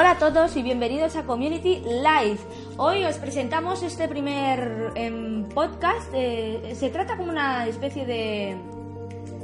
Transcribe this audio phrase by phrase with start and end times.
[0.00, 2.38] Hola a todos y bienvenidos a Community Live.
[2.78, 6.10] Hoy os presentamos este primer em, podcast.
[6.14, 8.56] eh, se trata como una especie de,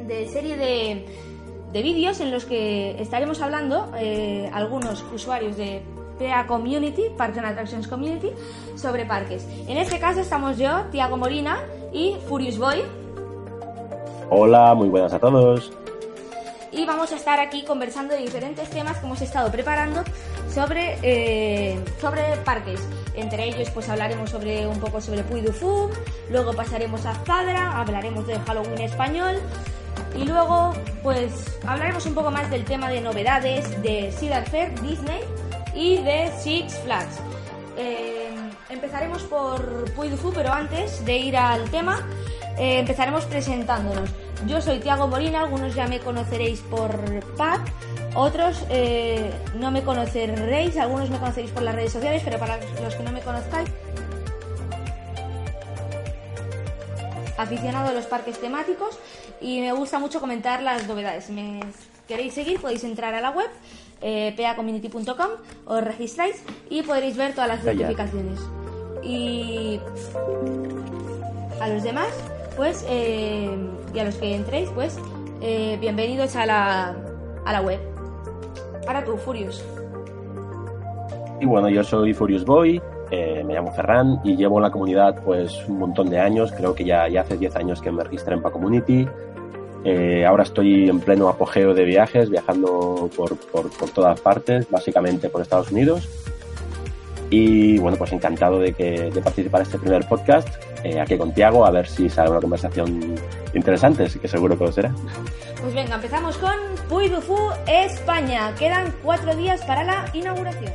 [0.07, 1.05] de serie de,
[1.75, 5.83] de vídeos en los que estaremos hablando eh, algunos usuarios de
[6.19, 8.31] PA Community, Parks and Attractions Community,
[8.77, 9.47] sobre parques.
[9.69, 11.59] En este caso estamos yo, Tiago Molina
[11.93, 12.83] y Furious Boy.
[14.31, 15.71] Hola, muy buenas a todos.
[16.73, 20.03] y vamos a estar aquí conversando de diferentes temas que hemos estado preparando
[20.49, 22.81] sobre, eh, sobre parques.
[23.15, 25.91] Entre ellos pues hablaremos sobre un poco sobre Puy du Fou,
[26.31, 29.41] luego pasaremos a Zadra, hablaremos de Halloween español
[30.15, 35.21] y luego pues hablaremos un poco más del tema de novedades de Cedar Fair, Disney
[35.75, 37.19] y de Six Flags.
[37.79, 38.35] Eh,
[38.71, 42.07] empezaremos por Puy du Fou, pero antes de ir al tema,
[42.59, 44.11] eh, empezaremos presentándonos.
[44.47, 46.91] Yo soy Tiago Molina, algunos ya me conoceréis por
[47.37, 47.61] Pat,
[48.17, 52.95] otros eh, no me conoceréis, algunos me conoceréis por las redes sociales, pero para los
[52.95, 53.69] que no me conozcáis,
[57.37, 58.99] aficionado a los parques temáticos
[59.41, 61.25] y me gusta mucho comentar las novedades.
[61.25, 61.61] Si me
[62.09, 63.51] queréis seguir, podéis entrar a la web
[64.01, 65.31] eh, pacommunity.com,
[65.67, 68.41] os registráis y podréis ver todas las notificaciones.
[69.03, 69.81] Y
[71.61, 72.09] a los demás,
[72.57, 73.57] pues, eh,
[73.95, 74.99] y a los que entréis, pues,
[75.41, 76.97] eh, bienvenidos a la,
[77.45, 77.96] a la web.
[78.87, 79.65] Ahora tú, Furious.
[81.41, 85.23] Y bueno, yo soy Furious Boy, eh, me llamo Ferran y llevo en la comunidad
[85.23, 88.35] pues un montón de años, creo que ya, ya hace 10 años que me registré
[88.35, 89.07] en Pa Community.
[89.85, 95.29] Eh, ahora estoy en pleno apogeo de viajes, viajando por, por, por todas partes, básicamente
[95.29, 96.09] por Estados Unidos.
[97.31, 100.49] Y bueno, pues encantado de, que, de participar en este primer podcast,
[100.85, 103.15] eh, aquí con Tiago, a ver si sale una conversación
[103.53, 104.93] interesante, que seguro que lo será.
[105.61, 106.55] Pues venga, empezamos con
[106.89, 107.21] Puy du
[107.67, 108.55] España.
[108.57, 110.73] Quedan cuatro días para la inauguración.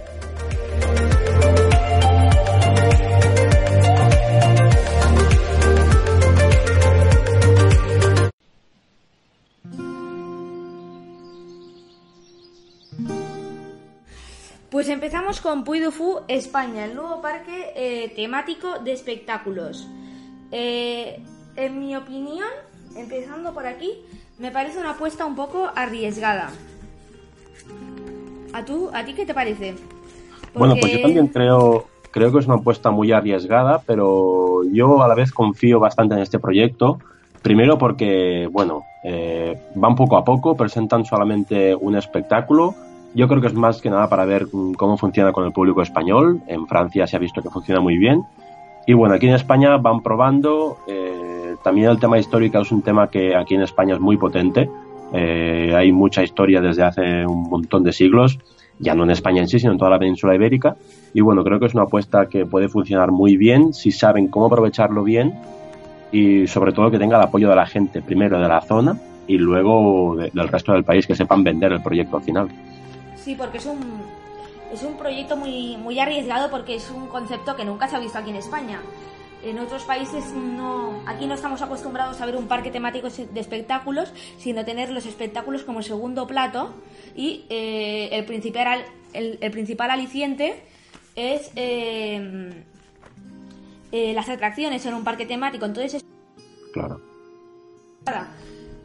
[14.72, 19.88] Pues empezamos con Puy du España, el nuevo parque eh, temático de espectáculos.
[20.52, 21.22] Eh,
[21.56, 22.50] en mi opinión,
[22.96, 24.04] empezando por aquí,
[24.42, 26.50] me parece una apuesta un poco arriesgada.
[28.54, 28.90] ¿A tú?
[28.94, 29.76] ¿A ti qué te parece?
[30.56, 35.08] Bueno, pues yo también creo, creo que es una apuesta muy arriesgada, pero yo a
[35.08, 37.00] la vez confío bastante en este proyecto.
[37.42, 42.76] Primero porque, bueno, eh, van poco a poco, presentan solamente un espectáculo.
[43.14, 46.42] Yo creo que es más que nada para ver cómo funciona con el público español.
[46.48, 48.24] En Francia se ha visto que funciona muy bien.
[48.88, 50.80] Y bueno, aquí en España van probando.
[50.88, 51.31] eh,
[51.64, 54.70] también el tema histórico es un tema que aquí en España es muy potente.
[55.14, 58.40] Eh, hay mucha historia desde hace un montón de siglos
[58.80, 60.76] ya no en España en sí, sino en toda la península ibérica.
[61.14, 64.48] Y bueno, creo que es una apuesta que puede funcionar muy bien si saben cómo
[64.48, 65.36] aprovecharlo bien
[66.12, 69.38] y sobre todo que tenga el apoyo de la gente, primero de la zona y
[69.38, 72.48] luego de- del resto del país, que sepan vender el proyecto al final.
[73.16, 73.78] Sí, porque es un,
[74.74, 78.18] es un proyecto muy, muy arriesgado porque es un concepto que nunca se ha visto
[78.18, 78.80] aquí en España.
[79.44, 84.14] En otros países no, aquí no estamos acostumbrados a ver un parque temático de espectáculos,
[84.38, 86.74] sino tener los espectáculos como segundo plato
[87.16, 90.64] y eh, el, principal, el, el principal aliciente
[91.16, 92.52] es eh,
[93.92, 95.66] eh, las atracciones en un parque temático.
[95.66, 96.06] Entonces es
[96.74, 97.02] Claro.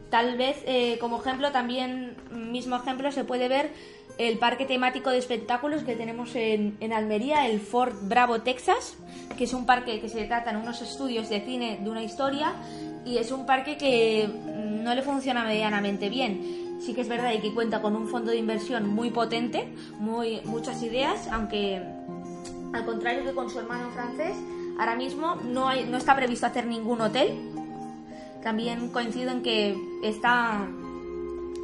[0.09, 3.71] Tal vez eh, como ejemplo, también, mismo ejemplo, se puede ver
[4.17, 8.97] el parque temático de espectáculos que tenemos en, en Almería, el Fort Bravo, Texas,
[9.37, 12.53] que es un parque que se trata en unos estudios de cine de una historia
[13.05, 16.77] y es un parque que mm, no le funciona medianamente bien.
[16.81, 19.67] Sí que es verdad y que cuenta con un fondo de inversión muy potente,
[19.99, 21.81] muy, muchas ideas, aunque
[22.73, 24.35] al contrario que con su hermano francés,
[24.79, 27.33] ahora mismo no, hay, no está previsto hacer ningún hotel,
[28.43, 30.67] también coincido en que está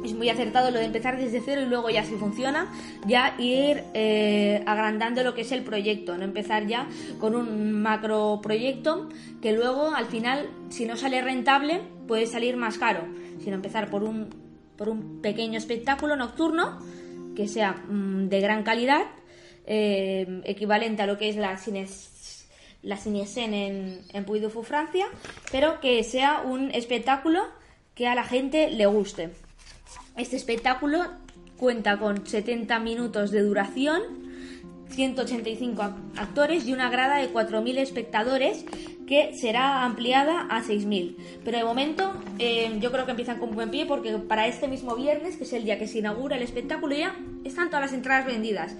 [0.04, 2.72] es muy acertado lo de empezar desde cero y luego ya si funciona
[3.06, 8.40] ya ir eh, agrandando lo que es el proyecto no empezar ya con un macro
[8.42, 9.08] proyecto
[9.40, 13.04] que luego al final si no sale rentable puede salir más caro
[13.42, 14.28] sino empezar por un
[14.76, 16.78] por un pequeño espectáculo nocturno
[17.34, 19.02] que sea mm, de gran calidad
[19.66, 22.10] eh, equivalente a lo que es la cines
[22.84, 25.06] la Cinesen en, en Puy du Fou, Francia,
[25.50, 27.40] pero que sea un espectáculo
[27.94, 29.30] que a la gente le guste.
[30.16, 31.04] Este espectáculo
[31.56, 34.00] cuenta con 70 minutos de duración,
[34.90, 38.64] 185 ac- actores y una grada de 4.000 espectadores
[39.08, 41.16] que será ampliada a 6.000.
[41.44, 44.94] Pero de momento eh, yo creo que empiezan con buen pie porque para este mismo
[44.94, 48.26] viernes, que es el día que se inaugura el espectáculo, ya están todas las entradas
[48.26, 48.74] vendidas.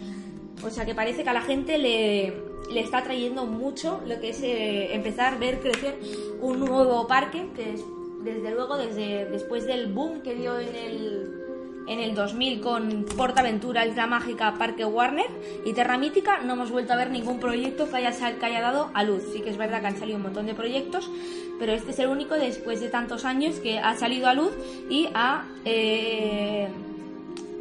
[0.64, 2.32] O sea que parece que a la gente le,
[2.72, 5.98] le está trayendo mucho lo que es eh, empezar a ver crecer
[6.40, 7.80] un nuevo parque, que es
[8.24, 11.44] desde luego desde después del boom que dio en el
[11.86, 15.28] en el 2000 con Portaventura, Isla Mágica, Parque Warner
[15.66, 18.90] y Terra Mítica no hemos vuelto a ver ningún proyecto que haya, que haya dado
[18.94, 19.22] a luz.
[19.32, 21.10] Sí que es verdad que han salido un montón de proyectos,
[21.58, 24.52] pero este es el único después de tantos años que ha salido a luz
[24.88, 26.68] y ha eh,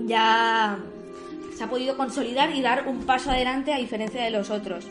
[0.05, 0.77] ya
[1.55, 4.85] se ha podido consolidar y dar un paso adelante a diferencia de los otros.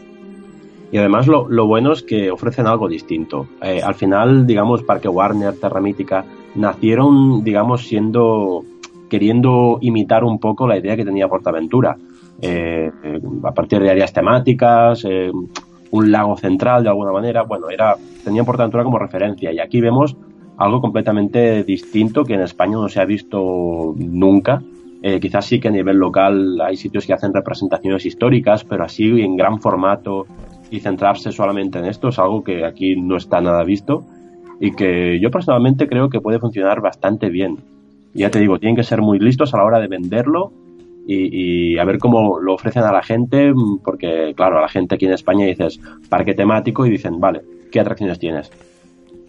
[0.93, 3.47] Y además lo, bueno es que ofrecen algo distinto.
[3.63, 6.23] Eh, al final, digamos, Parque Warner, Terra Mítica,
[6.55, 8.63] nacieron, digamos, siendo
[9.09, 11.97] queriendo imitar un poco la idea que tenía Portaventura.
[12.43, 15.05] Eh, eh, a partir de áreas temáticas,
[15.91, 20.15] un lago central de alguna manera, bueno, era tenía Portaventura como referencia y aquí vemos
[20.59, 24.63] algo completamente distinto que en España no se ha visto nunca
[25.21, 29.37] quizás sí que a nivel local hay sitios que hacen representaciones históricas, pero así en
[29.37, 30.27] gran formato
[30.73, 34.05] y centrarse solamente en esto es algo que aquí no está nada visto
[34.59, 37.59] y que yo personalmente creo que puede funcionar bastante bien.
[38.15, 40.53] Ya te digo, tienen que ser muy listos a la hora de venderlo
[41.07, 43.53] y, y, a ver cómo lo ofrecen a la gente,
[43.85, 47.81] porque claro, a la gente aquí en España dices parque temático y dicen, vale, ¿qué
[47.81, 48.51] atracciones tienes?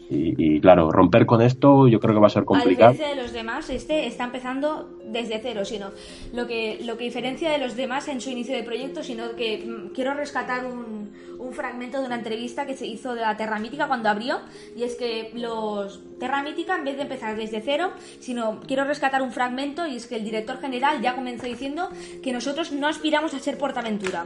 [0.10, 2.90] Y, claro, romper con esto yo creo que va a ser complicado.
[2.90, 5.90] A diferencia de los demás, este está empezando desde cero, sino
[6.34, 9.66] lo que, lo que diferencia de los demás en su inicio de proyecto, sino que
[9.66, 13.60] mm, quiero rescatar un, un fragmento de una entrevista que se hizo de la Terra
[13.60, 14.40] Mítica cuando abrió,
[14.76, 17.92] y es que los Terra Mítica, en vez de empezar desde cero,
[18.22, 21.90] sino quiero rescatar un fragmento, y es que el director general ya comenzó diciendo
[22.24, 24.25] que nosotros no aspiramos a ser Portaventura.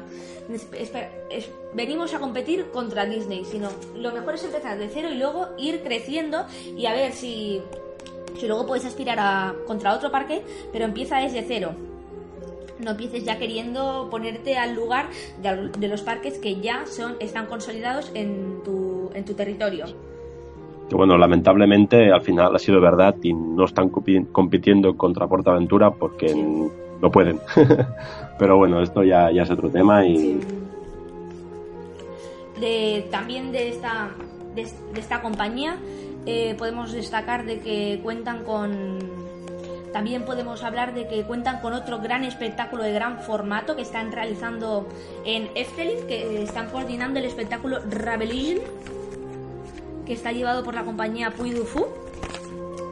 [1.73, 5.81] venimos a competir contra Disney, sino lo mejor es empezar de cero y luego ir
[5.81, 6.45] creciendo
[6.77, 7.63] y a ver si,
[8.39, 11.75] si luego puedes aspirar a contra otro parque, pero empieza desde cero
[12.77, 15.09] no empieces ya queriendo ponerte al lugar
[15.41, 19.87] de, los parques que ya son están consolidados en tu, en tu territorio.
[20.89, 26.33] Que bueno, lamentablemente al final ha sido verdad y no están compitiendo contra Portaventura porque
[27.01, 27.39] no pueden.
[28.39, 30.39] Pero bueno, esto ya, ya es otro tema y...
[32.59, 34.09] De, también de esta,
[34.55, 35.77] de, esta compañía
[36.25, 38.97] eh, podemos destacar de que cuentan con
[39.93, 44.11] también podemos hablar de que cuentan con otro gran espectáculo de gran formato que están
[44.11, 44.87] realizando
[45.25, 48.59] en Efteling, que están coordinando el espectáculo Rebellion,
[50.07, 51.87] que está llevado por la compañía Puy du Fou.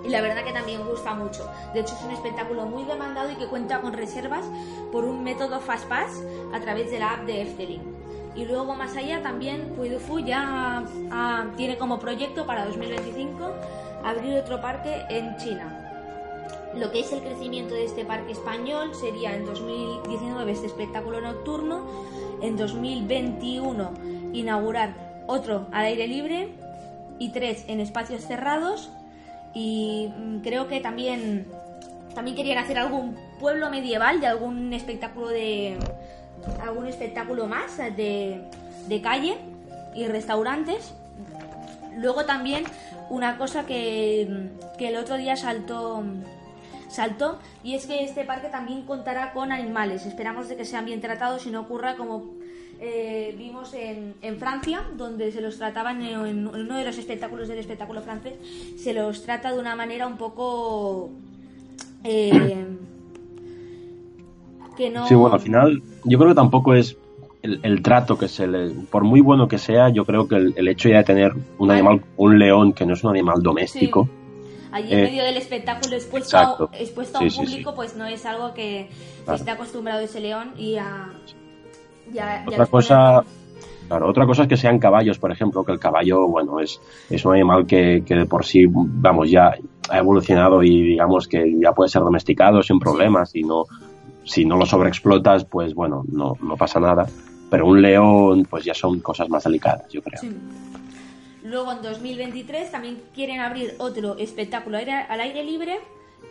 [0.04, 1.50] Y la verdad que también gusta mucho.
[1.74, 4.46] De hecho, es un espectáculo muy demandado y que cuenta con reservas
[4.92, 6.22] por un método Fastpass
[6.54, 7.82] a través de la app de Efteling.
[8.36, 13.50] Y luego más allá también Puy du Fou ya ah, tiene como proyecto para 2025
[14.04, 15.82] abrir otro parque en China.
[16.76, 21.86] Lo que es el crecimiento de este parque español sería en 2019 este espectáculo nocturno,
[22.42, 23.94] en 2021
[24.34, 26.65] inaugurar otro al aire libre
[27.20, 28.92] y tres en espacios cerrados
[29.54, 31.48] y mm, creo que también
[32.14, 35.78] también querían hacer algún pueblo medieval de algún espectáculo de
[36.62, 38.42] algún espectáculo más de,
[38.88, 39.38] de calle
[39.94, 40.94] y restaurantes
[41.98, 42.66] luego también
[43.10, 46.04] una cosa que, que el otro día saltó
[46.96, 50.06] saltó y es que este parque también contará con animales.
[50.06, 52.24] Esperamos de que sean bien tratados y no ocurra como
[52.80, 57.60] eh, vimos en, en, Francia, donde se los trataban en, uno de los espectáculos del
[57.60, 58.34] espectáculo francés,
[58.78, 61.10] se los trata de una manera un poco...
[62.04, 62.66] Eh,
[64.78, 65.08] que no...
[65.08, 66.98] Sí, bueno, al final yo creo que tampoco es
[67.42, 68.70] el, trato que se le...
[68.70, 72.02] Por muy bueno que sea, yo creo que el, hecho ya de tener un animal,
[72.18, 74.10] un león que no es un animal doméstico
[74.76, 78.26] allí en eh, medio del espectáculo expuesto, a, expuesto a un público, pues no es
[78.26, 78.90] algo que,
[79.34, 81.14] esté acostumbrado ese león y a...
[82.48, 83.24] otra cosa...
[83.88, 87.24] Claro, otra cosa es que sean caballos, por ejemplo, que el caballo, bueno, es, es
[87.24, 89.54] un animal que, que de por sí, vamos, ya
[89.90, 93.66] ha evolucionado y digamos que ya puede ser domesticado sin problemas y no,
[94.24, 97.06] si no lo sobreexplotas, pues bueno, no, no pasa nada.
[97.50, 100.20] Pero un león, pues ya son cosas más delicadas, yo creo.
[101.44, 105.78] Luego en 2023 también quieren abrir otro espectáculo al aire libre.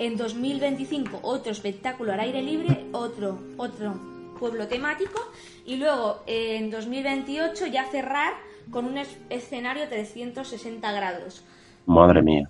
[0.00, 3.94] En 2025 otro espectáculo al aire libre, otro, otro
[4.34, 5.20] pueblo temático.
[5.64, 8.34] Y luego en 2028 ya cerrar
[8.70, 8.98] con un
[9.30, 11.44] escenario 360 grados.
[11.86, 12.48] Madre mía.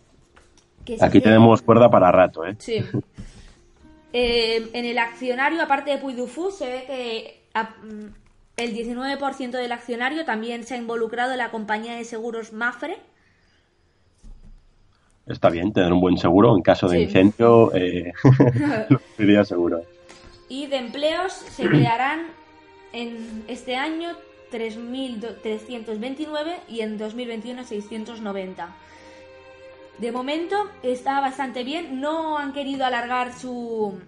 [1.00, 2.56] Aquí tenemos cuerda para rato, ¿eh?
[2.58, 2.84] Sí.
[4.16, 6.14] Eh, en el accionario, aparte de Puy
[6.52, 7.42] se ve que
[8.56, 12.96] el 19% del accionario también se ha involucrado en la compañía de seguros Mafre.
[15.26, 18.12] Está bien tener un buen seguro en caso de incendio, eh,
[19.18, 19.82] lo seguro.
[20.54, 22.28] Y de empleos se crearán
[22.92, 24.10] en este año
[24.52, 28.68] 3.329 y en 2021 690.
[29.98, 34.00] De momento está bastante bien, no han querido alargar su,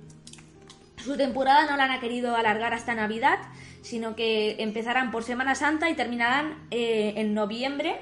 [0.97, 3.39] su temporada, no la han querido alargar hasta Navidad,
[3.83, 7.97] sino que empezarán por Semana Santa y terminarán eh, en noviembre.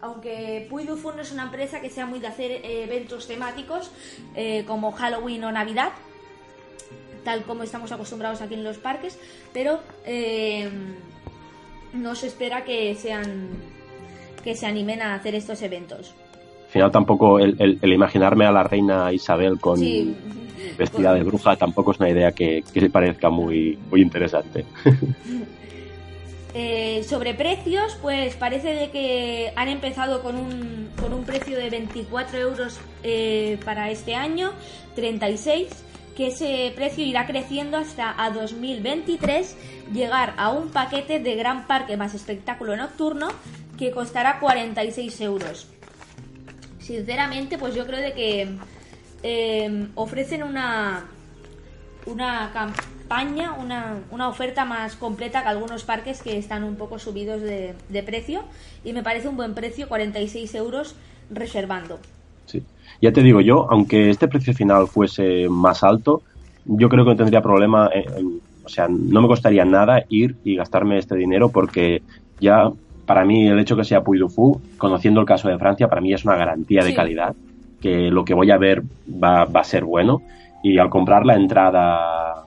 [0.00, 3.90] Aunque Puy no es una empresa que sea muy de hacer eh, eventos temáticos
[4.36, 5.92] eh, como Halloween o Navidad,
[7.24, 9.18] tal como estamos acostumbrados aquí en los parques,
[9.52, 9.80] pero
[11.92, 13.50] no se espera que sean
[14.42, 16.14] que se animen a hacer estos eventos.
[16.66, 19.80] Al final tampoco el, imaginarme a la reina Isabel con
[20.78, 24.64] vestida de bruja tampoco es una idea que, que parezca muy, muy interesante.
[26.54, 31.70] Eh, sobre precios, pues parece de que han empezado con un, con un precio de
[31.70, 34.52] 24 euros eh, para este año,
[34.94, 35.68] 36,
[36.16, 39.56] que ese precio irá creciendo hasta a 2023
[39.92, 43.28] llegar a un paquete de gran parque más espectáculo nocturno
[43.78, 45.68] que costará 46 euros.
[46.78, 48.48] Sinceramente, pues yo creo de que
[49.22, 51.06] em, ofrecen una,
[52.06, 57.40] una campaña, una, una, oferta más completa que algunos parques que están un poco subidos
[57.40, 58.44] de, de precio
[58.84, 60.96] y me parece un buen precio, 46 euros
[61.30, 62.00] reservando.
[63.02, 66.22] Ya te digo yo, aunque este precio final fuese más alto,
[66.64, 70.56] yo creo que no tendría problema en o sea, no me costaría nada ir y
[70.56, 72.02] gastarme este dinero porque
[72.40, 72.70] ya
[73.06, 76.12] para mí el hecho que sea Puy Fou, conociendo el caso de Francia, para mí
[76.12, 77.34] es una garantía de calidad,
[77.80, 78.82] que lo que voy a ver
[79.22, 80.22] va, va, a ser bueno.
[80.62, 82.46] Y al comprar la entrada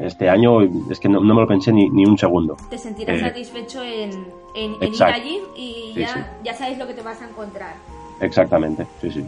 [0.00, 2.56] este año, es que no, me lo pensé ni, ni, un segundo.
[2.70, 4.10] Te sentirás eh, satisfecho en,
[4.54, 7.74] en, ir allí y ya, ya sabes lo que te vas a encontrar.
[8.20, 9.24] Exactamente, sí, sí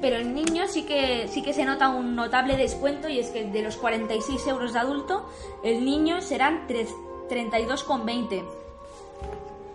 [0.00, 3.44] pero en niños sí que, sí que se nota un notable descuento y es que
[3.44, 5.26] de los 46 euros de adulto,
[5.62, 8.42] el niño serán 32,20.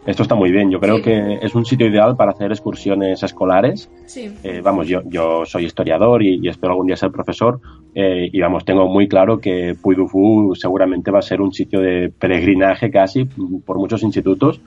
[0.05, 3.89] Esto está muy bien, yo creo que es un sitio ideal para hacer excursiones escolares.
[4.05, 4.33] Sí.
[4.43, 7.61] Eh, vamos, yo, yo soy historiador y, espero algún día ser profesor
[7.95, 11.79] eh, y vamos, tengo muy claro que Puy du seguramente va a ser un sitio
[11.79, 13.23] de peregrinaje casi
[13.65, 14.59] por muchos institutos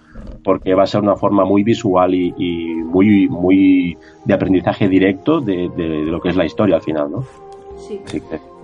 [0.42, 2.32] porque va a ser una forma muy visual y,
[2.84, 7.24] muy, muy de aprendizaje directo de, lo que es la historia al final, ¿no?
[7.76, 8.00] Sí.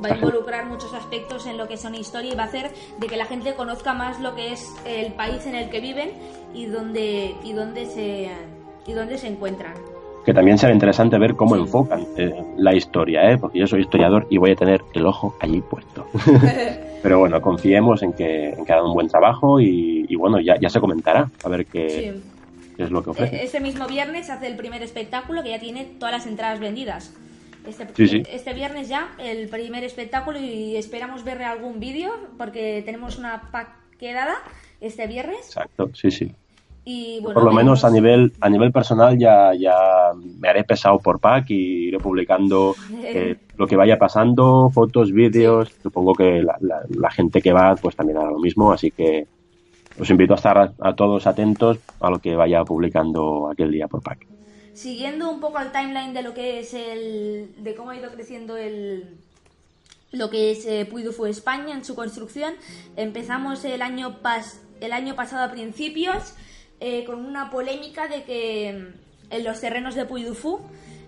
[0.02, 3.07] va a involucrar muchos aspectos en lo que son historia y va a hacer de
[3.07, 6.11] que la gente conozca más lo que es el país en el que viven
[6.55, 8.31] y dónde, y dónde, se,
[8.87, 9.75] y dónde se encuentran
[10.25, 13.38] que también será interesante ver cómo enfocan eh, la historia, ¿eh?
[13.38, 16.07] porque yo soy historiador y voy a tener el ojo allí puesto.
[17.02, 20.71] Pero bueno, confiemos en que, en que hagan un buen trabajo y, bueno, ya, ya
[20.71, 22.14] se comentará a ver qué,
[22.78, 23.37] es lo que ofrece.
[23.37, 27.14] E-, ese mismo viernes hace el primer espectáculo que ya tiene todas las entradas vendidas.
[27.66, 33.50] Este, este viernes ya el primer espectáculo y esperamos ver algún vídeo porque tenemos una
[33.52, 33.68] pack
[33.99, 34.35] quedada
[34.80, 35.47] este viernes.
[35.47, 36.35] Exacto, sí, sí.
[37.22, 39.74] Por lo menos a nivel a nivel personal ya, ya
[40.14, 42.74] me haré pesado por pack y iré publicando
[43.04, 45.70] eh, lo que vaya pasando, fotos, vídeos.
[45.82, 49.26] Supongo que la, gente que va pues también hará lo mismo, así que
[50.00, 54.02] os invito a estar a, todos atentos a lo que vaya publicando aquel día por
[54.02, 54.26] pack.
[54.74, 58.56] Siguiendo un poco el timeline de lo que es el de cómo ha ido creciendo
[58.56, 59.18] el
[60.10, 62.54] lo que es eh, Puy du Fou España en su construcción,
[62.96, 66.34] empezamos el año pas el año pasado a principios
[66.84, 70.58] eh, con una polémica de que mm, en los terrenos de Puy du Fou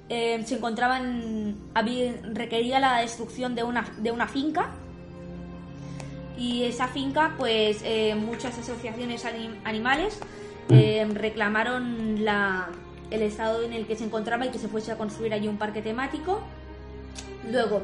[0.09, 1.57] eh, se encontraban,
[2.33, 4.71] requería la destrucción de una, de una finca
[6.39, 9.25] y esa finca, pues eh, muchas asociaciones
[9.65, 10.21] animales
[10.69, 11.11] mm.
[11.11, 12.69] reclamaron la,
[13.11, 15.59] el estado en el que se encontraba y que se fuese a construir allí un
[15.59, 16.41] parque temático.
[17.51, 17.83] Luego,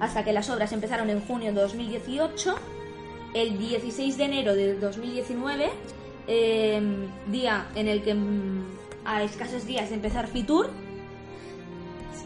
[0.00, 2.56] hasta que las obras empezaron en junio de 2018,
[3.32, 5.70] el 16 de enero de 2019
[6.26, 8.62] Em, día en el que mm,
[9.04, 10.70] a escasos días de empezar Fitur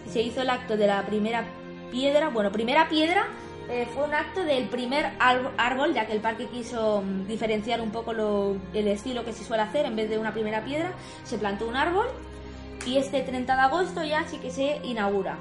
[0.07, 1.45] se hizo el acto de la primera
[1.91, 2.29] piedra.
[2.29, 3.27] Bueno, primera piedra
[3.71, 7.91] eh, fue un acto del primer árbol, ya que el parque quiso mm, diferenciar un
[7.91, 8.13] poco
[8.75, 9.87] el estilo que se suele hacer.
[9.87, 10.93] En vez de una primera piedra,
[11.25, 12.07] se plantó un árbol
[12.87, 15.37] y este 30 de agosto ya sí que se inaugura.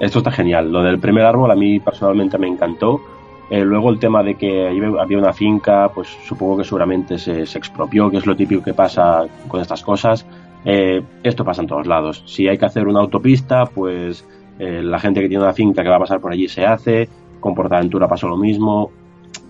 [0.00, 0.72] Esto está genial.
[0.72, 3.00] Lo del primer árbol a mí personalmente me encantó
[3.50, 8.10] eh, luego el tema de que había una finca, pues supongo que seguramente se, expropió,
[8.10, 10.26] que es lo típico que pasa con estas cosas.
[10.64, 12.22] Eh, esto pasa en todos lados.
[12.26, 14.26] Si hay que hacer una autopista, pues
[14.58, 17.08] eh, la gente que tiene una finca que va a pasar por allí se hace.
[17.40, 18.90] Con Portaventura pasó lo mismo.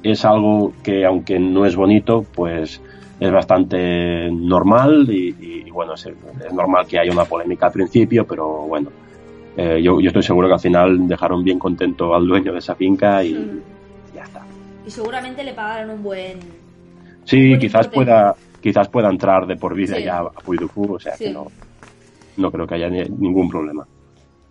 [0.02, 2.80] Es algo que, aunque no es bonito, pues
[3.18, 6.08] es bastante normal y, bueno, es,
[6.52, 8.90] normal que haya una polémica al principio, pero bueno,
[9.56, 13.60] yo, estoy seguro que al final dejaron bien contento al dueño de esa finca y,
[14.88, 16.40] y seguramente le pagaron un buen.
[17.24, 21.30] Sí, quizás pueda quizás pueda entrar de por vida ya a Puy o sea que
[21.30, 21.46] no,
[22.38, 23.86] no creo que haya ningún problema.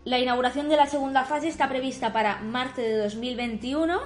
[0.06, 4.00] La inauguración de la segunda fase está prevista para marzo de 2021.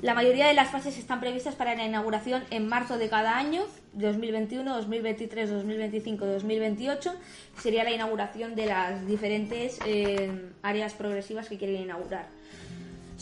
[0.00, 3.62] La mayoría de las fases están previstas para la inauguración en marzo de cada año,
[3.92, 7.12] 2021, 2023, 2025, 2028.
[7.58, 12.26] Sería la inauguración de las diferentes eh, áreas progresivas que quieren inaugurar.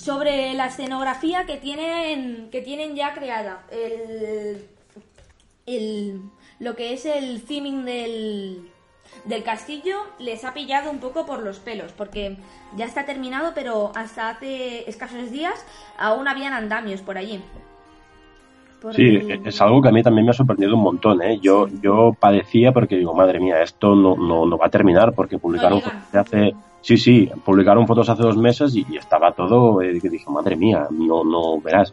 [0.01, 3.67] Sobre la escenografía que tienen, que tienen ya creada,
[5.67, 6.23] el,
[6.59, 8.71] lo que es el theming del,
[9.25, 12.37] del castillo les ha pillado un poco por los pelos, porque
[12.77, 15.67] ya está terminado, pero hasta hace escasos días
[15.99, 17.43] aún habían andamios por allí.
[18.93, 21.21] sí, es algo que a mí también me ha sorprendido un montón.
[21.23, 21.39] ¿eh?
[21.41, 25.83] Yo, yo padecía porque digo, madre mía, esto no, no, va a terminar porque publicaron
[26.13, 26.55] hace...
[26.83, 30.87] Sí, sí, publicaron fotos hace dos meses y, estaba todo, eh, que dije, madre mía,
[30.91, 31.93] no, no verás.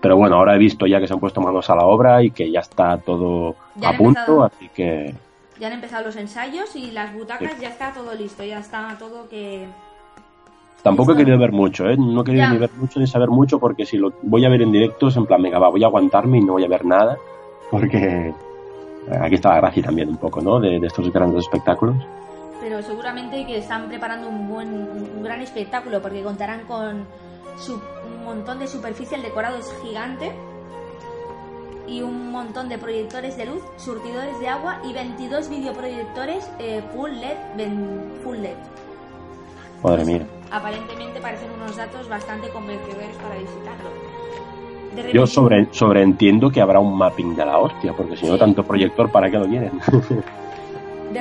[0.00, 2.30] Pero bueno, ahora he visto ya que se han puesto manos a la obra y
[2.30, 5.12] que ya está todo a punto, así que
[5.58, 9.28] ya han empezado los ensayos y las butacas ya está todo listo, ya está todo
[9.28, 9.66] que...
[10.82, 11.96] Tampoco he querido ver mucho, ¿eh?
[11.98, 14.62] No he querido ni ver mucho ni saber mucho porque si lo voy a ver
[14.62, 16.84] en directo es en plan, venga, va, voy a aguantarme y no voy a ver
[16.84, 17.18] nada
[17.70, 18.28] porque
[19.08, 20.60] eh, aquí está la gracia también un poco, ¿no?
[20.60, 21.96] De, estos grandes espectáculos.
[22.68, 27.06] Pero seguramente que están preparando un buen, un gran espectáculo porque contarán con
[27.56, 30.34] su, un montón de superficie, el decorado es gigante
[31.86, 37.10] y un montón de proyectores de luz, surtidores de agua y 22 videoproyectores eh, full
[37.10, 37.38] LED.
[38.22, 38.58] full LED.
[39.82, 40.26] Madre mía.
[40.50, 45.10] Aparentemente parecen unos datos bastante convencedores para visitarlo.
[45.14, 49.10] Yo sobre, sobreentiendo que habrá un mapping de la hostia, porque si no, tanto proyector,
[49.10, 49.80] ¿para qué lo quieren?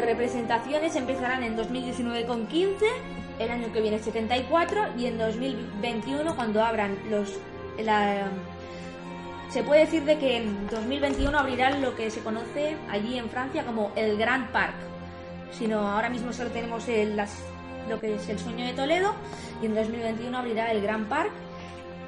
[0.02, 2.86] representaciones empezarán en 2019 con 15,
[3.40, 7.34] el año que viene 74 y en 2021 cuando abran los
[7.84, 8.30] la,
[9.50, 13.66] se puede decir de que en 2021 abrirán lo que se conoce allí en Francia
[13.66, 14.76] como el Grand Park.
[15.52, 17.16] Sino ahora mismo solo tenemos el,
[17.90, 19.14] lo que es el sueño de Toledo
[19.62, 21.32] y en 2021 abrirá el Grand Park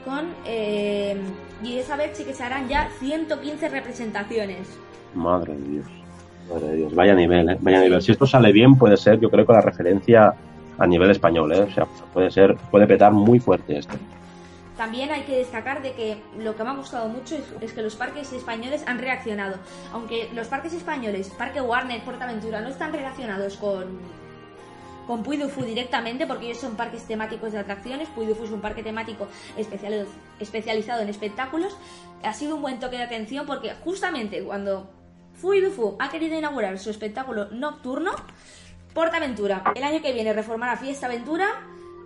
[0.06, 1.18] con eh,
[1.64, 4.68] y esa vez sí que se harán ya 115 representaciones.
[5.14, 5.88] Madre de Dios,
[6.50, 7.58] madre de Dios, vaya nivel, ¿eh?
[7.62, 8.02] vaya nivel.
[8.02, 10.34] Si esto sale bien puede ser, yo creo que la referencia
[10.78, 11.62] a nivel español, ¿eh?
[11.62, 13.96] o sea, puede ser, puede petar muy fuerte esto.
[14.80, 17.98] También hay que destacar de que lo que me ha gustado mucho es, que los
[17.98, 19.58] parques españoles han reaccionado.
[19.92, 24.00] Aunque los parques españoles, Parque Warner, Portaventura, no están relacionados con,
[25.06, 28.08] con Puy du directamente, porque ellos son parques temáticos de atracciones.
[28.08, 29.28] Puy du es un parque temático
[30.40, 31.76] especializado en espectáculos.
[32.24, 34.90] Ha sido un buen toque de atención porque justamente cuando
[35.42, 38.12] Du ha querido inaugurar su espectáculo nocturno,
[38.94, 41.48] Portaventura el año que viene reformará Fiesta Aventura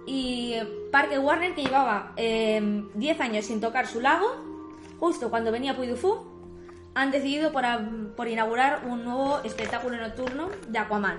[0.05, 0.55] y
[0.91, 4.27] Parque Warner, que llevaba 10 em, años sin tocar su lago,
[4.99, 5.89] justo cuando venía Puy
[6.95, 11.17] han decidido por, inaugurar un nuevo espectáculo nocturno de Aquaman.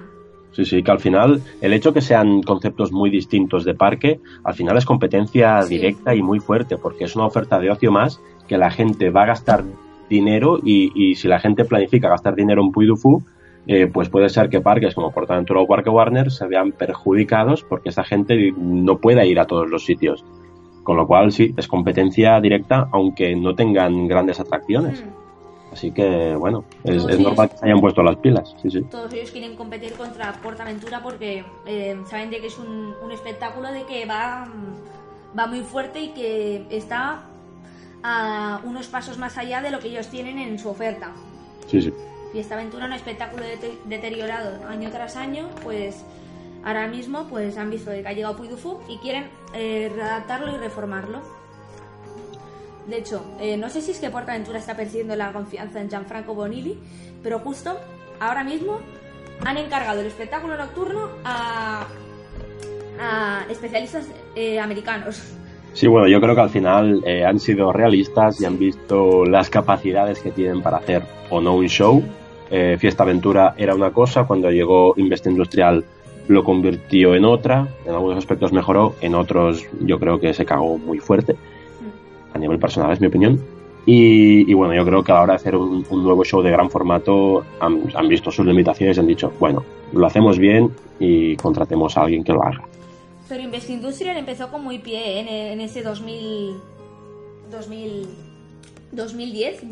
[0.53, 4.55] Sí, sí, que al final el hecho que sean conceptos muy distintos de parque, al
[4.55, 8.57] final es competencia directa y muy fuerte, porque es una oferta de ocio más que
[8.57, 9.64] la gente va a gastar
[10.14, 12.88] dinero y, y si la gente planifica gastar dinero en Puy
[13.66, 17.88] eh, pues puede ser que parques como Portaventura o Parque Warner se vean perjudicados porque
[17.88, 20.24] esa gente no pueda ir a todos los sitios.
[20.83, 25.03] Con lo cual, sí, es competencia directa, aunque no tengan grandes atracciones.
[25.03, 25.72] Mm.
[25.72, 28.55] Así que, bueno, es, normal que se hayan puesto las pilas.
[28.61, 28.83] Sí, sí.
[28.83, 33.72] Todos ellos quieren competir contra Portaventura porque eh, saben de que es un, un, espectáculo
[33.72, 34.46] de que va,
[35.37, 37.24] va muy fuerte y que está
[38.05, 41.11] a unos pasos más allá de lo que ellos tienen en su oferta.
[41.69, 41.93] Sí, sí.
[42.33, 43.45] Fiesta Aventura, un espectáculo
[43.87, 46.05] deteriorado año tras año, pues
[46.64, 48.51] ahora mismo pues han visto que ha llegado Puy
[48.88, 51.23] y quieren eh, readaptarlo y reformarlo.
[52.87, 56.35] De hecho, eh, no sé si es que Portaventura está percibiendo la confianza en Gianfranco
[56.35, 56.79] Bonilli,
[57.23, 57.81] pero justo
[58.21, 58.81] ahora mismo
[59.47, 61.87] han encargado el espectáculo nocturno a,
[63.49, 65.23] especialistas eh, americanos.
[65.74, 70.20] Sí, bueno, yo creo que al final han sido realistas y han visto las capacidades
[70.20, 72.02] que tienen para hacer o no un show
[72.50, 75.84] eh, Fiesta Aventura era una cosa, cuando llegó Invest Industrial
[76.28, 80.78] lo convirtió en otra, en algunos aspectos mejoró, en otros yo creo que se cagó
[80.78, 81.37] muy fuerte,
[82.32, 83.40] a nivel personal es mi opinión.
[83.87, 86.70] Y, bueno, yo creo que a la hora de hacer un, nuevo show de gran
[86.70, 92.02] formato han, visto sus limitaciones y han dicho, bueno, lo hacemos bien y contratemos a
[92.02, 92.62] alguien que lo haga.
[93.35, 95.53] Pero Invest Industrial empezó con muy pie ¿eh?
[95.53, 96.55] en, ese 2000,
[97.51, 98.09] 2000,
[98.92, 99.62] 2010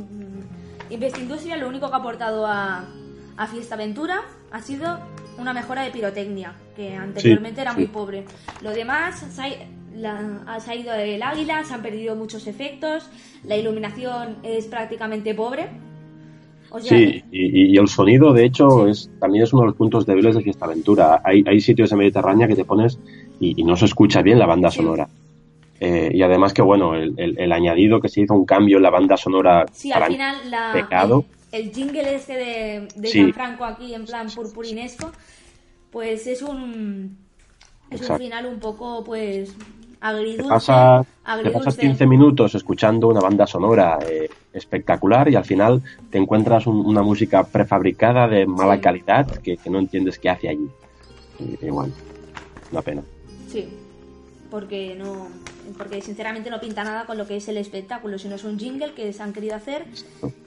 [0.90, 2.88] Industria lo único que ha aportado a,
[3.52, 4.98] Fiesta Aventura ha sido
[5.38, 8.24] una mejora de pirotecnia, que anteriormente era muy pobre.
[8.62, 9.24] Lo demás
[9.94, 13.08] la, ha salido el águila, se han perdido muchos efectos,
[13.44, 15.68] la iluminación es prácticamente pobre.
[16.80, 20.42] sí, y, el sonido, de hecho, es también es uno de los puntos débiles de
[20.42, 21.22] Fiesta Aventura.
[21.24, 22.98] Hay, hay sitios en Mediterránea que te pones
[23.42, 25.08] y, no se escucha bien la banda sonora.
[25.80, 29.16] Eh, y además que, bueno, el, añadido que se hizo un cambio en la banda
[29.16, 30.36] sonora sí, al final
[30.72, 31.24] pecado.
[31.50, 35.10] El, jingle este de, de Franco aquí en plan purpurinesco,
[35.90, 37.18] pues es un,
[37.90, 39.54] es un final un poco, pues,
[40.00, 40.72] agridulce.
[41.42, 46.66] Te, pasas 15 minutos escuchando una banda sonora eh, espectacular y al final te encuentras
[46.66, 50.68] una música prefabricada de mala calidad que, no entiendes qué hace allí.
[51.60, 51.92] Igual,
[52.70, 53.02] una pena.
[53.52, 53.68] Sí,
[54.50, 55.28] porque no
[55.76, 58.92] porque sinceramente no pinta nada con lo que es el espectáculo, sino es un jingle
[58.92, 59.84] que se han querido hacer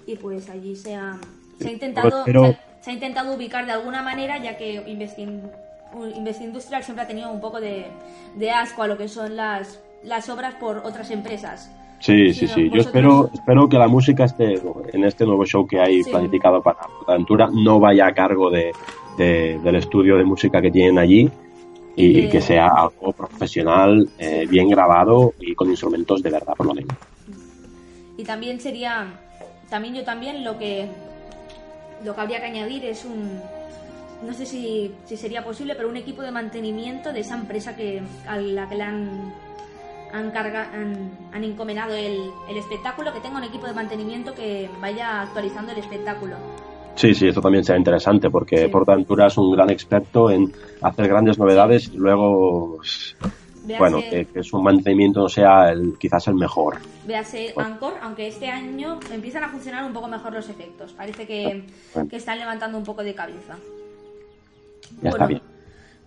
[0.07, 1.17] y pues allí se ha,
[1.59, 5.19] se ha intentado se, ha intentado ubicar de alguna manera ya que Invest
[6.41, 7.85] Industrial siempre ha tenido un poco de,
[8.51, 11.71] asco a lo que son las, las obras por otras empresas.
[11.99, 12.69] Sí, sí, sí.
[12.71, 14.61] Yo espero, espero que la música esté
[14.93, 18.71] en este nuevo show que hay planificado para Aventura no vaya a cargo de,
[19.17, 21.31] del estudio de música que tienen allí
[21.95, 26.73] y, que sea algo profesional, eh, bien grabado y con instrumentos de verdad, por lo
[26.73, 26.95] menos.
[28.17, 29.07] Y también sería,
[29.69, 30.87] también yo también lo que
[32.03, 33.39] lo que habría que añadir es un,
[34.25, 38.37] no sé si, sería posible, pero un equipo de mantenimiento de esa empresa que a
[38.37, 39.33] la que le han
[40.13, 45.73] han, carga, han, encomendado el, espectáculo, que tenga un equipo de mantenimiento que vaya actualizando
[45.73, 46.37] el espectáculo.
[46.95, 48.67] Sí, sí, esto también será interesante porque sí.
[48.67, 52.79] Portaventura es un gran experto en hacer grandes novedades y luego,
[53.77, 56.77] bueno, que, su mantenimiento no sea el, quizás el mejor.
[57.05, 60.93] Véase Anchor, aunque este año empiezan a funcionar un poco mejor los efectos.
[60.93, 61.65] Parece que,
[62.09, 63.57] que están levantando un poco de cabeza.
[65.01, 65.41] Ya está bien.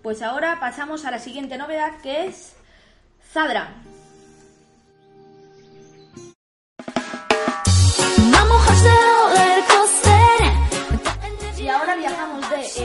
[0.02, 2.56] Pues ahora pasamos a la siguiente novedad que es
[3.32, 3.74] Zadra.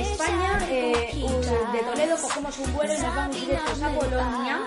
[0.01, 1.13] España, eh,
[1.73, 4.61] de Toledo, cogemos un vuelo y nos vamos directos a Polonia.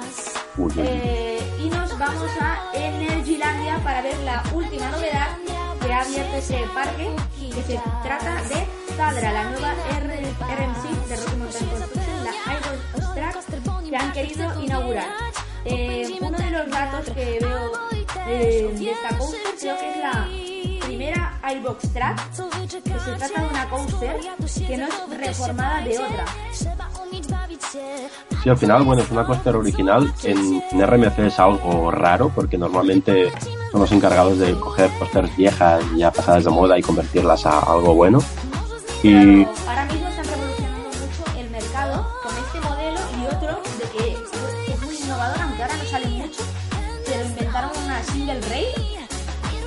[0.79, 5.37] Eh, y nos vamos a Energylandia para ver la última novedad
[5.81, 11.37] que ha abierto ese parque, que se trata de Zadra, la nueva RMC de Rocky
[11.37, 15.07] Mountain Construction, la Iron Track, que han querido inaugurar.
[15.65, 17.73] Eh, uno de los datos que veo
[18.27, 20.29] de esta coaster creo que es la
[20.97, 22.31] primera iBox Track,
[22.71, 24.17] que se trata de una coaster
[24.67, 26.25] que no es reformada de otra.
[28.43, 30.11] Sí, al final, bueno, es una coaster original.
[30.25, 33.31] En, en RMC es algo raro porque normalmente
[33.71, 37.95] son los encargados de coger coasters viejas ya pasadas de moda y convertirlas a algo
[37.95, 38.21] bueno.
[39.03, 39.45] Y...
[39.45, 40.09] ahora mismo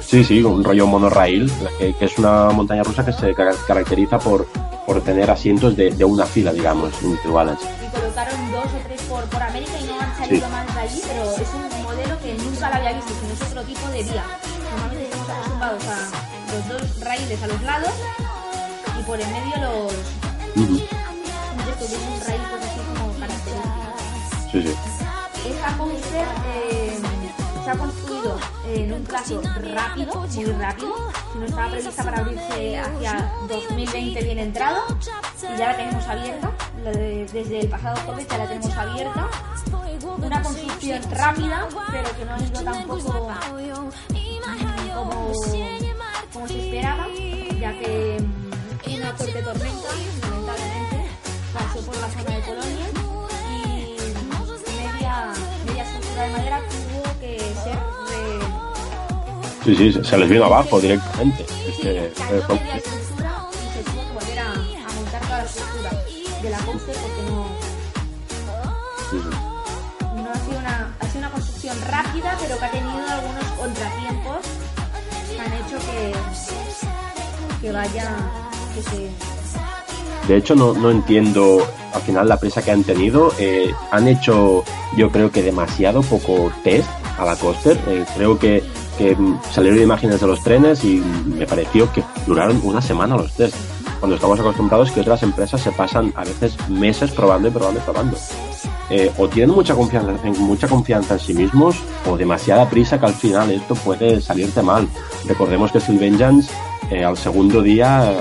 [0.09, 4.47] Sí, sí, un rollo monorail, que, que es una montaña rusa que se caracteriza por,
[4.87, 7.59] por tener asientos de, de una fila, digamos, individuales.
[7.61, 10.51] Y colocaron dos o tres por, por América y no han salido sí.
[10.51, 13.61] más de allí, pero es un modelo que nunca lo había visto, sino es otro
[13.61, 14.23] tipo de vía.
[14.71, 17.93] Normalmente estamos acostumbrados a los dos raíles a los lados
[18.99, 19.93] y por en medio los.
[20.55, 20.81] Uh -huh.
[22.01, 24.49] un raíl pues así como característico.
[24.51, 24.73] Sí, sí.
[25.49, 26.97] Esta coaster eh,
[27.69, 30.95] ha construido en un plazo rápido, muy rápido.
[31.35, 34.97] No estaba prevista para abrirse hacia 2020 bien entrado
[35.43, 36.51] y ya la tenemos abierta.
[36.83, 39.27] Desde el pasado jueves ya la tenemos abierta.
[40.17, 43.29] Una construcción rápida, pero que no ha ido tampoco como,
[46.33, 47.07] como se esperaba,
[47.59, 48.17] ya que
[48.87, 49.89] una fuerte tormenta,
[50.21, 51.05] lamentablemente,
[51.53, 52.87] pasó por la zona de Polonia
[53.49, 53.97] y
[54.71, 55.33] media,
[55.65, 56.61] media estructura de madera
[57.37, 57.71] que
[58.11, 58.39] re...
[59.63, 61.45] Sí, sí, se les vino abajo directamente.
[61.67, 65.43] Este, sí, cayó media estructura y se tuvo que volver a, a montar toda la
[65.43, 65.91] estructura
[66.41, 67.45] de la coaster porque no...
[69.09, 69.17] Sí.
[70.15, 74.37] No ha sido, una, ha sido una construcción rápida, pero que ha tenido algunos contratiempos
[75.29, 76.13] que han hecho que,
[77.61, 78.17] que vaya
[80.27, 83.33] de hecho, no, no entiendo al final la presa que han tenido.
[83.39, 84.63] Eh, han hecho,
[84.95, 86.87] yo creo que demasiado poco test
[87.19, 87.77] a la coaster.
[87.87, 88.63] Eh, creo que,
[88.97, 89.15] que,
[89.51, 93.55] salieron imágenes de los trenes y me pareció que duraron una semana los test.
[93.99, 97.83] Cuando estamos acostumbrados que otras empresas se pasan a veces meses probando y probando y
[97.83, 98.17] probando.
[98.89, 101.75] Eh, o tienen mucha confianza, mucha confianza en sí mismos
[102.09, 104.87] o demasiada prisa que al final esto puede salirte mal.
[105.25, 106.49] Recordemos que Steel Vengeance
[107.05, 108.15] al segundo día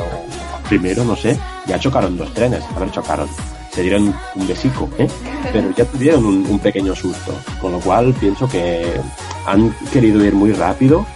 [0.68, 3.28] primero, no sé, ya chocaron dos trenes, a ver, chocaron.
[3.72, 5.08] Se dieron un besico, ¿eh?
[5.52, 9.00] pero ya tuvieron un, un pequeño susto, con lo cual pienso que
[9.46, 11.06] han querido ir muy rápido,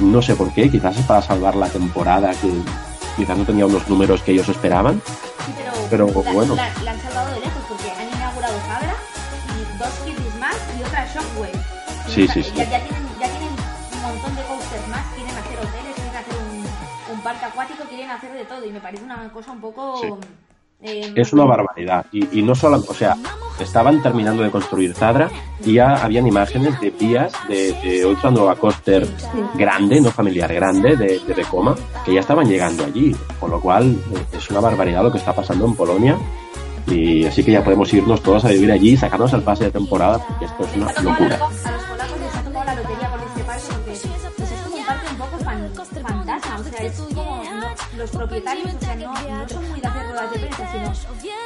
[0.00, 2.50] no sé por qué, quizás es para salvar la temporada que
[3.16, 5.00] quizás no tenía unos números que ellos esperaban,
[5.46, 5.52] Sí,
[5.90, 6.54] pero, Pero, la, bueno.
[6.56, 8.94] la- la han salvado de lejos porque han inaugurado Fabra
[9.54, 11.52] y dos Kirby's más y otra Shockwave.
[12.08, 12.50] Y Sí, sí, sí.
[12.56, 13.48] Ya, ya tienen, ya tienen
[13.94, 18.10] un montón de coasters más, quieren hacer hoteles, quieren hacer un, un parque acuático, quieren
[18.10, 20.00] hacer de todo y me parece una cosa un poco...
[20.02, 20.08] Sí.
[20.82, 22.06] Eh, es una barbaridad.
[22.12, 23.16] Y, y no solo, o sea,
[23.58, 25.30] estaban terminando de construir Zadra
[25.64, 29.06] y ya habían imágenes de vías de, de otra nueva coaster
[29.54, 33.14] grande, no familiar, grande, de, de Vekoma, que ya estaban llegando allí.
[33.40, 33.96] Con lo cual,
[34.32, 36.16] es una barbaridad lo que está pasando en Polonia.
[36.88, 39.70] Y así que ya podemos irnos todos a vivir allí y sacarnos el pase de
[39.72, 41.38] temporada, porque esto es una locura.
[47.96, 50.94] Los propietarios, o sea, no, no son muy de ruedas de prensa, sino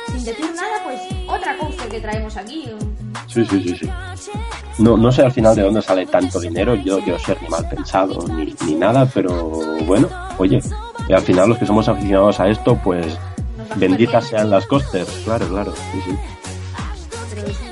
[0.06, 2.70] sin decir nada, pues otra coaster que traemos aquí.
[3.26, 3.90] Sí, sí, sí, sí.
[4.78, 7.48] No, no sé al final de dónde sale tanto dinero, yo no quiero ser ni
[7.48, 9.50] mal pensado ni, ni nada, pero
[9.85, 10.61] bueno, oye,
[11.09, 13.18] y al final los que somos aficionados a esto, pues
[13.76, 17.69] benditas sean las coasters, claro, claro, sí, sí.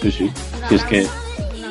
[0.00, 0.30] Sí, sí.
[0.68, 1.06] Sí, es que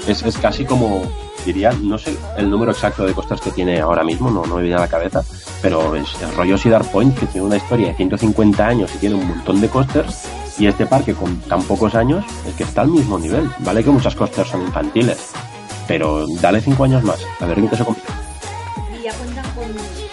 [0.07, 1.03] es, es casi como,
[1.45, 4.61] diría, no sé el número exacto de coasters que tiene ahora mismo, no, no me
[4.61, 5.23] viene a la cabeza,
[5.61, 9.15] pero es el rollo Cedar Point, que tiene una historia de 150 años y tiene
[9.15, 10.27] un montón de coasters,
[10.59, 13.49] y este parque con tan pocos años es que está al mismo nivel.
[13.59, 15.31] Vale que muchas coasters son infantiles,
[15.87, 18.11] pero dale 5 años más, a ver en qué se convierte.
[18.99, 20.06] y ya cuentan con,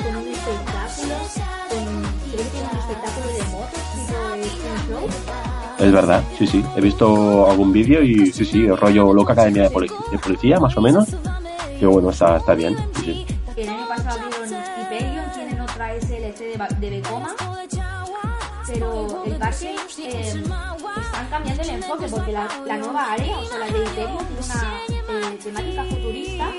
[5.84, 6.64] Es verdad, sí, sí.
[6.76, 10.58] He visto algún vídeo y sí, sí, el rollo loca academia de, poli- de policía,
[10.58, 11.08] más o menos.
[11.78, 12.76] Que bueno, está, está bien.
[12.96, 13.26] Sí, sí.
[13.56, 14.48] El año pasado abrieron
[14.80, 17.34] Hyperion, tienen otra SLC de, de Vekoma,
[18.66, 23.58] pero el parque eh, están cambiando el enfoque porque la, la nueva área, o sea,
[23.58, 26.50] la de Hyperion, tiene una eh, temática futurista.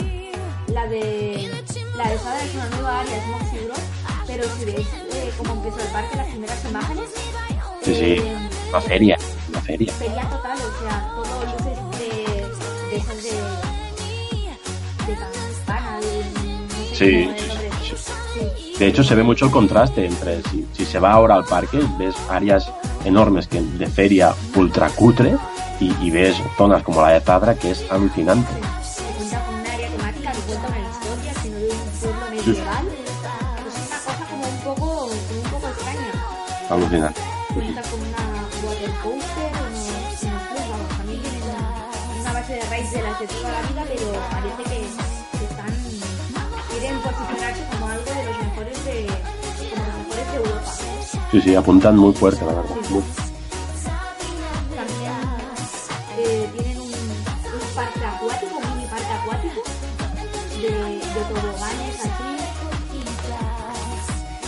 [0.67, 1.63] La de
[1.97, 3.81] la de Sadra es una nueva área, es Moxie Grove,
[4.27, 7.09] pero si veis eh, cómo empezó el parque, las primeras imágenes,
[7.85, 8.21] Sí, sí.
[8.69, 9.17] Una feria,
[9.49, 9.93] una feria.
[9.93, 13.31] feria total, o sea, todo luces de, de esas de,
[15.07, 16.05] de campana, de...
[16.33, 17.95] no sé Sí, sí,
[18.33, 18.75] Sí.
[18.79, 21.79] De hecho, se ve mucho el contraste entre si, si se va ahora al parque,
[21.97, 22.69] ves áreas
[23.05, 25.37] enormes que de feria ultra cutre
[25.79, 28.51] y, y ves zonas como la de Zadra que es alucinante.
[28.53, 32.85] que cuenta con un área temática que cuenta una historia, sino de un pueblo medieval.
[33.67, 36.11] Es una cosa como un poco, como un poco extraña.
[36.69, 37.21] Alucinante.
[43.27, 44.79] De toda la vida, pero parece que,
[45.37, 45.73] que están,
[46.69, 49.07] quieren posicionarse como algo de los mejores de,
[49.73, 50.71] como los mejores de Europa.
[51.31, 52.75] Sí, sí, apuntan muy fuerte, la verdad.
[52.89, 53.03] Muy-
[54.75, 55.13] También
[56.17, 56.93] eh, tienen un, un
[57.75, 59.61] parque acuático, un mini parque acuático,
[60.61, 62.09] de, de toboganes así.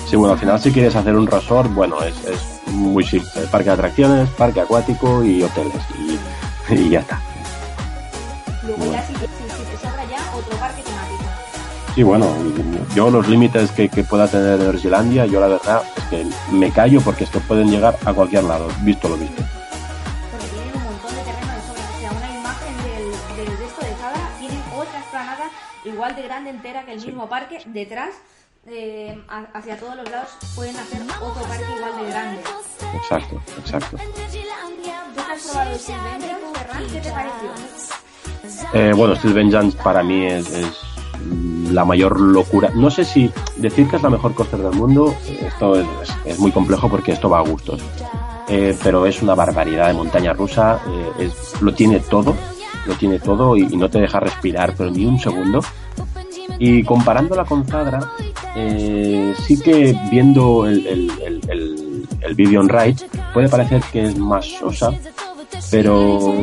[0.10, 2.40] Sí, bueno, al final si quieres hacer un resort, bueno, es, es
[2.74, 3.42] muy simple.
[3.52, 5.82] Parque de atracciones, parque acuático y hoteles.
[6.00, 7.20] Y, y ya está.
[11.98, 12.28] Sí, bueno,
[12.94, 17.02] yo los límites que, que pueda tener Energylandia, yo la verdad es que me callo
[17.02, 19.42] porque es que pueden llegar a cualquier lado, visto lo visto.
[20.32, 21.82] Porque tienen un montón de terreno de sobra.
[21.96, 25.46] O sea, una imagen del, del resto de Zadra tienen otra explanada
[25.86, 27.64] igual de grande entera que el mismo parque.
[27.66, 28.10] Detrás,
[28.68, 32.42] eh, ha- hacia todos los lados, pueden hacer otro parque igual de grande.
[32.96, 33.98] Exacto, exacto.
[33.98, 36.84] ¿Tú has probado el Silventro, Ferran?
[36.94, 37.50] ¿Qué te pareció?
[38.74, 40.68] Eh, bueno, Steel Vengeance para mí es, es
[41.72, 42.72] la mayor locura.
[42.74, 46.90] No sé si decir que es la mejor coaster del mundo, esto es, muy complejo
[46.90, 47.82] porque esto va a gustos.
[48.50, 50.80] Eh, pero es una barbaridad de montaña rusa,
[51.20, 51.30] eh,
[51.62, 52.34] lo tiene todo,
[52.86, 55.60] lo tiene todo y, no te deja respirar, pero ni un segundo.
[56.60, 58.00] Y comparándola con Zadra,
[58.56, 61.12] eh, sí que viendo el, el,
[62.24, 62.96] el, on ride
[63.34, 64.92] puede parecer que es más sosa,
[65.70, 66.34] pero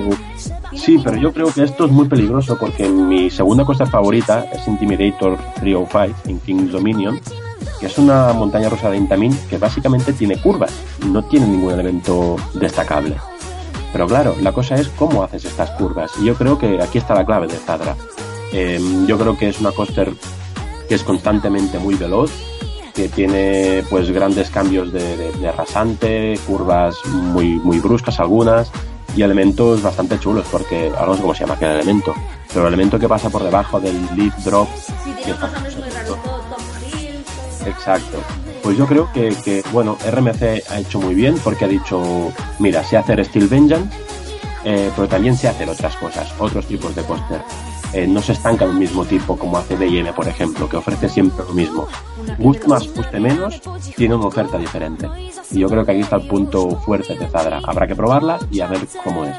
[0.74, 4.66] sí, pero yo creo que esto es muy peligroso porque mi segunda costa favorita es
[4.68, 7.20] Intimidator 305 en King's Dominion,
[7.80, 10.72] que es una montaña rusa de Intamin que básicamente tiene curvas,
[11.06, 13.16] no tiene ningún elemento destacable.
[13.92, 16.10] Pero claro, la cosa es cómo haces estas curvas.
[16.20, 17.94] Y yo creo que aquí está la clave de Zadra.
[18.52, 20.12] Eh, yo creo que es una coaster
[20.88, 22.32] que es constantemente muy veloz,
[22.92, 28.70] que tiene pues grandes cambios de, de- de rasante, curvas muy, muy bruscas algunas,
[29.16, 32.14] y elementos bastante chulos, porque ahora no sé cómo se llama aquel elemento,
[32.48, 34.68] pero el elemento que pasa por debajo del lead drop.
[34.76, 36.62] Sí, tiene muy raros, todo Tom
[36.98, 37.24] Hill.
[37.24, 38.18] todo- Exacto.
[38.62, 42.82] Pues yo creo que, que, bueno, RMC ha hecho muy bien porque ha dicho, mira,
[42.82, 43.94] sé hacer Steel Vengeance,
[44.64, 47.42] eh, pero también sé hacer otras cosas, otros tipos de póster.
[47.94, 51.08] Eh, no se estanca en un mismo tipo como hace D&M, por ejemplo, que ofrece
[51.08, 51.86] siempre lo mismo.
[52.38, 53.62] Guste más, guste menos,
[53.96, 55.08] tiene una oferta diferente.
[55.52, 57.60] Y yo creo que aquí está el punto fuerte de Zadra.
[57.62, 59.36] Habrá que probarla y a ver cómo es.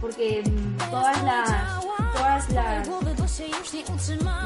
[0.00, 1.84] Porque mm, todas las
[2.14, 2.86] todas las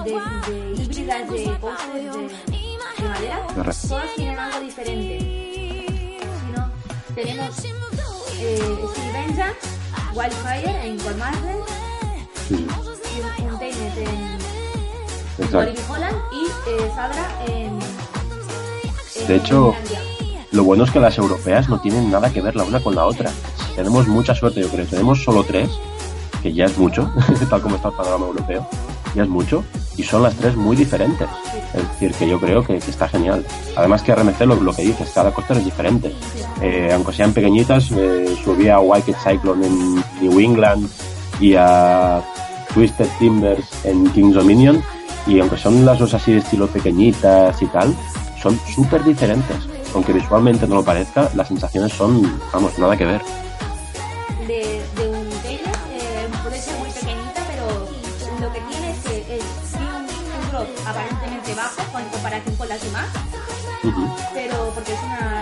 [0.05, 0.13] de,
[0.51, 3.89] de híbridas de posters de, de madera, Correcto.
[3.89, 5.19] todas tienen algo diferente.
[5.19, 6.71] Si no,
[7.15, 7.65] tenemos
[8.39, 8.59] eh,
[8.95, 9.69] Steel Vengeance,
[10.15, 11.90] Wildfire en Colmarden
[12.51, 12.67] Sí,
[15.39, 15.83] en, exacto.
[15.93, 17.79] Holland y eh, Sadra en,
[19.21, 20.47] en De hecho, Finlandia.
[20.51, 23.05] Lo bueno es que las europeas no tienen nada que ver la una con la
[23.05, 23.31] otra.
[23.77, 24.85] Tenemos mucha suerte, yo creo.
[24.85, 25.71] Tenemos solo tres,
[26.43, 27.09] que ya es mucho,
[27.51, 28.67] tal como está el panorama europeo.
[29.15, 29.63] Ya es mucho.
[29.97, 31.29] Y son las tres muy diferentes.
[31.73, 33.47] Es decir, que yo creo que, que está genial.
[33.77, 36.13] Además que RMC lo, lo que dices, cada coaster es diferente.
[36.61, 40.91] Eh, aunque sean pequeñitas, eh, subí a Wicked Cyclone en New England
[41.41, 42.23] y a
[42.75, 44.83] Twisted Timbers en King's Dominion.
[45.27, 47.95] Y aunque son las dos así de estilo pequeñitas y tal,
[48.43, 49.57] son súper diferentes.
[49.95, 53.21] Aunque visualmente no lo parezca, las sensaciones son, vamos, nada que ver.
[54.47, 57.67] de, de un Taylor eh, puede ser muy pequeñita, pero
[58.41, 62.83] lo que tiene es que es un, un drop aparentemente bajo en comparación con las
[62.83, 63.07] demás,
[63.85, 64.09] Ujú.
[64.35, 65.40] pero porque es una,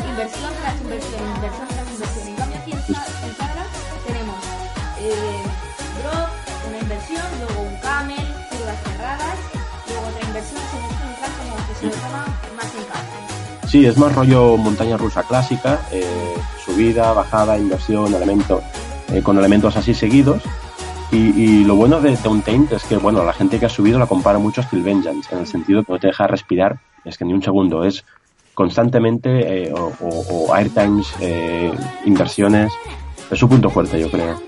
[0.00, 2.28] inversión tras inversión, inversión tras inversión.
[2.28, 3.64] En cambio aquí en, en Zara
[4.06, 4.40] tenemos
[5.00, 5.42] eh,
[6.02, 6.30] drop,
[6.68, 9.38] una inversión, luego un camel, curvas cerradas,
[9.88, 12.24] luego otra inversión, se nos entra como que se lo toma
[12.56, 13.68] más en calma.
[13.68, 18.62] Sí, es más rollo montaña rusa clásica, eh, subida, bajada, inversión, elemento,
[19.12, 20.42] eh, con elementos así seguidos.
[21.10, 24.06] Y, y lo bueno de, Untamed es que, bueno, la gente que ha subido la
[24.06, 27.24] compara mucho a Steel Vengeance, en el sentido que no te deja respirar, es que
[27.24, 28.04] ni un segundo, es
[28.54, 30.56] constantemente, eh, o, o- o
[31.20, 31.72] eh,
[32.04, 32.72] inversiones,
[33.30, 34.40] es su punto fuerte, yo creo.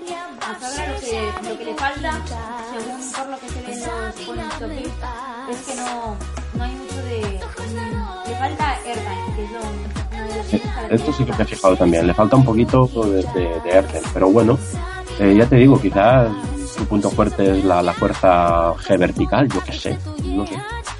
[10.89, 14.29] Esto sí que me he fijado también, le falta un poquito de, de, airtime, pero
[14.29, 14.57] bueno,
[15.19, 16.29] eh, ya te digo, quizás
[16.75, 19.97] su punto fuerte es la, la fuerza G vertical, yo qué sé.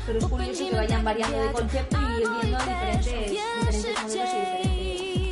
[0.07, 5.29] Pero es curioso que vayan variando de concepto y viendo diferentes, diferentes modelos y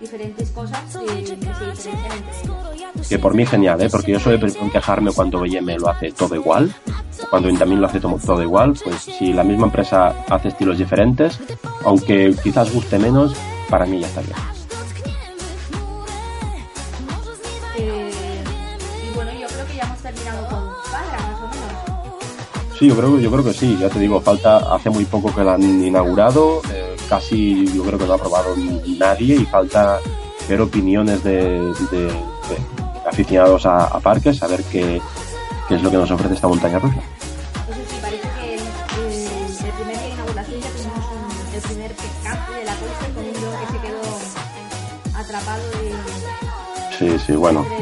[0.00, 3.08] diferentes cosas que, que se diferencian entre.
[3.08, 3.88] Que por mí genial, ¿eh?
[3.90, 6.72] porque yo en quejarme cuando BM lo hace todo igual,
[7.30, 11.40] cuando Intamin lo hace to- todo igual, pues si la misma empresa hace estilos diferentes,
[11.84, 13.34] aunque quizás guste menos,
[13.70, 14.36] para mí ya está bien.
[22.82, 25.44] Sí, yo creo, yo creo que sí, ya te digo, falta, hace muy poco que
[25.44, 30.00] la han inaugurado, eh, casi yo creo que no ha probado ni- nadie y falta
[30.48, 31.60] ver opiniones de,
[31.92, 32.12] de- de
[33.08, 35.00] aficionados a, a parques, a ver qué,
[35.68, 36.96] qué es lo que nos ofrece esta montaña rusa.
[36.96, 41.90] Eso sí, parece que el, el- primer día de inauguración ya tuvimos un- el primer
[41.94, 45.92] de la costa con un que se quedó atrapado de,
[46.98, 47.78] Sí, sí, bueno, entre-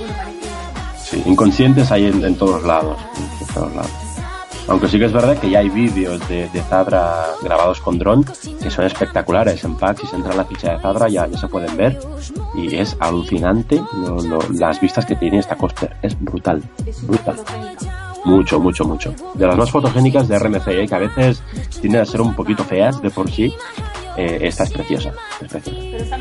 [0.00, 1.10] bueno, parece...
[1.10, 2.96] sí, inconscientes hay en, en todos lados,
[3.56, 3.90] todos lados.
[4.68, 8.24] Aunque sí que es verdad que ya hay vídeos de, de Zadra grabados con dron
[8.60, 9.62] que son espectaculares.
[9.62, 12.00] En PAX, si se entra en la ficha de Zadra, ya, ya se pueden ver.
[12.56, 15.96] Y es alucinante lo- lo- las vistas que tiene esta coaster.
[16.02, 16.62] Es brutal.
[17.02, 17.36] Brutal.
[18.24, 19.14] Mucho, mucho, mucho.
[19.34, 20.86] De las más fotogénicas de RMC, ¿eh?
[20.88, 21.40] que a veces
[21.80, 23.54] tienden a ser un poquito feas de por sí.
[24.16, 25.12] eh, esta es preciosa.
[25.40, 26.16] Es preciosa.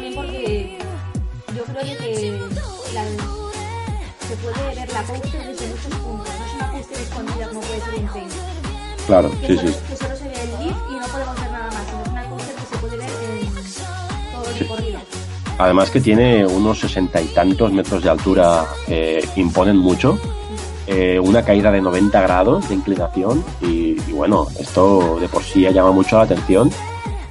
[9.07, 9.75] Claro, Que, sí, solo, sí.
[9.89, 11.83] que solo se ve el lift y no podemos ver nada más.
[11.87, 14.59] sino Es una coaster que se puede ver en todo el Sí.
[14.63, 14.99] recorrido.
[15.57, 20.17] Además que tiene unos sesenta y tantos metros de altura que imponen mucho.
[20.87, 25.61] eh, una caída de 90 grados de inclinación y, y bueno, esto de por sí
[25.61, 26.69] ya llama mucho la atención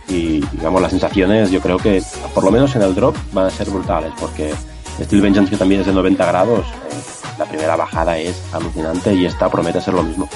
[0.09, 2.03] y digamos las sensaciones yo creo que
[2.35, 4.53] por lo menos en el drop van a ser brutales porque
[5.01, 9.25] Steel Vengeance que también es de 90 grados, eh, la primera bajada es alucinante y
[9.25, 10.29] esta promete ser lo mismo.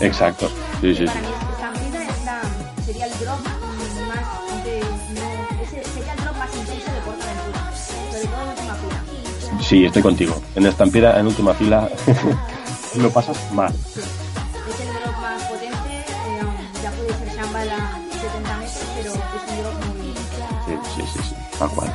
[0.00, 0.48] Exacto,
[0.80, 1.04] sí, sí, sí.
[1.06, 2.40] Para mí estampida es la,
[2.84, 7.72] sería el drop más de, no, ese sería el drop más intenso de Portaventura.
[8.12, 9.62] Sobre todo en última fila.
[9.62, 10.40] Sí, estoy contigo.
[10.54, 11.88] En estampida, en última fila,
[12.96, 13.72] lo pasas mal.
[13.72, 14.00] Sí.
[14.00, 16.40] Es el drop más potente, eh,
[16.82, 20.14] ya puede ser Shambhala 70 metros, pero es un drop muy...
[20.64, 21.92] Sí, sí, sí, sí, tal cual.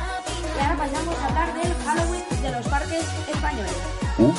[0.56, 3.72] Y ahora pasamos a hablar del Halloween de los parques españoles.
[4.18, 4.32] Uh,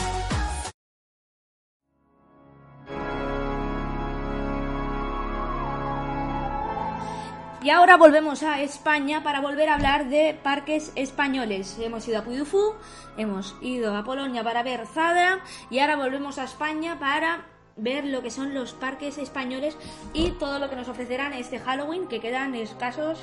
[7.66, 11.80] Y ahora volvemos a España para volver a hablar de parques españoles.
[11.82, 12.76] Hemos ido a Puy du Fou,
[13.18, 15.40] hemos ido a Polonia para ver Zadra
[15.72, 19.80] y ahora volvemos a España para ver lo que son los parques españoles
[20.14, 23.20] y todo lo que nos ofrecerán este Halloween, que quedan escasos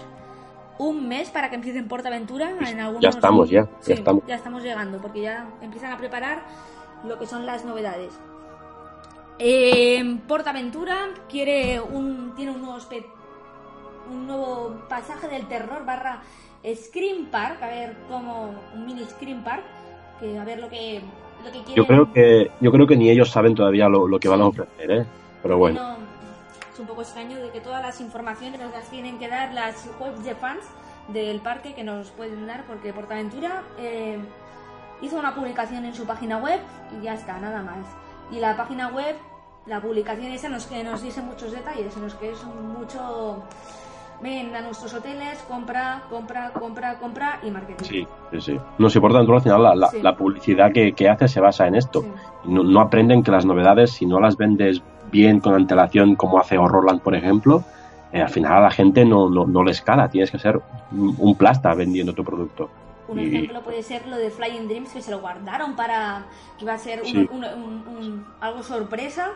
[0.77, 2.51] un mes para que empiecen Portaventura.
[2.51, 3.01] En algunos...
[3.01, 4.25] Ya estamos, ya, estamos.
[4.27, 6.43] ya estamos llegando, porque ya empiezan a preparar
[7.05, 8.13] lo que son las novedades.
[9.39, 13.07] Eh, Portaventura quiere un, tiene un nuevo, espe-
[14.13, 16.23] un nuevo pasaje del terror barra
[16.65, 19.65] Scream Park, a ver cómo un mini Scream Park,
[20.21, 21.03] que a ver lo que
[21.45, 21.75] lo que quieren.
[21.75, 24.47] yo creo que yo creo que ni ellos saben todavía lo, lo que van a
[24.47, 25.07] ofrecer, ¿eh?
[25.43, 25.97] Pero bueno, No,
[26.73, 29.89] es un poco extraño de que todas las informaciones nos las tienen que dar las
[29.99, 30.65] webs de fans
[31.09, 34.19] del parque que nos pueden dar, porque Portaventura eh,
[35.01, 36.61] hizo una publicación en su página web
[36.97, 37.85] y ya está, nada más.
[38.31, 39.17] Y la página web,
[39.67, 43.43] la publicación esa nos, que nos dice muchos detalles, en los que es mucho...
[44.23, 47.85] Ven a nuestros hoteles, compra, compra, compra, compra y marketing.
[47.85, 48.61] sí, sí, sí.
[48.79, 50.01] No sé, por tanto, al final la, la- Sí.
[50.01, 52.03] la publicidad que, que hace se basa en esto.
[52.03, 52.09] Sí.
[52.45, 56.57] No, no aprenden que las novedades, si no las vendes bien con antelación, como hace
[56.57, 57.65] Horrorland, por ejemplo,
[58.13, 60.09] eh, al final a la gente no, no, no le escala.
[60.09, 60.61] Tienes que ser
[60.93, 62.71] un plasta vendiendo tu producto.
[63.09, 66.27] Un Y- ejemplo puede ser lo de Flying Dreams, que se lo guardaron para
[66.59, 67.29] que iba a ser un- Sí.
[67.31, 69.31] un- un- un- algo sorpresa.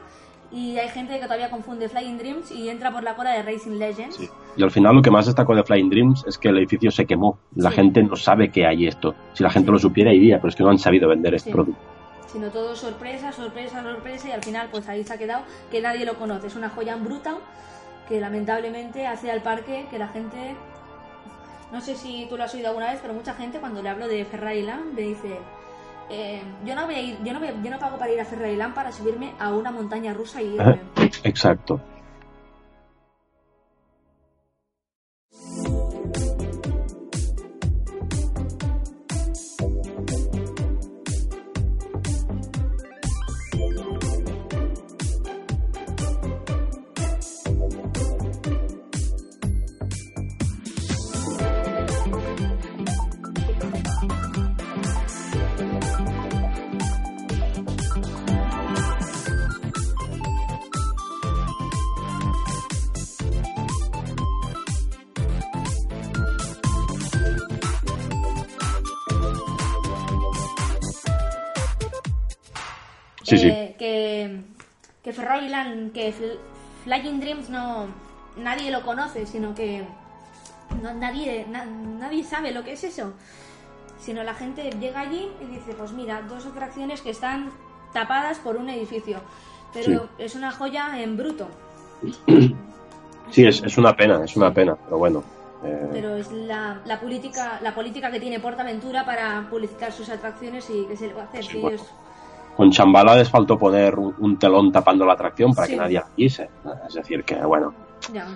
[0.52, 3.78] Y hay gente que todavía confunde Flying Dreams y entra por la cola de Racing
[3.78, 4.16] Legends.
[4.16, 4.28] Sí.
[4.56, 7.04] Y al final lo que más destacó de Flying Dreams es que el edificio se
[7.04, 7.38] quemó.
[7.56, 7.76] La Sí.
[7.76, 9.14] gente no sabe que hay esto.
[9.34, 11.80] Si la gente lo supiera iría, pero es que no han sabido vender este producto.
[12.32, 14.28] Sino todo sorpresa, sorpresa, sorpresa.
[14.28, 16.46] Y al final, pues ahí se ha quedado que nadie lo conoce.
[16.46, 17.36] Es una joya en bruta
[18.08, 20.54] que lamentablemente hace al parque que la gente.
[21.72, 24.06] No sé si tú lo has oído alguna vez, pero mucha gente cuando le hablo
[24.06, 25.38] de Ferrari Land me dice.
[26.10, 28.24] Eh, yo no voy a ir, yo no, voy- yo no pago para ir a
[28.24, 30.80] Ferrari para subirme a una montaña rusa y irme.
[31.24, 31.80] Exacto.
[75.06, 76.36] Que Ferrari Land, que Fl-
[76.82, 77.86] Flying Dreams no
[78.36, 79.84] nadie lo conoce, sino que
[80.82, 83.12] no, nadie, na- nadie sabe lo que es eso.
[84.00, 87.50] Sino la gente llega allí y dice, pues mira, dos atracciones que están
[87.92, 89.20] tapadas por un edificio.
[89.72, 90.08] Pero Sí.
[90.18, 91.46] es una joya en bruto.
[93.30, 95.22] Sí, es, es una pena, es una pena, pero bueno.
[95.64, 100.68] eh, Pero es la, la política la política que tiene Portaventura para publicitar sus atracciones
[100.70, 101.44] y que se le va a hacer.
[101.44, 101.76] Sí, si bueno.
[101.76, 101.90] ellos-
[102.56, 105.72] con Chambala les faltó poner un, telón tapando la atracción para Sí.
[105.74, 106.48] que nadie la.
[106.88, 107.72] Es decir, que bueno,
[108.12, 108.26] Ya.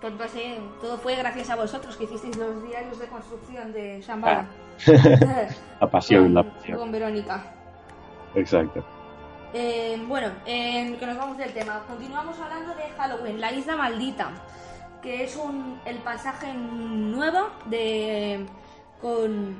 [0.00, 4.46] Todo, pasé- todo fue gracias a vosotros que hicisteis los diarios de construcción de Shambhala.
[5.80, 6.78] la pasión, con, la pasión.
[6.78, 7.42] con Verónica.
[8.34, 8.84] Exacto.
[9.54, 11.82] Eh, bueno, eh, que nos vamos del tema.
[11.88, 14.30] Continuamos hablando de Halloween, la isla maldita,
[15.00, 18.44] que es un, el pasaje nuevo de
[19.00, 19.56] con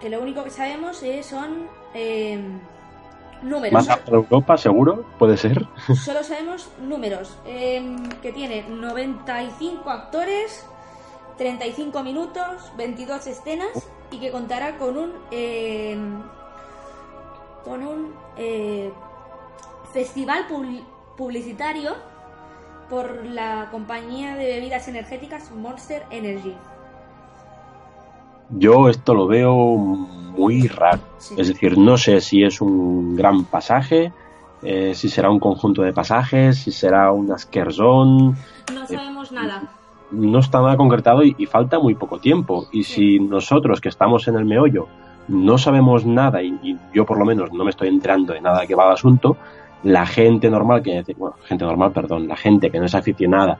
[0.00, 2.40] que lo único que sabemos es, son eh,
[3.42, 3.72] números.
[3.72, 5.66] Más de Europa, seguro, puede ser.
[6.04, 7.36] Solo sabemos números.
[7.46, 10.66] eh, que tiene 95 actores,
[11.38, 15.12] 35 minutos, 22 escenas y que contará con un.
[15.30, 15.98] eh,
[17.64, 18.14] con un.
[18.36, 18.92] eh,
[19.92, 20.84] festival pub-
[21.16, 21.94] publicitario
[22.90, 26.54] por la compañía de bebidas energéticas Monster Energy.
[28.50, 29.54] Yo esto lo veo
[30.36, 31.00] muy raro.
[31.18, 31.34] Sí.
[31.38, 34.12] Es decir, no sé si es un gran pasaje,
[34.62, 38.36] eh, si será un conjunto de pasajes, si será un askerzón.
[38.72, 39.62] No sabemos nada.
[40.10, 42.66] No está nada concretado y, y falta muy poco tiempo.
[42.72, 44.86] Y si nosotros que estamos en el meollo
[45.28, 48.66] no sabemos nada y, y yo por lo menos no me estoy enterando de nada
[48.66, 49.36] que va al asunto,
[49.82, 53.58] la gente normal, que bueno, gente normal, perdón, la gente que no es aficionada,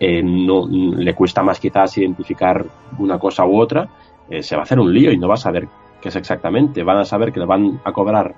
[0.00, 2.64] eh, no le cuesta más quizás identificar
[2.98, 3.88] una cosa u otra,
[4.30, 5.68] eh, se va a hacer un lío y no va a saber
[6.00, 6.82] qué es exactamente.
[6.82, 8.34] Van a saber que le van a cobrar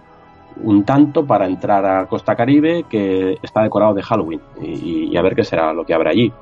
[0.62, 5.34] un tanto para entrar a Costa Caribe que está decorado de Halloween y, a ver
[5.34, 6.32] qué será lo que habrá allí.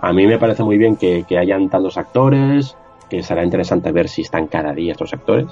[0.00, 2.76] A mí me parece muy bien que, hayan tantos actores,
[3.08, 5.46] que será interesante ver si están cada día estos actores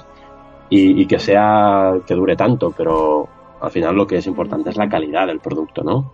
[0.69, 3.27] y, que sea que dure tanto, pero
[3.61, 6.11] al final lo que es importante es la calidad del producto, ¿no?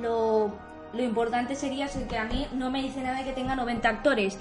[0.00, 0.50] Lo,
[0.98, 4.38] importante sería que a mí no me dice nada que tenga 90 actores.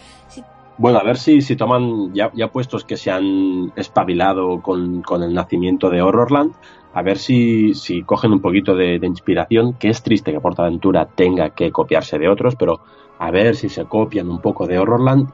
[0.78, 5.34] Bueno, a ver si, si toman, ya, ya puestos que se han espabilado con, el
[5.34, 6.54] nacimiento de Horrorland,
[6.94, 11.50] a ver si, si cogen un poquito de, inspiración, que es triste que Portaventura tenga
[11.50, 12.82] que copiarse de otros, pero
[13.18, 15.30] a ver si se copian un poco de Horrorland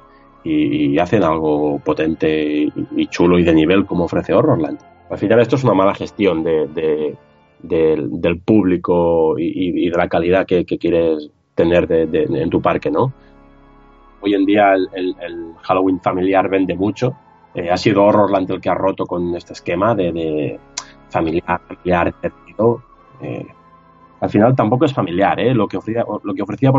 [0.45, 4.79] y, hacen algo potente y, chulo y de nivel como ofrece Horrorland.
[5.09, 7.17] Al final esto es una mala gestión de,
[7.61, 13.13] del, público y, de la calidad que, quieres tener en tu parque, ¿no?
[14.25, 17.13] Hoy en día el, Halloween familiar vende mucho.
[17.53, 20.57] Eh, ha sido Horrorland el que ha roto con este esquema de,
[21.09, 22.15] familiar, familiar,
[23.21, 23.45] eh,
[24.21, 25.53] al final tampoco es familiar, ¿eh?
[25.53, 26.71] lo, que ofrecía, lo que ofrecía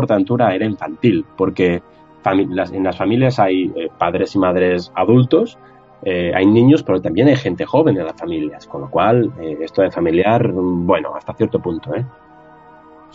[0.53, 1.83] era infantil, porque
[2.25, 5.59] en las familias hay padres y madres adultos,
[6.03, 9.31] hay niños, pero también hay gente joven en las familias, con lo cual
[9.61, 11.93] esto de familiar, bueno, hasta cierto punto.
[11.93, 12.03] ¿eh?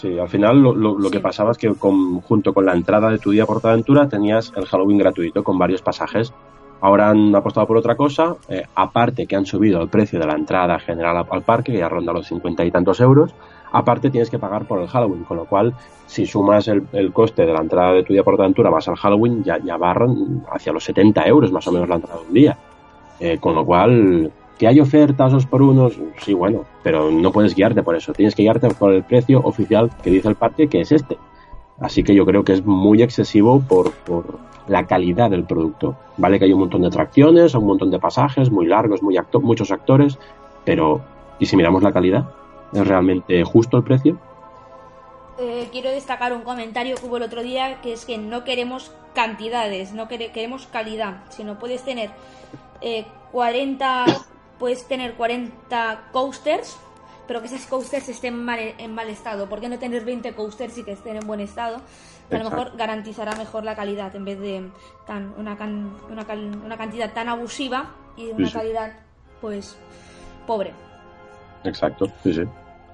[0.01, 3.45] Sí, al final lo, que pasaba es que junto con la entrada de tu día
[3.45, 6.33] por aventura tenías el Halloween gratuito con varios pasajes.
[6.81, 10.33] Ahora han apostado por otra cosa, eh, aparte que han subido el precio de la
[10.33, 13.35] entrada general al parque, que ya ronda los cincuenta y tantos euros,
[13.73, 15.75] aparte tienes que pagar por el Halloween, con lo cual
[16.07, 19.45] si sumas el, coste de la entrada de tu día por aventura más al Halloween,
[19.45, 22.59] ya, ya barran hacia los 70 euros más o menos la entrada de un día.
[23.23, 25.99] Eh, con lo cual ¿Que hay ofertas dos por unos?
[26.19, 28.13] Sí, bueno, pero no puedes guiarte por eso.
[28.13, 31.17] Tienes que guiarte por el precio oficial que dice el parque, que es este.
[31.81, 33.95] Así que yo creo que es muy excesivo por,
[34.69, 35.97] la calidad del producto.
[36.19, 39.71] Vale que hay un montón de atracciones, un montón de pasajes muy largos, muy muchos
[39.71, 40.19] actores,
[40.67, 41.01] pero
[41.39, 42.29] ¿y si miramos la calidad?
[42.75, 44.19] ¿Es realmente justo el precio?
[45.39, 48.93] Eh, quiero destacar un comentario que hubo el otro día, que es que no queremos
[49.15, 52.11] cantidades, no queremos calidad, sino puedes tener
[52.83, 54.05] eh, 40
[54.61, 56.77] puedes tener 40 coasters,
[57.27, 59.49] pero que esas coasters estén en mal estado.
[59.49, 61.81] ¿Por qué no tener 20 coasters y que estén en buen estado?
[62.31, 64.71] a lo mejor garantizará mejor la calidad en vez de
[65.05, 65.57] tan, una,
[66.09, 68.93] una, cantidad tan abusiva y de una calidad,
[69.41, 69.77] pues,
[70.47, 70.73] pobre.
[71.65, 72.43] Exacto, sí, sí.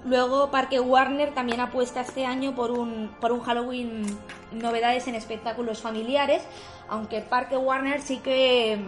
[0.06, 4.06] Luego Parque Warner también apuesta este año por un, por un Halloween
[4.52, 6.42] novedades en espectáculos familiares,
[6.88, 8.78] aunque Parque Warner sí que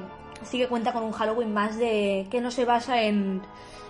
[0.43, 3.43] sí que cuenta con un Halloween más de que no se basa en,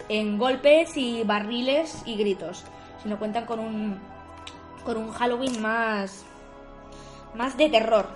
[0.09, 2.65] en golpes y barriles y gritos,
[3.03, 3.99] sino cuentan con un
[4.85, 6.25] con un Halloween más
[7.35, 8.07] más de terror.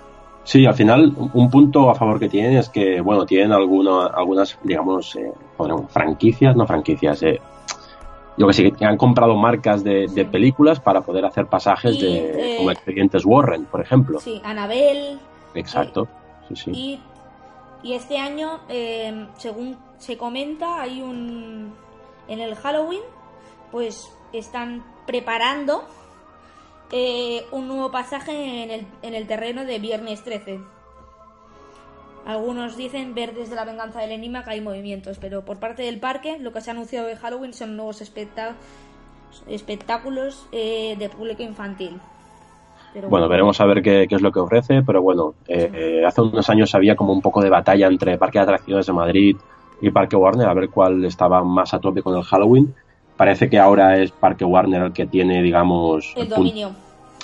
[0.43, 4.57] Sí, al final un punto a favor que tienen es que bueno tienen alguna, algunas
[4.63, 5.31] digamos eh,
[5.89, 7.39] franquicias, no franquicias, eh,
[8.35, 12.71] yo que sé, que han comprado marcas de, películas para poder hacer pasajes de, como
[12.71, 14.19] expedientes Warren, por ejemplo.
[14.19, 15.17] Sí, Annabelle.
[15.53, 16.07] Exacto.
[16.49, 16.71] sí, sí.
[16.71, 16.99] Y
[17.91, 21.75] este año, em, según se comenta, hay un.
[22.29, 23.01] En el Halloween,
[23.69, 25.85] pues están preparando
[26.91, 30.61] eh, un nuevo pasaje en el, en el terreno de Viernes 13.
[32.25, 35.99] Algunos dicen ver desde la venganza del enigma que hay movimientos, pero por parte del
[35.99, 37.99] parque lo que se ha anunciado de Halloween son nuevos
[39.47, 41.99] espectáculos eh, de público infantil
[43.09, 46.49] bueno, veremos a ver qué, es lo que ofrece, pero bueno, eh, eh, hace unos
[46.49, 49.37] años había como un poco de batalla entre Parque de Atracciones de Madrid
[49.81, 52.73] y Parque Warner, a ver cuál estaba más a tope con el Halloween.
[53.17, 56.13] Parece que ahora es Parque Warner el que tiene, digamos...
[56.15, 56.71] El dominio.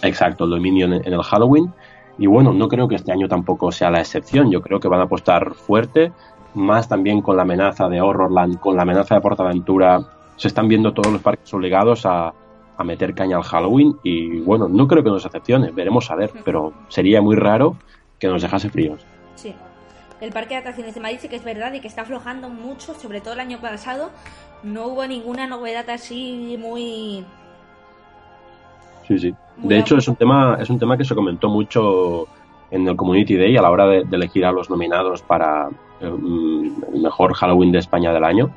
[0.02, 1.72] Exacto, el dominio en, el Halloween.
[2.18, 4.52] Y bueno, no creo que este año tampoco sea la excepción.
[4.52, 6.12] Yo creo que van a apostar fuerte,
[6.54, 10.02] más también con la amenaza de Horrorland, con la amenaza de Portaventura.
[10.36, 12.34] Se están viendo todos los parques obligados a,
[12.80, 16.32] a meter caña al Halloween y bueno, no creo que nos excepcione, veremos a ver,
[16.46, 17.76] pero sería muy raro
[18.18, 19.06] que nos dejase fríos.
[19.36, 19.54] Sí.
[20.22, 22.94] El parque de atracciones de Madrid sí que es verdad y que está aflojando mucho,
[22.94, 24.12] sobre todo el año pasado
[24.64, 27.26] no hubo ninguna novedad así muy
[29.06, 29.36] Sí, sí.
[29.58, 32.28] de hecho es un tema es un tema que se comentó mucho
[32.72, 35.70] en el Community Day a la hora de, elegir a los nominados para
[36.00, 38.52] el, mm, mejor Halloween de España del año.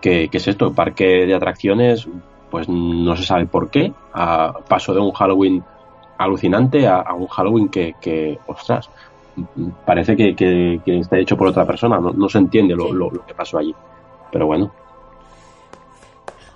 [0.00, 2.06] Que, que es esto, parque de atracciones
[2.50, 5.62] pues no se sabe por qué, a, paso de un Halloween
[6.16, 8.90] alucinante a, un Halloween que, ostras,
[9.84, 13.74] parece que, está hecho por otra persona, no, se entiende lo, que pasó allí.
[14.30, 14.70] Pero bueno.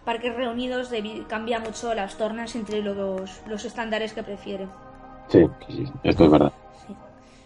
[0.04, 0.90] Parques reunidos
[1.28, 4.66] cambia mucho las tornas entre los, los estándares que prefiere.
[5.28, 5.46] Sí,
[6.02, 6.52] esto es verdad.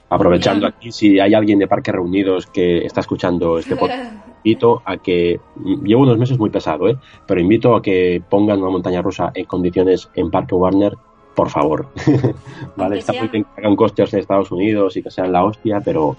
[0.08, 4.12] Aprovechando aquí, si hay alguien de Parques Reunidos que está escuchando este podcast,
[4.44, 5.40] invito a que.
[5.82, 6.96] Llevo unos meses muy pesado, ¿eh?
[7.26, 10.96] Pero invito a que pongan una montaña rusa en condiciones en Parque Warner,
[11.34, 11.88] por favor.
[12.76, 15.80] vale, está muy bien que hagan costes en Estados Unidos y que sean la hostia,
[15.80, 16.16] pero.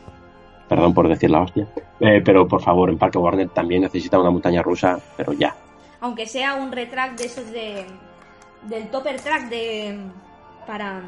[0.67, 1.65] Perdón por decir la hostia.
[2.01, 5.55] Eh, pero por favor, en Parque Warner también necesita una montaña rusa, pero ya.
[6.01, 7.85] Aunque sea un retract de esos de.
[8.63, 9.97] del topper track de.
[10.67, 11.03] para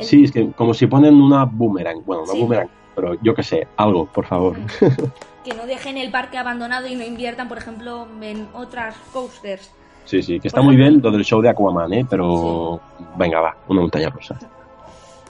[0.00, 3.68] Sí, es que como si ponen una boomerang, bueno, una boomerang, pero yo qué sé,
[3.76, 4.56] algo, por favor.
[5.44, 9.70] Que no dejen el parque abandonado y no inviertan, por ejemplo, en otras coasters.
[10.06, 12.06] Sí, sí, que está muy bien lo del show de Aquaman, ¿eh?
[12.08, 12.80] Pero
[13.18, 14.38] venga, va, una montaña rusa.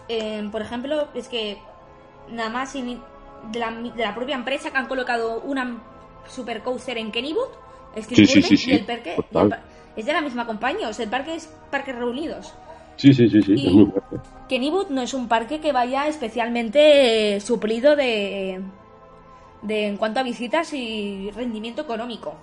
[0.09, 1.59] Eh, por ejemplo, es que
[2.31, 2.99] nada más de
[3.59, 5.79] la, propia empresa que han colocado una
[6.29, 7.49] super coaster en Kennywood,
[7.97, 9.17] sí, sí, sí, y el parque
[9.97, 12.55] es de la misma compañía, o sea, el parque es Parques Reunidos.
[12.97, 14.04] Sí, sí, sí, sí, es muy fuerte.
[14.49, 18.61] Kennywood no es un parque que vaya especialmente suplido de,
[19.63, 22.35] de en cuanto a visitas y rendimiento económico.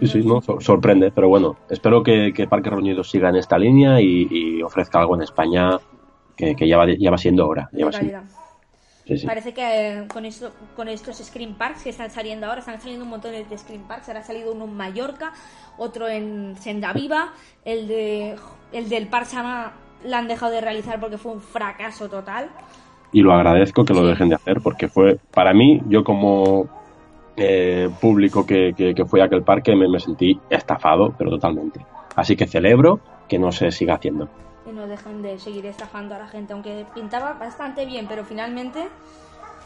[0.00, 4.00] Sí, sí, no, sorprende, pero bueno, espero que, que Parque Reunidos siga en esta línea
[4.00, 5.78] y, ofrezca algo en España
[6.36, 7.70] que, ya, va, ya va siendo hora.
[7.72, 7.88] Ya
[9.26, 13.04] Parece que eh, con, esto, con estos Screen Parks que están saliendo ahora, están saliendo
[13.04, 14.08] un montón de Screen Parks.
[14.08, 15.32] Ahora ha salido uno en Mallorca,
[15.76, 18.36] otro en Senda Viva, el, de,
[18.72, 22.50] el del Parsama la han dejado de realizar porque fue un fracaso total.
[23.12, 26.66] Y lo agradezco que lo dejen de hacer porque fue, para mí, yo como
[27.36, 31.84] eh, público que, que, fue a aquel parque me, me sentí estafado, pero totalmente.
[32.16, 34.28] Así que celebro que no se siga haciendo
[34.66, 38.88] y no dejen de seguir estafando a la gente, aunque pintaba bastante bien, pero finalmente...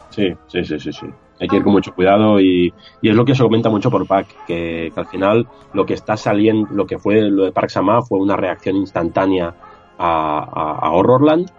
[0.09, 1.07] Sí, sí, sí, sí, sí.
[1.39, 4.05] Hay que ir con mucho cuidado y, y es lo que se comenta mucho por
[4.07, 8.01] Pac, que, al final lo que está saliendo, lo que fue lo de Park Sama
[8.01, 9.53] fue una reacción instantánea
[9.99, 11.51] a, a, Horrorland.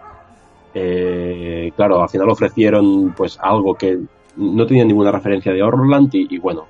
[0.73, 3.99] Eh, claro, al final ofrecieron pues algo que
[4.37, 6.65] no tenía ninguna referencia de Horrorland y, bueno,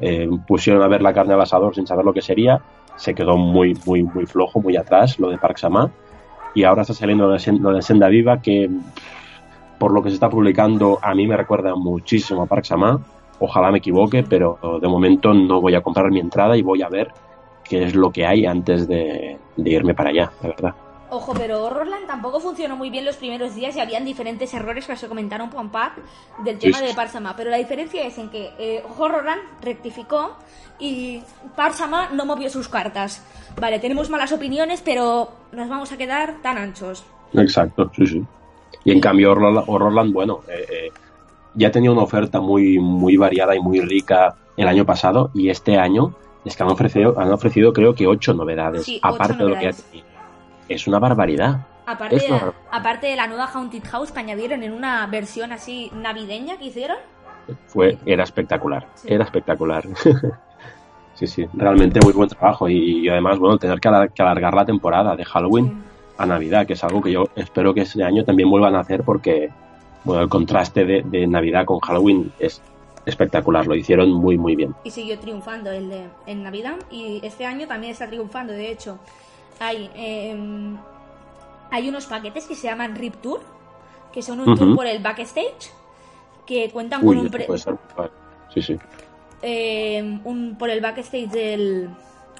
[0.00, 2.60] eh, pusieron a ver la carne al asador sin saber lo que sería.
[2.96, 5.90] Se quedó muy, muy, muy flojo, muy atrás lo de Park Sama
[6.54, 8.68] y ahora está saliendo lo de, Senda Viva que
[9.78, 13.00] por lo que se está publicando a mí me recuerda muchísimo a Park Sama
[13.38, 16.88] ojalá me equivoque pero de momento no voy a comprar mi entrada y voy a
[16.88, 17.12] ver
[17.62, 20.74] qué es lo que hay antes de, de irme para allá la verdad
[21.10, 24.94] Ojo, pero Horrorland tampoco funcionó muy bien los primeros días y habían diferentes errores que
[24.96, 25.94] se comentaron por Pac
[26.44, 27.34] del tema de Parsama.
[27.36, 30.36] Pero la diferencia es en que eh, Horrorland rectificó
[30.78, 31.20] y
[31.56, 33.24] Parsama no movió sus cartas.
[33.60, 37.04] Vale, tenemos malas opiniones, pero nos vamos a quedar tan anchos.
[37.34, 38.24] Exacto, sí, sí.
[38.84, 40.92] Y en cambio Horrorland, bueno, eh, eh,
[41.54, 45.76] ya tenía una oferta muy, muy variada y muy rica el año pasado y este
[45.76, 49.64] año es que han ofrecido, han ofrecido creo que ocho novedades, aparte de lo que
[49.64, 50.09] ya tenía
[50.70, 51.66] es una barbaridad.
[51.84, 52.40] Aparte, de,
[52.70, 56.96] aparte de la nueva Haunted House que añadieron en una versión así navideña que hicieron.
[57.66, 59.84] Fue, era espectacular, era espectacular.
[61.14, 65.24] sí, sí, realmente muy buen trabajo y, además, bueno, tener que, alargar la temporada de
[65.24, 65.82] Halloween
[66.16, 69.02] a Navidad, que es algo que yo espero que este año también vuelvan a hacer
[69.02, 69.50] porque,
[70.04, 72.62] bueno, el contraste de, Navidad con Halloween es
[73.04, 74.76] espectacular, lo hicieron muy, muy bien.
[74.84, 79.00] Y siguió triunfando el de en Navidad y este año también está triunfando, de hecho
[79.60, 80.76] hay, em,
[81.70, 83.40] hay unos paquetes que se llaman RIP Tour,
[84.12, 85.70] que son un tour por el backstage,
[86.46, 87.30] que cuentan con un...
[88.52, 88.76] Sí, sí.
[89.42, 91.90] Em, un, por el backstage del,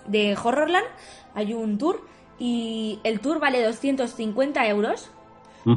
[0.06, 0.86] de Horrorland
[1.34, 2.00] hay un tour
[2.38, 5.10] y el tour vale 250 euros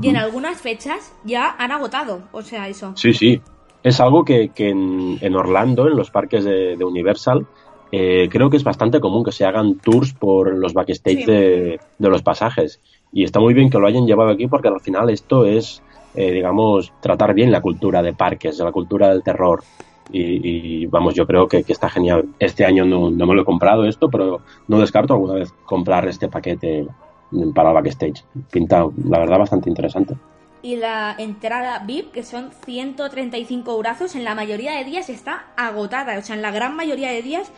[0.02, 2.94] y en algunas fechas ya han agotado, o sea, eso.
[2.96, 3.42] Sí, sí.
[3.84, 7.46] Es algo que, que en, en, Orlando, en los parques de, de Universal,
[7.96, 12.24] eh, creo que es bastante común que se hagan tours por los backstage de, los
[12.24, 12.82] pasajes.
[13.12, 15.84] Y está muy bien que lo hayan llevado aquí porque al final esto es,
[16.16, 19.64] eh, digamos, tratar bien la cultura de parques, la cultura del terror.
[20.12, 22.26] Y, vamos, yo creo que, está genial.
[22.40, 26.08] Este año no, no, me lo he comprado esto, pero no descarto alguna vez comprar
[26.08, 26.88] este paquete
[27.54, 28.26] para el backstage.
[28.50, 30.16] Pinta, la verdad, bastante interesante.
[30.64, 36.18] Y la entrada VIP, que son 135 brazos, en la mayoría de días está agotada.
[36.18, 37.52] O sea, en la gran mayoría de días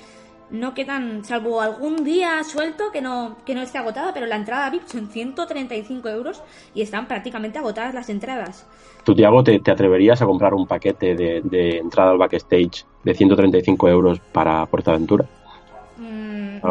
[0.49, 4.69] no quedan, salvo algún día suelto que no, que no esté agotada, pero la entrada
[4.69, 6.41] VIP son 135 euros
[6.73, 8.67] y están prácticamente agotadas las entradas.
[9.03, 13.87] ¿Tú, Tiago, te, atreverías a comprar un paquete de, de, entrada al backstage de 135
[13.89, 15.25] euros para Portaventura?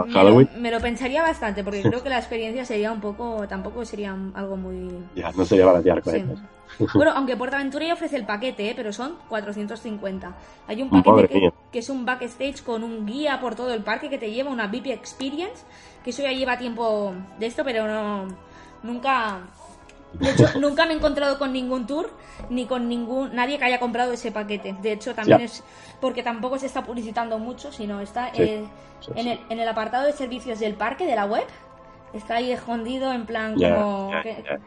[0.02, 4.16] Me, me, lo, pensaría bastante, porque creo que la experiencia sería un poco, tampoco sería
[4.34, 4.90] algo muy...
[5.14, 6.14] Ya, no sería baratear con
[6.94, 8.72] Bueno, aunque PortAventura ya ofrece el paquete, ¿eh?
[8.74, 10.34] pero son 450.
[10.66, 14.18] Hay un paquete que, es un backstage con un guía por todo el parque que
[14.18, 15.64] te lleva una VIP Experience,
[16.02, 18.26] que eso ya lleva tiempo de esto, pero no
[18.82, 19.40] nunca
[20.20, 22.10] De hecho, nunca me he encontrado con ningún tour
[22.50, 24.76] ni con ningún nadie que haya comprado ese paquete.
[24.80, 25.64] De hecho, también es
[26.00, 28.64] porque tampoco se está publicitando mucho, sino está Sí, eh,
[29.00, 29.30] sí, en, sí.
[29.30, 31.44] el, en el apartado de servicios del parque de la web.
[32.12, 34.12] Está ahí escondido en plan como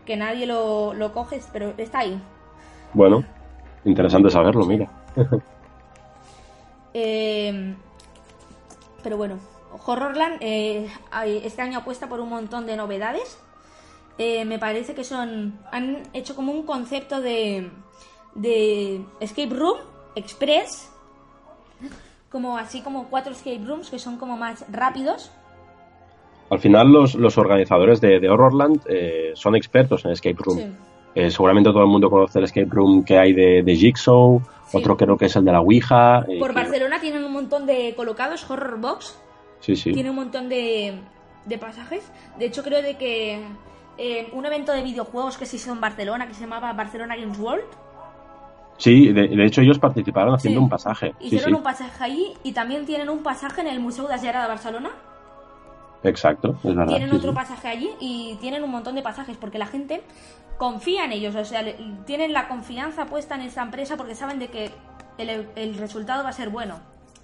[0.06, 2.22] que, nadie lo, lo coge, pero está ahí.
[2.94, 3.24] Bueno,
[3.86, 4.90] interesante saberlo, mira.
[7.00, 7.76] Eh,
[9.04, 9.38] pero bueno,
[9.86, 10.90] Horrorland eh,
[11.44, 13.40] este año apuesta por un montón de novedades.
[14.18, 15.60] Eh, me parece que son.
[15.72, 17.70] Han hecho como un concepto de.
[18.36, 19.78] de escape room
[20.16, 20.92] express.
[22.32, 25.32] Como así como cuatro escape rooms que son como más rápidos.
[26.50, 30.58] Al final los, los organizadores de, de Horrorland eh, son expertos en escape room.
[30.58, 30.66] Sí.
[31.16, 34.78] Eh, seguramente todo el mundo conoce el escape room que hay de, de Jigsaw, Sí.
[34.78, 36.26] otro creo que es el de la Ouija.
[36.28, 39.18] eh, Por que- Barcelona tienen un montón de colocados, Horror Box.
[39.62, 39.94] Sí, sí.
[39.94, 41.00] Tiene un montón de,
[41.46, 42.04] de pasajes.
[42.38, 43.42] De hecho, creo de que
[43.98, 47.38] eh, un evento de videojuegos que se hizo en Barcelona, que se llamaba Barcelona Games
[47.40, 47.64] World,
[48.80, 50.64] Sí, de, de hecho ellos participaron haciendo Sí.
[50.66, 51.16] un pasaje.
[51.20, 54.44] Hicieron sí, un pasaje allí y también tienen un pasaje en el Museo de Asiara
[54.44, 54.92] de Barcelona.
[56.04, 56.88] exacto, es verdad.
[56.96, 60.04] tienen otro pasaje allí y tienen un montón de pasajes porque la gente
[60.58, 61.76] confía en ellos, o sea, le-
[62.06, 64.72] tienen la confianza puesta en esta empresa porque saben de que
[65.18, 66.76] el, el resultado va a ser bueno.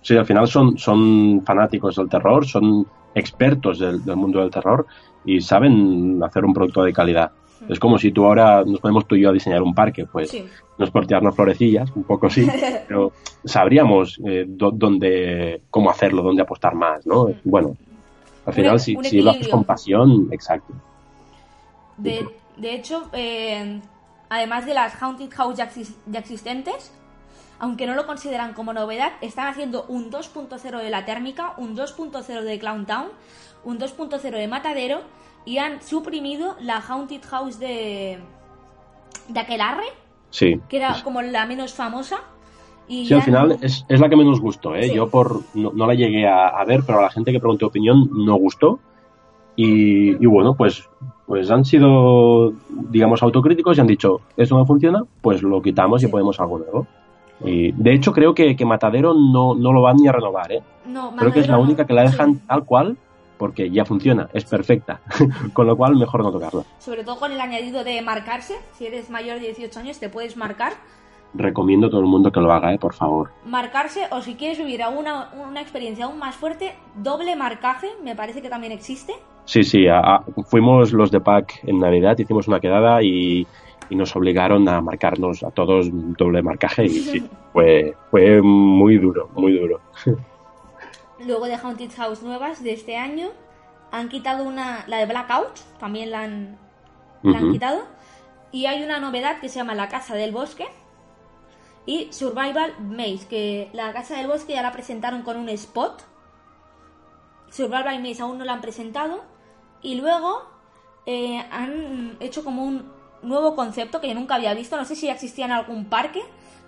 [0.01, 4.85] Sí, al final son, son fanáticos del terror, son expertos del, del mundo del terror
[5.25, 7.31] y saben hacer un producto de calidad.
[7.69, 10.29] Es como si tú ahora nos ponemos tú y yo a diseñar un parque, pues
[10.29, 10.45] Sí.
[10.77, 12.45] no es por tirarnos florecillas, un poco sí,
[12.87, 13.13] pero
[13.45, 17.29] sabríamos eh, dó- dónde, cómo hacerlo, dónde apostar más, ¿no?
[17.45, 17.77] Bueno,
[18.45, 20.73] al final Un- si, un si lo haces con pasión, exacto.
[21.97, 23.79] De, de hecho, eh,
[24.29, 25.69] además de las Haunted House ya,
[26.07, 26.91] ya existentes,
[27.59, 32.41] aunque no lo consideran como novedad, están haciendo un 2.0 de la térmica, un 2.0
[32.41, 33.05] de Clown Town,
[33.65, 34.99] un 2.0 de Matadero
[35.45, 38.19] y han suprimido la Haunted House de,
[39.29, 39.85] de Aquelarre,
[40.29, 40.59] Sí.
[40.69, 42.17] que era como la menos famosa.
[42.87, 44.83] Y Sí, al final es, es la que menos gustó, ¿eh?
[44.89, 44.95] Sí.
[44.95, 47.67] Yo por no, no la llegué a, a ver, pero a la gente que preguntó
[47.67, 48.79] opinión no gustó.
[49.55, 50.89] Y, y bueno, pues,
[51.27, 56.07] pues han sido, digamos, autocríticos y han dicho, esto no funciona, pues lo quitamos y
[56.07, 56.87] ponemos algo nuevo.
[57.45, 60.63] Y de hecho creo que, que Matadero no, no lo van ni a renovar, ¿eh?
[60.87, 62.97] No, Creo que es la única que la dejan tal cual
[63.37, 65.01] porque ya funciona, es perfecta.
[65.53, 66.63] Con lo cual mejor no tocarla.
[66.79, 68.55] Sobre todo con el añadido de marcarse.
[68.73, 70.73] Si eres mayor de 18 años, te puedes marcar.
[71.35, 72.77] Recomiendo a todo el mundo que lo haga, ¿eh?
[72.77, 73.31] Por favor.
[73.45, 78.15] marcarse o si quieres vivir a una, una experiencia aún más fuerte, doble marcaje, me
[78.15, 79.13] parece que también existe.
[79.45, 83.47] Sí, sí, a- a- fuimos los de PAC en Navidad, hicimos una quedada y,
[83.89, 89.27] y nos obligaron a marcarnos a todos doble marcaje y sí, fue, fue muy duro,
[89.35, 89.81] muy duro.
[91.25, 93.29] Luego de Haunted House nuevas de este año,
[93.91, 96.57] han quitado una, la de Blackout, también la han,
[97.21, 97.83] la han quitado.
[98.51, 100.67] Y hay una novedad que se llama La Casa del Bosque
[101.85, 106.03] y Survival Maze, que la Casa del Bosque ya la presentaron con un spot.
[107.49, 109.23] Survival Maze aún no la han presentado.
[109.81, 110.43] Y luego
[111.05, 115.07] eh, han hecho como un nuevo concepto que yo nunca había visto, no sé si
[115.07, 116.21] ya existía en algún parque,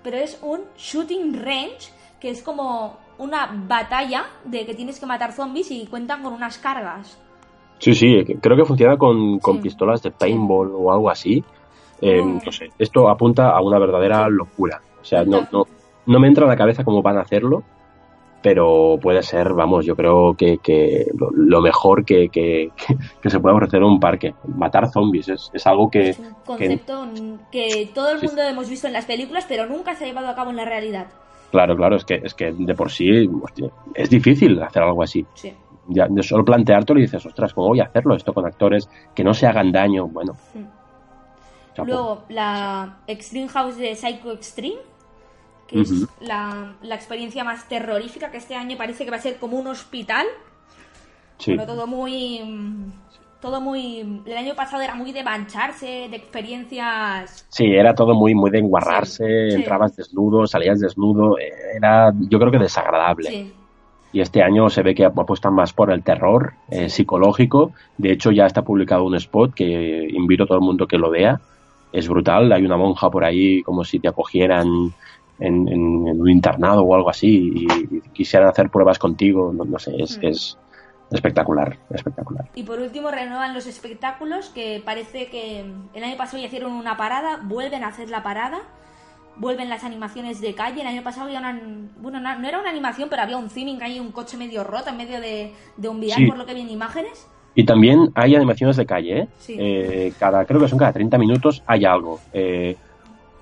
[0.04, 5.32] pero es un shooting range, que es como una batalla de que tienes que matar
[5.34, 7.20] zombies y cuentan con unas cargas.
[7.80, 9.64] Sí, sí, que- creo que funciona con, con Sí.
[9.64, 11.44] pistolas de paintball o algo así.
[12.02, 12.22] Eh.
[12.24, 14.82] No sé, esto apunta a una verdadera locura.
[15.02, 15.66] O sea, no, no,
[16.06, 17.64] no me entra a la cabeza cómo van a hacerlo,
[18.42, 22.72] pero puede ser, vamos, yo creo que, que lo, mejor que, que,
[23.22, 24.36] que se puede ofrecer en un parque.
[24.56, 27.08] Matar zombies es, es algo que, Es un concepto
[27.52, 28.28] que todo el Sí.
[28.28, 30.66] mundo hemos visto en las películas, pero nunca se ha llevado a cabo en la
[30.66, 31.08] realidad.
[31.52, 35.26] Claro, claro, es que, es que de por sí hostia, es difícil hacer algo así.
[35.34, 35.54] Sí.
[35.88, 39.24] Ya de solo planteártelo y dices, ostras, ¿cómo voy a hacerlo esto con actores que
[39.24, 40.08] no se hagan daño?
[40.08, 40.36] Bueno.
[41.78, 44.78] Luego, la Extreme House de Psycho Extreme,
[45.68, 45.92] que es
[46.22, 49.68] la, la experiencia más terrorífica, que este año parece que va a ser como un
[49.68, 50.26] hospital.
[51.38, 51.56] sí.
[51.56, 52.42] Bueno, todo muy.
[53.46, 54.00] Todo muy.
[54.26, 57.46] El año pasado era muy de mancharse, de experiencias.
[57.50, 59.56] Sí, era todo muy, muy de enguarrarse, Sí, sí.
[59.58, 61.36] entrabas desnudo, salías desnudo,
[61.76, 63.30] era yo creo que desagradable.
[63.30, 63.54] Sí.
[64.14, 67.72] Y este año se ve que apuestan más por el terror eh, psicológico.
[68.00, 71.12] De hecho, ya está publicado un spot que invito a todo el mundo que lo
[71.12, 71.40] vea.
[71.92, 74.68] Es brutal, hay una monja por ahí como si te acogieran
[75.38, 77.68] en, en- en un internado o algo así y,
[77.98, 79.54] y quisieran hacer pruebas contigo.
[79.54, 80.26] No, no sé, es, Mm.
[80.26, 80.58] es
[81.12, 82.46] espectacular, espectacular.
[82.56, 86.98] Y por último, renuevan los espectáculos, que parece que el año pasado ya hicieron una
[86.98, 88.60] parada, vuelven a hacer la parada,
[89.38, 90.82] vuelven las animaciones de calle.
[90.82, 91.60] El año pasado había una.
[91.98, 94.90] Bueno, no, no era una animación, pero había un theming ahí, un coche medio roto
[94.90, 96.26] en medio de, de un vial, Sí.
[96.28, 97.28] por lo que vi en imágenes.
[97.58, 99.28] Y también hay animaciones de calle, ¿eh?
[99.38, 99.56] Sí.
[99.58, 102.20] Eh, cada, creo que son cada 30 minutos hay algo.
[102.34, 102.76] Eh,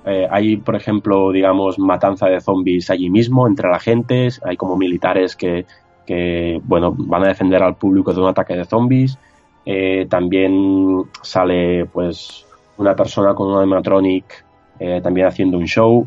[0.05, 4.27] eh, hay, por ejemplo, digamos, matanza de zombies allí mismo, entre la gente.
[4.45, 5.65] Hay como militares que,
[6.05, 9.17] que bueno, van a defender al público de un ataque de zombies.
[9.65, 12.45] Eh, también sale, pues,
[12.77, 14.25] una persona con un animatronic
[14.79, 16.05] eh, también haciendo un show.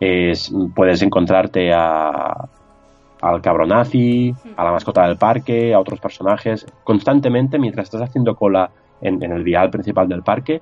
[0.00, 2.48] Es- puedes encontrarte a,
[3.20, 6.66] al cabronazi, a la mascota del parque, a otros personajes.
[6.84, 8.70] Constantemente, mientras estás haciendo cola
[9.02, 10.60] en, en el vial principal del parque,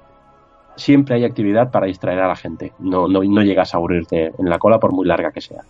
[0.77, 2.73] siempre hay actividad para distraer a la gente.
[2.81, 5.63] No, no, no llegas a aburrirte en la cola por muy larga que sea.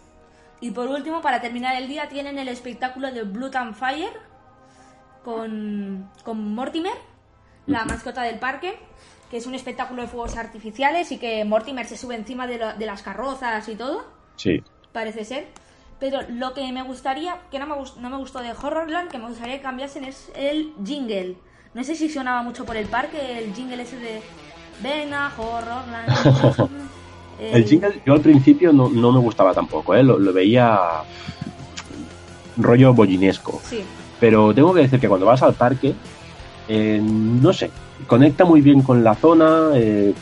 [0.60, 4.12] Y por último, para terminar el día, tienen el espectáculo de Blood and Fire
[5.24, 6.92] con, con Mortimer,
[7.66, 8.78] la mascota del parque,
[9.30, 12.72] que es un espectáculo de fuegos artificiales y que Mortimer se sube encima de, lo-
[12.74, 14.04] de las carrozas y todo,
[14.36, 14.62] Sí.
[14.92, 15.48] parece ser.
[16.00, 19.18] Pero lo que me gustaría, que no me, gust- no me gustó de Horrorland, que
[19.18, 21.36] me gustaría que cambiasen es el jingle.
[21.74, 24.22] No sé si sonaba mucho por el parque, el jingle ese de
[24.80, 25.30] Ven a
[27.40, 30.02] El jingle, yo al principio no, no me gustaba tampoco, ¿eh?
[30.02, 30.78] lo, lo veía
[32.56, 33.60] rollo bollinesco.
[33.64, 33.80] Sí,
[34.18, 35.94] Pero tengo que decir que cuando vas al parque,
[36.68, 37.70] eh, no sé,
[38.06, 40.12] conecta muy bien con la zona, eh,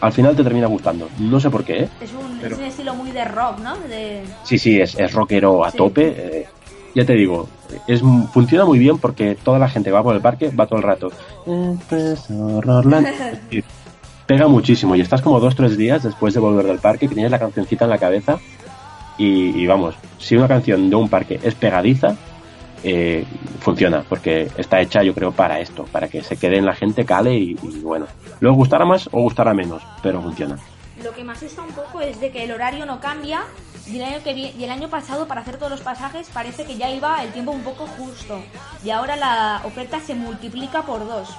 [0.00, 1.08] al final te termina gustando.
[1.18, 1.88] No sé por qué, ¿eh?
[2.00, 3.76] es un, Pero- es un estilo muy de rock, ¿no?
[3.88, 5.78] De, Sí, sí, es, es rockero a Sí.
[5.78, 6.14] tope.
[6.16, 6.46] eh,
[6.94, 7.48] ya te digo,
[7.86, 8.02] es,
[8.32, 11.12] funciona muy bien porque toda la gente va por el parque, va todo el rato.
[14.28, 17.32] Pega muchísimo y estás como dos tres días después de volver del parque que tienes
[17.32, 18.38] la cancioncita en la cabeza
[19.16, 22.14] y, vamos, si una canción de un parque es pegadiza,
[22.84, 23.24] eh,
[23.60, 27.06] funciona porque está hecha yo creo para esto, para que se quede en la gente,
[27.06, 28.06] cale y, y bueno,
[28.40, 30.58] luego gustará más o gustará menos, pero funciona.
[31.02, 33.44] Lo que más está un poco es de que el horario no cambia
[33.86, 36.90] y el año y el año pasado para hacer todos los pasajes parece que ya
[36.90, 38.42] iba el tiempo un poco justo
[38.84, 41.34] y ahora la oferta se multiplica por dos.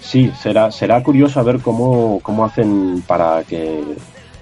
[0.00, 3.82] Sí, será, será curioso a ver cómo, cómo hacen para que...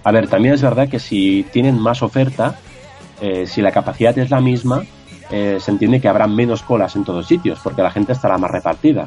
[0.05, 2.57] A ver, también es verdad que si tienen más oferta,
[3.21, 4.85] eh, si la capacidad es la misma,
[5.31, 8.51] eh, se entiende que habrá menos colas en todos sitios, porque la gente estará más
[8.51, 9.07] repartida.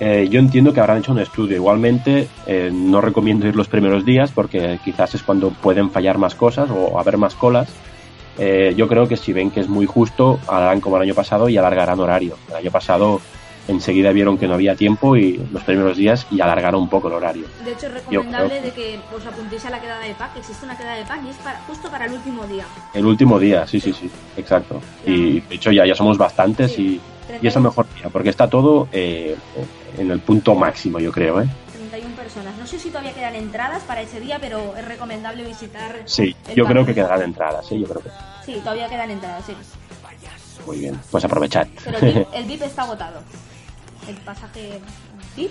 [0.00, 1.56] Eh, yo entiendo que habrán hecho un estudio.
[1.56, 6.34] Igualmente, eh, no recomiendo ir los primeros días, porque quizás es cuando pueden fallar más
[6.34, 7.68] cosas o haber más colas.
[8.36, 11.48] Eh, yo creo que si ven que es muy justo, harán como el año pasado
[11.48, 12.36] y alargarán horario.
[12.48, 13.20] El año pasado
[13.68, 17.14] enseguida vieron que no había tiempo y los primeros días y alargaron un poco el
[17.14, 17.46] horario.
[17.64, 20.64] De hecho es recomendable creo de que os apuntéis a la quedada de pack, existe
[20.64, 22.64] una quedada de pack y es para, justo para el último día.
[22.94, 24.80] El último día, sí, sí, sí, exacto.
[25.06, 27.00] Y de hecho ya, ya somos bastantes Sí.
[27.40, 29.36] y, y es el mejor día, porque está todo eh,
[29.96, 31.46] en el punto máximo, yo creo, ¿eh?
[31.72, 32.56] 31 personas.
[32.58, 36.00] No sé si todavía quedan entradas para ese día, pero es recomendable visitar.
[36.06, 37.78] Sí, yo creo que quedarán entradas, ¿eh?
[37.78, 38.10] Yo creo que
[38.44, 39.52] Sí, todavía quedan entradas, sí.
[40.66, 40.98] muy bien.
[41.10, 41.66] Pues aprovechad.
[41.84, 41.98] Pero
[42.32, 43.20] el VIP está agotado.
[44.08, 44.80] El pasaje
[45.36, 45.50] VIP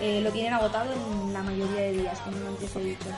[0.00, 3.08] eh, lo tienen agotado en la mayoría de días, como antes he dicho.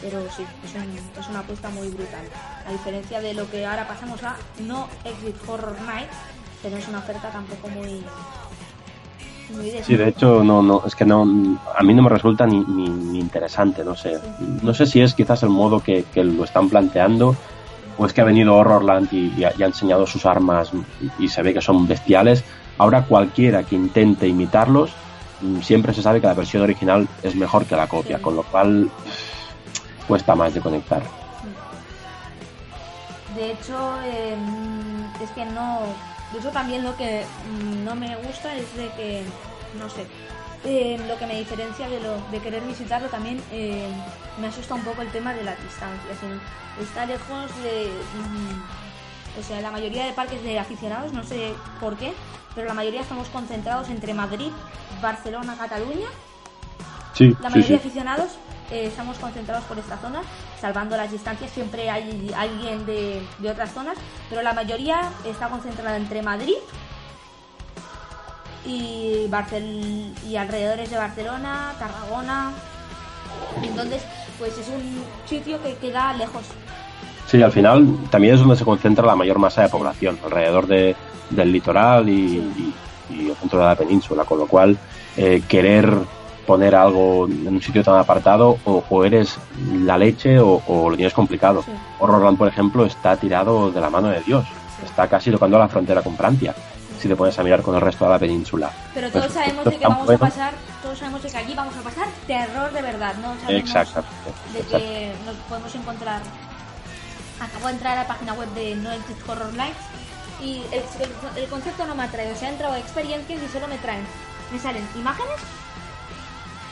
[0.00, 2.24] Pero sí, es, un- es una apuesta muy brutal.
[2.66, 4.36] A diferencia de lo que ahora pasamos a
[4.66, 6.08] no Exit Horror Night,
[6.62, 8.02] pero es una oferta tampoco muy.
[9.84, 11.22] Sí, de hecho, no, no, es que no,
[11.76, 14.18] a mí no me resulta ni, ni, ni interesante, no sé.
[14.62, 17.34] No sé si es quizás el modo que, que lo están planteando
[18.00, 20.70] o es que ha venido Horrorland y, y ha, y ha enseñado sus armas
[21.18, 22.42] y, y se ve que son bestiales.
[22.78, 24.90] Ahora cualquiera que intente imitarlos,
[25.42, 28.22] mm, siempre se sabe que la versión original es mejor que la copia, Sí.
[28.22, 28.90] con lo cual
[30.08, 31.02] cuesta más de conectar.
[33.36, 34.34] De hecho, eh,
[35.22, 35.80] es que no.
[36.32, 39.22] De hecho, también lo que mm, no me gusta es de que,
[39.78, 40.06] no sé,
[40.64, 43.88] eh, lo que me diferencia de, lo, de querer visitarlo también eh,
[44.40, 46.10] me asusta un poco el tema de la distancia.
[46.20, 47.90] si está lejos de.
[48.18, 52.12] mm, o sea, la mayoría de parques de aficionados, no sé por qué,
[52.54, 54.50] pero la mayoría estamos concentrados entre Madrid,
[55.00, 56.08] Barcelona, Cataluña
[57.14, 58.28] Sí, la sí, mayoría de aficionados
[58.70, 60.20] eh, estamos concentrados por esta zona,
[60.60, 63.96] salvando las distancias, siempre hay alguien de, de otras zonas,
[64.28, 66.54] pero la mayoría está concentrada entre Madrid
[68.66, 72.52] y, Barcel y alrededores de Barcelona, Tarragona.
[73.62, 74.02] Entonces,
[74.38, 76.42] pues es un sitio que queda lejos.
[77.26, 80.96] Sí, al final también es donde se concentra la mayor masa de población, alrededor de,
[81.30, 82.74] del litoral y, y-
[83.10, 84.78] y el centro de la península, con lo cual
[85.16, 85.92] eh, querer
[86.46, 89.36] poner algo en un sitio tan apartado o, o eres
[89.84, 91.62] la leche o, o lo tienes complicado.
[91.62, 91.70] Sí.
[91.98, 94.44] Horrorland, por ejemplo, está tirado de la mano de Dios,
[94.84, 96.54] está casi tocando la frontera con Francia,
[97.00, 98.70] si te pones a mirar con el resto de la península.
[98.94, 101.76] Pero Pues, todos sabemos de que vamos a pasar, todos sabemos de que allí vamos
[101.76, 103.34] a pasar terror de verdad, ¿no?
[103.40, 104.04] Sabemos Exacto.
[104.52, 104.78] de exacto.
[104.78, 106.20] que nos podemos encontrar.
[107.40, 109.78] Acabo de entrar a la página web de No Exit Horror Nights
[110.42, 112.30] y el, el concepto no me atrae.
[112.32, 114.04] O sea, he entrado a experiencias y solo me traen,
[114.52, 115.36] me salen imágenes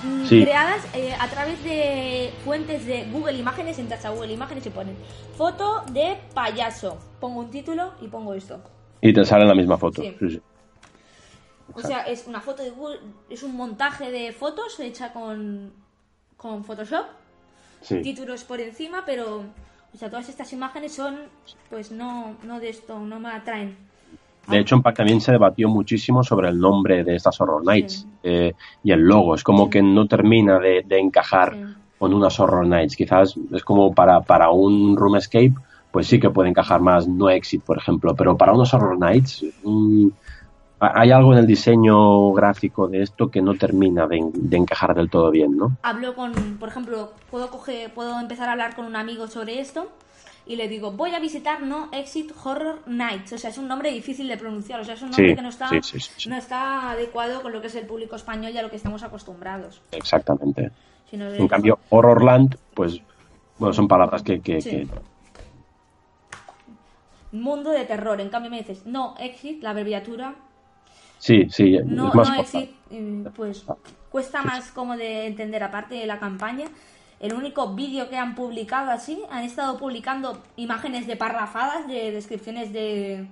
[0.04, 0.42] mm, Sí.
[0.42, 4.96] creadas eh, a través de fuentes de Google Imágenes, entras a Google Imágenes y ponen
[5.38, 6.98] foto de payaso.
[7.18, 8.60] Pongo un título y pongo esto.
[9.00, 10.02] Y te sale la misma foto.
[10.02, 10.14] Sí.
[10.18, 10.40] Sí, sí.
[11.74, 12.98] O sea, es una foto de Google,
[13.30, 15.70] es un montaje de fotos hecha con,
[16.36, 17.04] con Photoshop,
[17.80, 18.00] Sí.
[18.02, 19.44] títulos por encima, pero
[19.94, 21.16] o sea, todas estas imágenes son,
[21.70, 23.76] pues no, no de esto, no me atraen.
[24.48, 27.98] De hecho, en Pack también se debatió muchísimo sobre el nombre de estas Horror Nights
[28.00, 28.06] Sí.
[28.24, 29.34] eh, y el logo.
[29.34, 29.70] Es como Sí.
[29.70, 31.60] que no termina de, de encajar Sí.
[31.98, 32.96] con unas Horror Nights.
[32.96, 35.52] Quizás es como para, para un Room Escape,
[35.90, 38.14] pues sí que puede encajar más No Exit, por ejemplo.
[38.14, 40.08] Pero para unos Horror Nights, mm,
[40.80, 44.56] ha- hay algo en el diseño gráfico de esto que no termina de, en- de
[44.56, 45.76] encajar del todo bien, ¿no?
[45.82, 49.88] Hablo con, por ejemplo, puedo coger, puedo empezar a hablar con un amigo sobre esto
[50.46, 53.32] y le digo, voy a visitar No Exit Horror Nights.
[53.34, 55.42] O sea, es un nombre difícil de pronunciar, o sea, es un nombre Sí, que
[55.42, 58.58] no está, sí, sí, no está adecuado con lo que es el público español y
[58.58, 59.80] a lo que estamos acostumbrados.
[59.92, 60.70] Exactamente.
[61.38, 63.00] En cambio, Horrorland, pues,
[63.58, 64.86] bueno, son palabras que, que- que
[67.32, 68.20] mundo de terror.
[68.20, 70.34] En cambio me dices, no exit, la abreviatura,
[71.18, 73.64] sí, sí, no, más no exit, mm, pues
[74.10, 76.66] cuesta más como de entender aparte de la campaña.
[77.20, 82.72] El único vídeo que han publicado así, han estado publicando imágenes de parrafadas, de descripciones
[82.72, 83.26] de,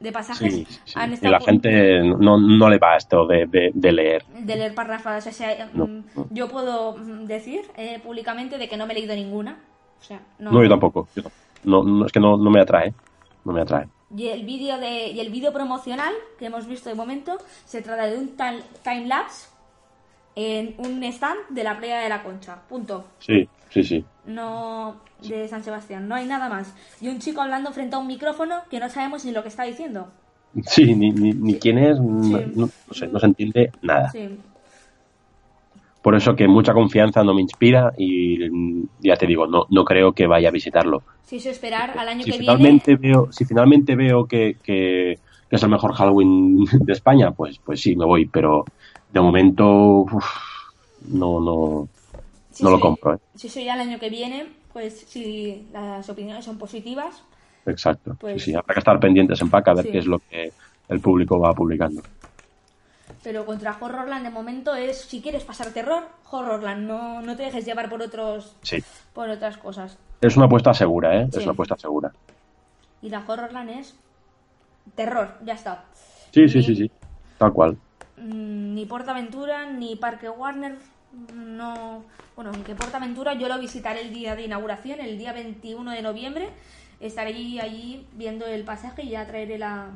[0.00, 0.54] de pasajes.
[0.54, 0.92] Sí, sí, sí.
[0.94, 4.24] Han Y estado la pu- gente no, no le va esto de, de- de leer.
[4.28, 5.26] de leer parrafadas.
[5.26, 6.26] O sea, No, mm, no.
[6.30, 9.58] yo puedo mm, decir eh, públicamente de que no me he leído ninguna.
[10.00, 11.08] O sea, no, No, yo tampoco.
[11.16, 11.22] Yo
[11.64, 12.94] no, no, es que no, no me atrae.
[13.44, 13.88] No me atrae.
[14.16, 18.06] Y el vídeo de y el vídeo promocional que hemos visto de momento se trata
[18.06, 19.48] de un time, lapse
[20.34, 22.62] en un stand de la playa de la Concha.
[22.68, 23.04] Punto.
[23.18, 24.04] Sí, sí, sí.
[24.26, 26.74] No de San Sebastián, no hay nada más.
[27.00, 29.64] Y un chico hablando frente a un micrófono que no sabemos ni lo que está
[29.64, 30.08] diciendo.
[30.64, 34.10] Sí, ni, ni, ni quién es, no, no sé, no se entiende nada.
[34.10, 34.38] Sí.
[36.08, 38.38] Por eso que mucha confianza no me inspira y
[38.98, 41.02] ya te digo, no, no creo que vaya a visitarlo.
[41.26, 43.14] Se hizo esperar al año Si que finalmente viene.
[43.14, 45.18] veo, si finalmente veo que, que-
[45.50, 48.64] que es el mejor Halloween de España, pues, pues sí, me voy, pero
[49.12, 49.66] de momento
[50.10, 50.24] uf,
[51.10, 51.88] no, no,
[52.52, 53.18] si no lo compro, ¿eh?
[53.34, 57.22] Si soy al año que viene, pues si las opiniones son positivas,
[57.66, 58.16] Exacto.
[58.18, 59.90] Pues- sí, sí, habrá que estar pendientes en PAC a ver Sí.
[59.92, 60.52] qué es lo que
[60.88, 62.00] el público va publicando.
[63.28, 67.66] Pero contra Horrorland de momento es, si quieres pasar terror, Horrorland, no, no te dejes
[67.66, 68.82] llevar por otros Sí.
[69.12, 69.98] por otras cosas.
[70.22, 71.28] Es una apuesta segura, ¿eh?
[71.30, 71.36] Sí.
[71.40, 72.10] Es una apuesta segura.
[73.02, 73.94] Y la Horrorland es
[74.94, 75.84] terror, ya está.
[76.32, 76.90] Sí, sí, Ni- sí, sí.
[77.36, 77.76] Tal cual.
[78.16, 80.78] mm, Ni Portaventura, ni Parque Warner,
[81.34, 82.04] no...
[82.34, 86.48] Bueno, aunque Portaventura yo lo visitaré el día de inauguración, el día 21 de noviembre.
[86.98, 89.90] Estaré allí, allí viendo el pasaje y ya traeré la,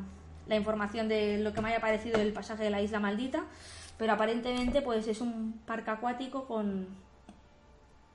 [0.52, 3.44] la información de lo que me haya parecido del pasaje de la Isla Maldita.
[3.98, 6.86] Pero aparentemente pues es un parque acuático con,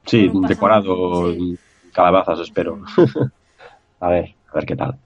[0.05, 1.57] Sí, Con decorado, sí.
[1.93, 2.79] calabazas, espero.
[3.99, 4.97] a ver, a ver qué tal.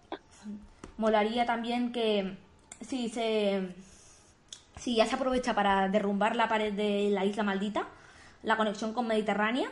[0.98, 2.38] Molaría también que
[2.82, 3.74] si se
[4.76, 7.88] si ya se aprovecha para derrumbar la pared de la isla maldita,
[8.44, 9.70] la conexión con Mediterránea,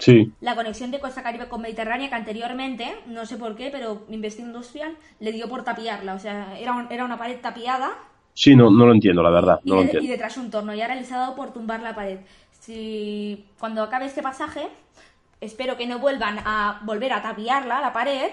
[0.00, 4.04] Sí, la conexión de Costa Caribe con Mediterránea que anteriormente, no sé por qué, pero
[4.08, 7.90] Investigación Industrial le dio por tapiarla, o sea, era, un- era una pared tapiada
[8.34, 10.10] sí, no, no lo entiendo, la verdad, y, no lo de- y entiendo.
[10.12, 12.18] detrás un torno y ahora les ha dado por tumbar la pared.
[12.50, 14.68] Si cuando acabe este pasaje,
[15.40, 18.30] espero que no vuelvan a volver a tapiarla, la pared,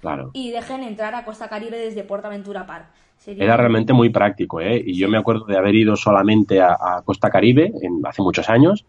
[0.00, 0.30] Claro.
[0.34, 2.86] y dejen entrar a Costa Caribe desde Portaventura Park.
[3.16, 4.80] Sería- Era realmente muy práctico, ¿eh?
[4.86, 8.48] Y yo me acuerdo de haber ido solamente a, a Costa Caribe en- hace muchos
[8.48, 8.84] años.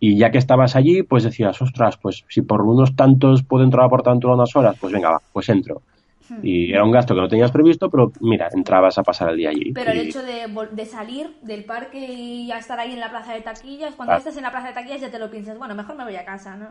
[0.00, 3.84] Y ya que estabas allí, pues decías, ostras, pues si por unos tantos puedo entrar
[3.84, 5.82] a Portaventura unas horas, pues venga, va, pues entro.
[6.28, 6.40] Hmm.
[6.42, 9.50] Y era un gasto que no tenías previsto, pero mira, entrabas a pasar el día
[9.50, 9.72] allí.
[9.72, 13.32] Pero el hecho de, de salir del parque y ya estar ahí en la plaza
[13.34, 14.18] de taquillas, cuando Claro.
[14.18, 16.24] estás en la plaza de taquillas ya te lo piensas, bueno, mejor me voy a
[16.24, 16.66] casa, ¿no?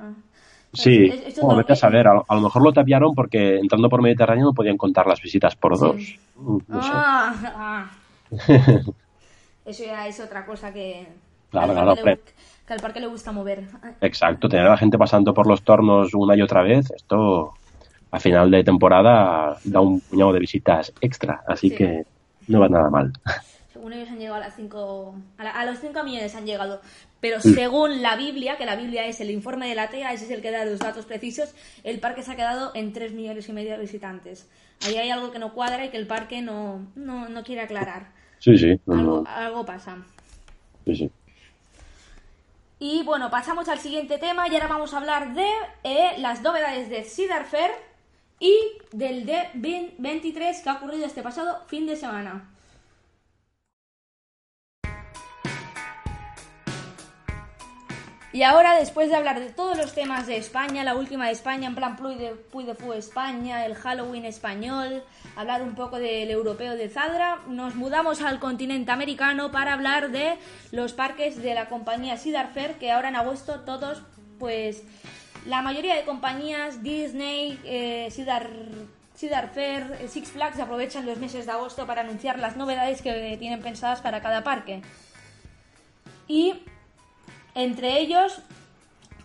[0.74, 3.90] Sí, Es- bueno, vete a saber, a, lo- a lo mejor lo tapiaron porque entrando
[3.90, 5.82] por Mediterráneo no podían contar las visitas por Sí.
[5.86, 6.20] dos.
[6.36, 6.80] Mm, No.
[6.84, 7.92] Ah, ah.
[9.66, 11.08] Eso ya es otra cosa que,
[11.52, 11.96] Claro, claro.
[12.66, 13.64] Que al parque le gusta mover.
[14.02, 17.54] Exacto, tener a la gente pasando por los tornos una y otra vez, esto
[18.12, 21.76] a final de temporada da un puñado de visitas extra, así Sí.
[21.76, 22.04] que
[22.48, 23.12] no va nada mal.
[23.74, 26.80] Según ellos han llegado a las 5 a, la- a los 5 millones han llegado,
[27.20, 27.42] pero Mm.
[27.42, 30.42] según la Biblia, que la Biblia es el informe de la TEA, ese es el
[30.44, 33.72] que da los datos precisos, el parque se ha quedado en 3 millones y medio
[33.72, 34.48] de visitantes.
[34.86, 38.12] Ahí hay algo que no cuadra y que el parque no, no, no quiere aclarar.
[38.38, 39.98] Sí, sí, no, Algo, no, algo pasa.
[40.86, 41.12] sí, sí.
[42.86, 45.48] Y bueno, pasamos al siguiente tema y ahora vamos a hablar de
[45.86, 47.72] eh, las novedades de Cedar Fair
[48.42, 48.54] y
[48.92, 52.53] del D23 que ha ocurrido este pasado fin de semana.
[58.34, 61.68] Y ahora, después de hablar de todos los temas de España, la última de España,
[61.68, 65.04] en plan Puy de, Puy de Fu España, el Halloween español,
[65.36, 70.40] hablar un poco del europeo de Zadra, nos mudamos al continente americano para hablar de
[70.72, 74.02] los parques de la compañía Cedar Fair, que ahora en agosto todos,
[74.40, 74.82] pues,
[75.46, 78.50] la mayoría de compañías, Disney, eh, Cedar,
[79.16, 83.62] Cedar Fair, Six Flags, aprovechan los meses de agosto para anunciar las novedades que tienen
[83.62, 84.82] pensadas para cada parque.
[86.28, 86.64] Y
[87.56, 88.40] entre ellos,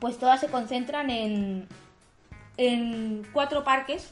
[0.00, 1.66] pues todas se concentran en,
[2.56, 4.10] en cuatro parques,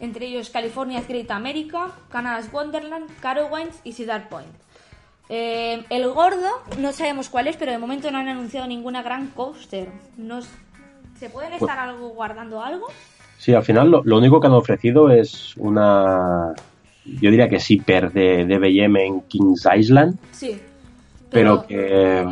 [0.00, 4.48] entre ellos California's Great America, Canada's Wonderland, Carowinds y Cedar Point.
[5.28, 6.48] Eh, el gordo,
[6.78, 9.88] no sabemos cuál es, pero de momento no han anunciado ninguna gran coaster.
[11.18, 12.86] ¿Se pueden pues estar algo guardando algo?
[13.38, 16.54] Sí, al final lo, único que han ofrecido es una,
[17.04, 20.18] yo diría que sí, per de, de BM en Kings Island.
[20.32, 20.60] Sí.
[21.30, 22.24] Pero, que,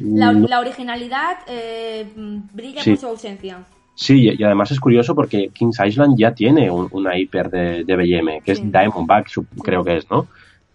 [0.00, 2.06] la, originalidad eh,
[2.52, 3.64] brilla por su ausencia.
[3.94, 8.40] Sí, y además es curioso porque Kings Island ya tiene una hiper de, de BM,
[8.42, 9.28] que es Diamondback,
[9.62, 10.28] creo que es, ¿no?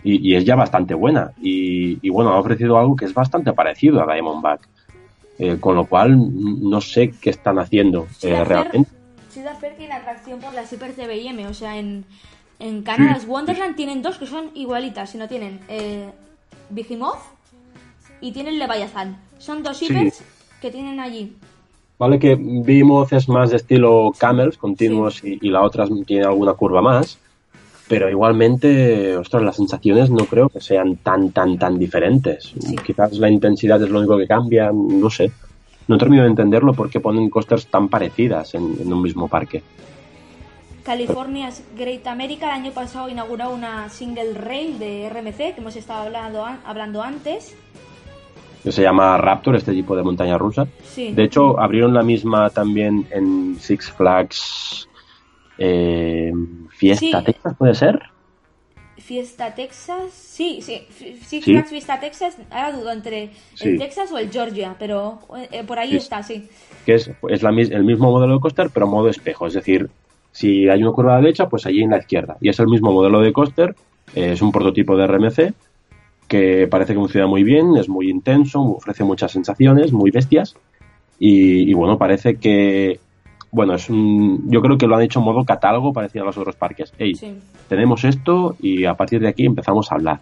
[0.03, 1.31] Y, es ya bastante buena.
[1.41, 4.67] Y, bueno, ha ofrecido algo que es bastante parecido a Diamondback.
[5.39, 8.91] Eh, con lo cual, no sé qué están haciendo eh, realmente.
[9.29, 12.05] Ciudad Fair tiene atracción por las hiper de BM, o sea, en,
[12.59, 16.11] en Canada's Wonderland tienen dos que son igualitas, si no tienen eh,
[16.69, 17.32] Behemoth
[18.23, 19.17] y tienen Leviathan.
[19.37, 20.23] Son dos hipers
[20.61, 21.35] que tienen allí.
[21.99, 26.81] Vale, que vimos es más de estilo camels continuos y, la otra tiene alguna curva
[26.81, 27.19] más.
[27.89, 32.53] Pero igualmente, ostras, las sensaciones no creo que sean tan, tan, tan diferentes.
[32.85, 35.29] Quizás la intensidad es lo único que cambia, no sé.
[35.89, 39.61] No termino de entenderlo porque ponen coasters tan parecidas en, un mismo parque.
[40.83, 46.03] California's Great America el año pasado inauguró una single rail de RMC que hemos estado
[46.03, 47.53] hablando, hablando antes
[48.63, 50.67] que se llama Raptor, este tipo de montaña rusa.
[50.95, 54.87] De hecho, abrieron la misma también en Six Flags
[55.57, 56.31] eh,
[56.69, 57.99] Fiesta Texas, ¿puede ser?
[58.97, 60.87] Fiesta Texas, sí, sí,
[61.21, 65.19] Six Flags Fiesta Texas, ahora dudo entre el Texas o el Georgia, pero
[65.51, 66.47] eh, por ahí está, sí.
[66.85, 69.89] Que es, es la, el mismo modelo de coaster, pero modo espejo, es decir,
[70.31, 72.37] si hay una curva a la derecha, pues allí en la izquierda.
[72.39, 73.75] Y es el mismo modelo de coaster,
[74.15, 75.53] eh, es un prototipo de RMC,
[76.33, 80.55] que parece que funciona muy bien, es muy intenso, ofrece muchas sensaciones, muy bestias.
[81.19, 82.99] Y, bueno, parece que.
[83.51, 86.37] Bueno, es un, yo creo que lo han hecho en modo catálogo parecido a los
[86.39, 86.91] otros parques.
[86.97, 87.13] Hey,
[87.69, 90.21] tenemos esto y a partir de aquí empezamos a hablar.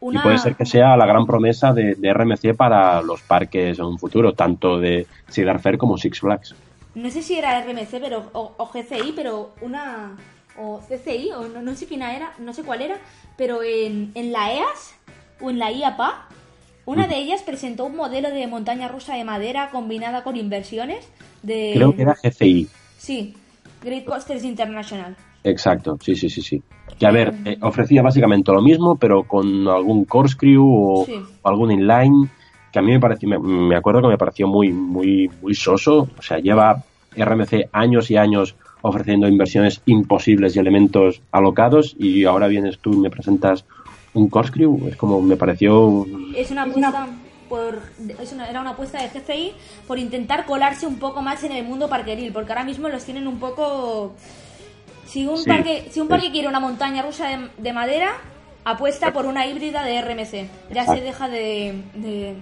[0.00, 3.98] Y puede ser que sea la gran promesa de, RMC para los parques en un
[3.98, 6.54] futuro, tanto de Cedar Fair como Six Flags.
[6.94, 10.16] No sé si era RMC pero, o, GCI, pero una.
[10.56, 12.98] o CCI, o no, sé quién era, no sé cuál era,
[13.36, 14.94] pero en, en la EAS
[15.48, 16.26] en la IAPA,
[16.86, 21.08] una de ellas presentó un modelo de montaña rusa de madera combinada con inversiones
[21.42, 21.72] de...
[21.74, 22.68] Creo que era GCI.
[22.98, 23.34] Sí,
[23.82, 25.16] Great Coasters International.
[25.44, 26.62] Exacto, sí, sí, sí, sí.
[26.98, 31.06] Que a ver, eh, ofrecía básicamente lo mismo, pero con algún corkscrew o,
[31.44, 32.28] algún inline,
[32.72, 36.08] que a mí me pareció, me, acuerdo que me pareció muy, muy, muy soso.
[36.18, 36.82] O sea, lleva
[37.16, 42.98] RMC años y años ofreciendo inversiones imposibles y elementos alocados y ahora vienes tú y
[42.98, 43.64] me presentas
[44.14, 46.06] un corkscrew, es como me pareció...
[46.36, 47.06] Es una apuesta
[47.48, 47.82] por...
[48.20, 49.52] Es una, era una apuesta de GCI
[49.86, 53.26] por intentar colarse un poco más en el mundo parqueril, porque ahora mismo los tienen
[53.26, 54.14] un poco...
[55.06, 58.12] Si un, parque, si un parque quiere una montaña rusa de, madera,
[58.64, 60.72] apuesta por una híbrida de RMC.
[60.72, 61.74] Ya se deja de,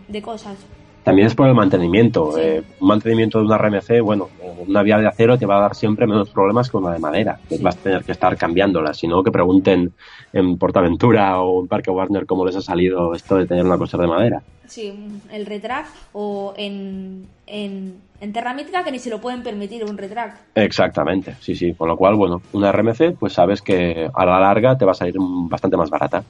[0.07, 0.59] de cosas.
[1.05, 2.37] También es por el mantenimiento.
[2.39, 4.29] Eh, un mantenimiento de una RMC, bueno,
[4.67, 7.39] una vía de acero te va a dar siempre menos problemas que una de madera.
[7.61, 8.93] Vas a tener que estar cambiándola.
[8.93, 9.93] sino que pregunten
[10.33, 13.97] en Portaventura o en Parque Warner cómo les ha salido esto de tener una cosa
[13.97, 14.43] de madera.
[14.67, 14.93] Sí,
[15.33, 19.97] el retract o en, en, en Terra Mítica que ni se lo pueden permitir un
[19.97, 20.37] retract.
[20.55, 21.73] Exactamente, sí, sí.
[21.73, 24.95] Con lo cual, bueno, una RMC, pues sabes que a la larga te va a
[24.95, 26.23] salir bastante más barata.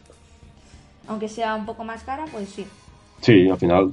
[1.09, 2.65] Aunque sea un poco más cara, pues sí.
[3.21, 3.93] Sí, al final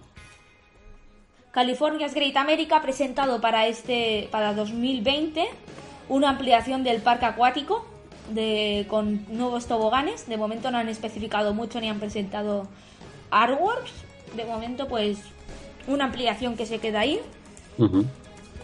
[1.56, 5.45] California's Great America ha presentado para este para 2020
[6.10, 7.86] una ampliación del parque acuático
[8.34, 10.27] de, con nuevos toboganes.
[10.27, 12.68] De momento no han especificado mucho ni han presentado
[13.32, 13.94] artworks.
[14.36, 15.19] De momento, pues,
[15.88, 17.22] una ampliación que se queda ahí.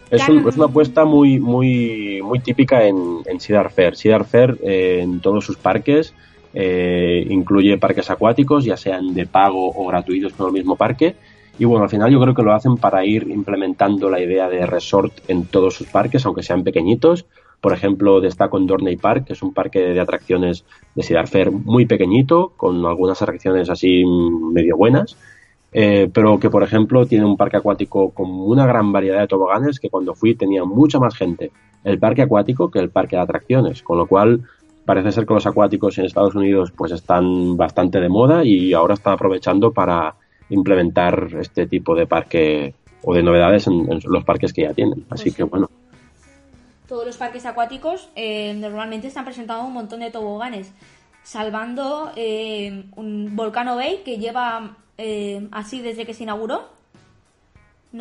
[0.10, 3.96] es, una apuesta muy, muy, muy típica en, en Cedar Fair.
[3.96, 6.14] Cedar Fair eh, en todos sus parques
[6.54, 11.16] eh, incluye parques acuáticos, ya sean de pago o gratuitos con el mismo parque
[11.60, 14.66] y bueno, al final yo creo que lo hacen para ir implementando la idea de
[14.66, 17.26] resort en todos sus parques, aunque sean pequeñitos,
[17.62, 20.66] Por ejemplo, destaco en Dorney Park, que es un parque de atracciones
[20.96, 25.16] de Cedar Fair muy pequeñito, con algunas atracciones así medio buenas,
[25.72, 29.80] eh, pero que, por ejemplo, tiene un parque acuático con una gran variedad de toboganes
[29.80, 31.52] que cuando fui tenía mucha más gente
[31.84, 34.42] el parque acuático que el parque de atracciones, con lo cual
[34.86, 38.96] parece ser que los acuáticos en Estados Unidos pues están bastante de moda y ahora
[38.96, 40.16] están aprovechando para
[40.52, 45.06] implementar este tipo de parque o de novedades en, los parques que ya tienen.
[45.10, 45.70] Así pues que bueno.
[46.88, 50.74] Todos los parques acuáticos eh, normalmente están presentando un montón de toboganes,
[51.24, 56.64] salvando eh, un Volcano Bay que lleva eh, así desde que se inauguró.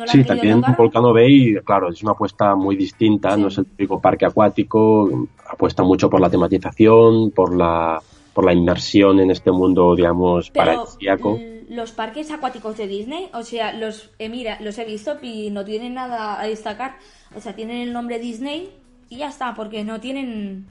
[0.07, 4.25] sí, también Volcano Bay, claro, es una apuesta muy distinta, no es el típico parque
[4.25, 8.01] acuático, apuesta mucho por la tematización, por la,
[8.33, 11.39] por la inmersión en este mundo, digamos, paradisíaco
[11.71, 15.63] los parques acuáticos de Disney, o sea, los eh, mira, los he visto y no
[15.63, 16.97] tienen nada a destacar.
[17.33, 18.69] O sea, tienen el nombre Disney
[19.07, 20.65] y ya está, porque no tienen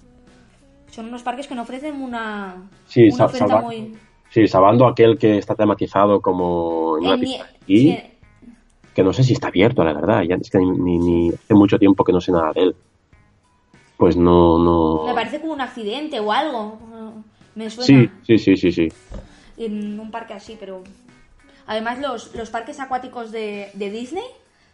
[0.91, 3.97] son unos parques que no ofrecen una, sí, una muy
[4.29, 7.19] Sí, salvando aquel que está tematizado como en una
[8.95, 11.79] que no sé si está abierto, la verdad, ya es que ni, ni, hace mucho
[11.79, 12.77] tiempo que no sé nada de él.
[13.97, 16.79] Pues no no Me parece como un accidente o algo.
[17.55, 17.87] Me suena.
[17.87, 18.89] Sí, sí, sí, sí, sí
[19.67, 20.83] en un parque así, pero...
[21.67, 24.25] Además los, los parques acuáticos de, Disney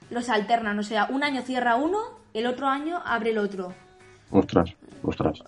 [0.09, 1.99] los alternan, o sea, un año cierra uno,
[2.33, 3.75] el otro año abre el otro.
[4.31, 4.73] Ostras,
[5.03, 5.43] ostras.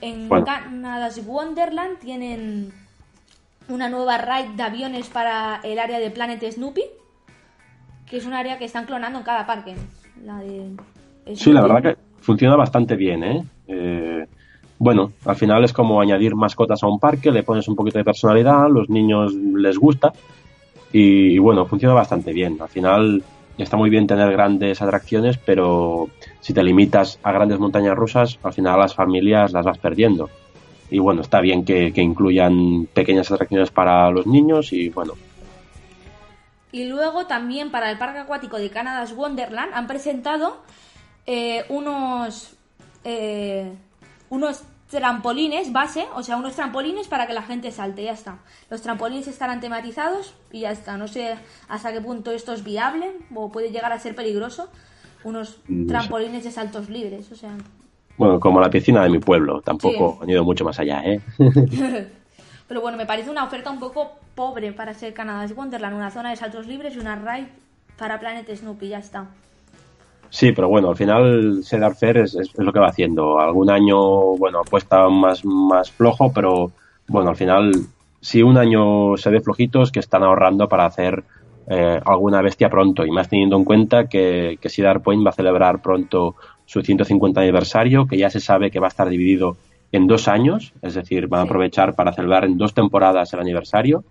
[0.00, 2.72] En Canada's Wonderland tienen
[3.68, 6.82] una nueva ride de aviones para el área de Planet Snoopy,
[8.06, 9.76] que es un área que están clonando en cada parque.
[10.24, 10.76] La de
[11.34, 13.44] sí, la verdad que funciona bastante bien, ¿eh?
[13.68, 14.26] eh
[14.78, 18.04] bueno, al final es como añadir mascotas a un parque, le pones un poquito de
[18.04, 20.12] personalidad, los niños les gusta
[20.92, 22.58] y, bueno, funciona bastante bien.
[22.60, 23.22] Al final
[23.56, 26.08] está muy bien tener grandes atracciones, pero
[26.40, 30.28] si te limitas a grandes montañas rusas, al final las familias las vas perdiendo.
[30.90, 35.14] Y bueno, está bien que, incluyan pequeñas atracciones para los niños y bueno.
[36.70, 40.58] Y luego también para el Parque Acuático de Canada's Wonderland han presentado
[41.26, 42.56] eh, unos...
[43.04, 43.72] Eh,
[44.30, 48.38] unos trampolines base, o sea, unos trampolines para que la gente salte, ya está.
[48.70, 50.96] Los trampolines estarán tematizados y ya está.
[50.96, 51.36] No sé
[51.68, 54.68] hasta qué punto esto es viable o puede llegar a ser peligroso.
[55.24, 55.58] Unos
[55.88, 57.56] trampolines de saltos libres, o sea.
[58.16, 61.20] Bueno, como la piscina de mi pueblo, tampoco han ido mucho más allá, ¿eh?
[62.68, 66.30] Pero bueno, me parece una oferta un poco pobre para ser Canadá Wonderland, una zona
[66.30, 67.48] de saltos libres y una ride
[67.98, 69.26] para Planet Snoopy, ya está.
[70.36, 73.40] Sí, pero bueno, al final Cedar Fair es, es, lo que va haciendo.
[73.40, 73.96] Algún año,
[74.36, 76.72] bueno, apuesta más, más flojo, pero
[77.08, 77.72] bueno, al final,
[78.20, 81.24] si un año se ve flojitos, que están ahorrando para hacer
[81.68, 83.06] eh, alguna bestia pronto.
[83.06, 86.34] Y más teniendo en cuenta que, que Cedar Point va a celebrar pronto
[86.66, 89.56] su 150 aniversario, que ya se sabe que va a estar dividido
[89.90, 94.04] en dos años, es decir, van a aprovechar para celebrar en dos temporadas el aniversario.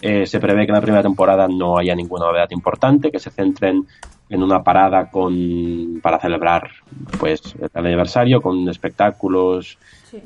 [0.00, 3.30] Eh, se prevé que en la primera temporada no haya ninguna novedad importante, que se
[3.30, 3.86] centren
[4.28, 6.70] en una parada con para celebrar
[7.18, 9.78] pues el aniversario con espectáculos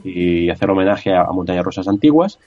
[0.03, 2.39] y hacer homenaje a, montañas rusas antiguas.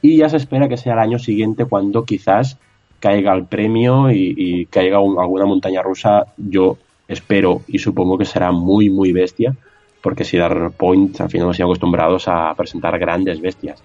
[0.00, 2.58] Y ya se espera que sea el año siguiente cuando quizás
[2.98, 6.26] caiga el premio y, caiga alguna montaña rusa.
[6.36, 9.54] Yo espero y supongo que será muy muy bestia
[10.00, 13.82] porque si Dar Point al final nos han acostumbrados a presentar grandes bestias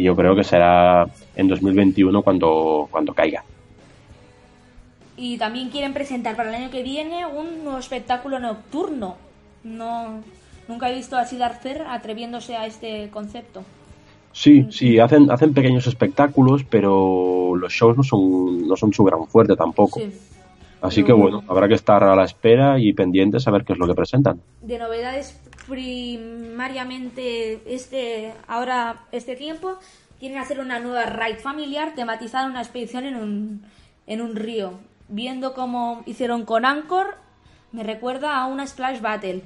[0.00, 1.06] y yo creo que será
[1.36, 3.44] en 2021 cuando cuando caiga
[5.20, 9.16] y también quieren presentar para el año que viene un nuevo espectáculo nocturno.
[9.62, 10.22] No,
[10.66, 13.62] nunca he visto a Siddharther atreviéndose a este concepto.
[14.32, 19.26] Sí, sí, hacen, hacen pequeños espectáculos, pero los shows no son, no son su gran
[19.26, 20.00] fuerte tampoco.
[20.80, 23.78] Así que bueno, habrá que estar a la espera y pendientes a ver qué es
[23.78, 24.40] lo que presentan.
[24.62, 25.38] De novedades
[25.70, 29.78] primariamente este ahora este tiempo
[30.18, 33.62] quieren hacer una nueva ride familiar tematizada en una expedición en un,
[34.06, 34.80] en un río
[35.10, 37.16] viendo cómo hicieron con Anchor,
[37.72, 39.42] me recuerda a una Splash Battle.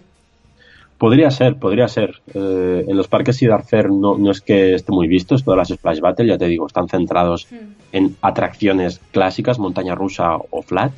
[0.99, 2.23] Podría ser, podría ser.
[2.33, 6.01] Eh, en los parques Fair no, no es que esté muy visto todas las Splash
[6.01, 7.57] Battle, ya te digo, están centrados hmm.
[7.93, 10.93] en atracciones clásicas, montaña rusa o flat.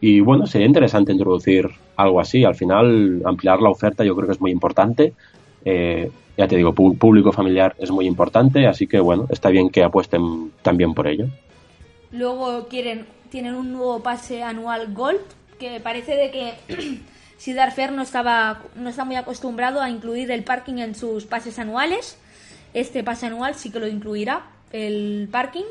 [0.00, 2.44] Y bueno, sería interesante introducir algo así.
[2.44, 5.12] Al final, ampliar la oferta yo creo que es muy importante.
[5.64, 9.84] Eh, ya te digo, público familiar es muy importante, así que bueno, está bien que
[9.84, 11.26] apuesten también por ello.
[12.10, 15.22] Luego quieren tienen un nuevo pase anual Gold,
[15.58, 16.54] que parece de que
[17.38, 21.58] Cedar Fair no, estaba, no está muy acostumbrado a incluir el parking en sus pases
[21.58, 22.18] anuales.
[22.74, 25.64] Este pase anual sí que lo incluirá, el parking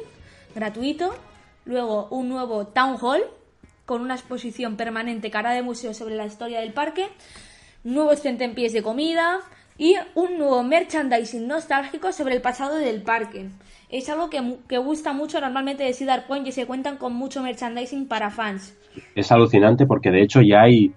[0.55, 1.13] gratuito.
[1.65, 3.21] Luego un nuevo Town Hall
[3.91, 7.09] con una exposición permanente cara de museo sobre la historia del parque.
[7.83, 9.39] nuevos tentempiés de comida
[9.77, 13.49] y un nuevo merchandising nostálgico sobre el pasado del parque.
[13.89, 18.07] Es algo que, gusta mucho normalmente de Cedar Point y se cuentan con mucho merchandising
[18.07, 18.77] para fans.
[19.13, 20.93] Es alucinante porque de hecho ya hay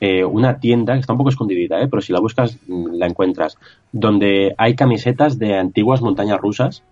[0.00, 1.88] eh, una tienda que está un poco escondidita, ¿eh?
[1.88, 3.58] pero si la buscas mm, la encuentras,
[3.90, 6.84] donde hay camisetas de antiguas montañas rusas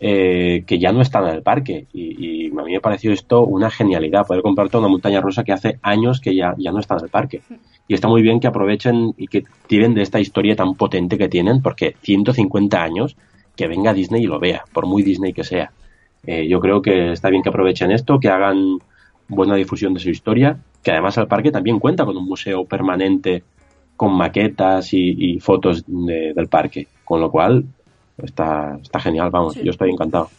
[0.00, 1.86] eh, que ya no están en el parque.
[1.92, 5.78] Y, a mí me pareció esto una genialidad, poder comprarte una montaña rusa que hace
[5.82, 7.40] años que ya, ya no está en el parque.
[7.86, 11.28] Y está muy bien que aprovechen y que tiren de esta historia tan potente que
[11.28, 13.16] tienen, porque 150 años,
[13.56, 15.70] que venga Disney y lo vea, por muy Disney que sea.
[16.26, 18.78] Eh, yo creo que está bien que aprovechen esto, que hagan
[19.28, 23.42] buena difusión de su historia, que además el parque también cuenta con un museo permanente
[23.96, 27.64] con maquetas y, fotos del parque, con lo cual
[28.18, 30.30] está, está genial, vamos, yo estoy encantado.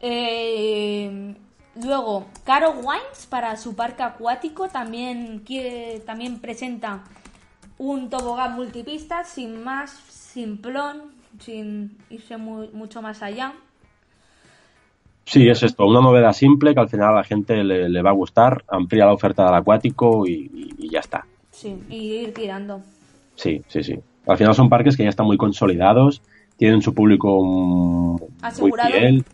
[0.00, 1.34] Eh,
[1.82, 7.04] luego, Caro Wines para su parque acuático también quiere, también presenta
[7.78, 13.54] un tobogán multipistas sin más, simplón, sin irse mucho más allá.
[15.24, 18.14] Sí, es esto, una novedad simple que al final a la gente le, va a
[18.14, 21.24] gustar, amplía la oferta del acuático y, ya está.
[21.50, 22.82] Sí, y ir tirando.
[23.36, 23.98] Sí, sí, sí.
[24.26, 26.22] Al final son parques que ya están muy consolidados,
[26.56, 29.24] tienen su público muy fiel.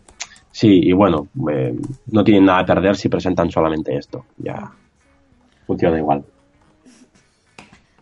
[0.51, 1.75] Sí, y bueno, eh,
[2.07, 4.25] no tienen nada a perder si presentan solamente esto.
[4.37, 4.71] Ya
[5.67, 6.23] funciona igual.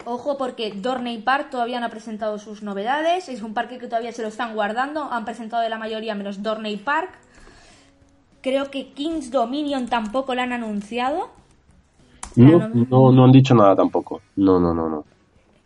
[0.05, 3.27] Ojo porque Dorney Park todavía no ha presentado sus novedades.
[3.27, 5.11] Es un parque que todavía se lo están guardando.
[5.11, 7.09] Han presentado de la mayoría menos Dorney Park.
[8.41, 11.29] Creo que King's Dominion tampoco la han anunciado.
[12.35, 12.69] No,
[13.11, 14.21] no, han dicho nada tampoco.
[14.35, 15.05] No, no, no, no.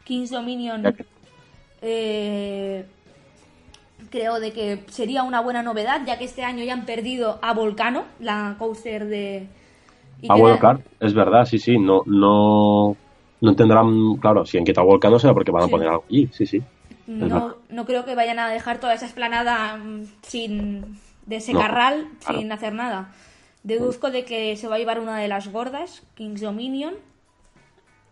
[0.10, 0.84] King's Dominion
[1.84, 2.84] eh,
[4.10, 7.54] creo de que sería una buena novedad, ya que este año ya han perdido a
[7.54, 9.48] Volcano, la coaster de...
[10.28, 12.98] a Volcano, es verdad, sí, sí, no, no,
[13.40, 16.48] no tendrán, claro, si han quitado Volcano será porque van a poner algo allí, sí,
[16.48, 16.64] sí.
[17.06, 22.08] No, no creo que vayan a dejar toda esa esplanada mm, sin de ese carral
[22.20, 23.12] sin hacer nada.
[23.62, 26.96] Deduzco de que se va a llevar una de las gordas, King's Dominion.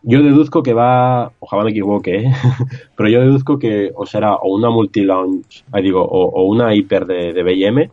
[0.03, 2.31] Yo deduzco que va, ojalá me equivoque, ¿eh?
[2.95, 7.43] pero yo deduzco que o será o una multi-lounge, digo, o, una hiper de, de
[7.43, 7.89] BM,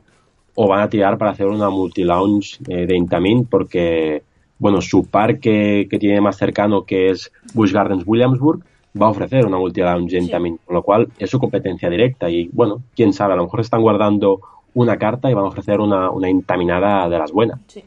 [0.54, 4.22] o van a tirar para hacer una multi-lounge eh, de Intamin, porque,
[4.58, 8.64] bueno, su parque que tiene más cercano, que es Busch Gardens Williamsburg,
[9.00, 12.48] va a ofrecer una multi-lounge de Intamin, con lo cual es su competencia directa y,
[12.52, 14.40] bueno, quién sabe, a lo mejor están guardando
[14.74, 17.60] una carta y van a ofrecer una, una intaminada de las buenas.
[17.66, 17.82] Sí.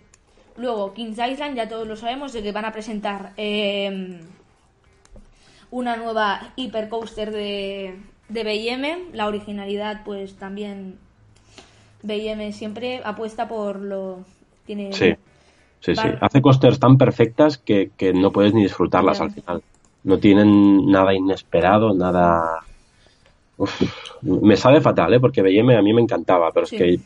[0.57, 4.19] Luego, Kings Island, ya todos lo sabemos, de que van a presentar eh,
[5.69, 7.95] una nueva hipercoaster de,
[8.29, 9.13] de BM.
[9.13, 10.97] La originalidad, pues también
[12.01, 14.25] BM siempre apuesta por lo...
[14.65, 15.13] Tiene sí,
[15.79, 16.07] sí, sí.
[16.19, 19.61] Hace coasters tan perfectas que, que no puedes ni disfrutarlas al final.
[20.03, 22.63] No tienen nada inesperado, nada
[24.21, 25.19] me sale fatal, ¿eh?
[25.19, 26.99] porque BM a mí me encantaba, pero es que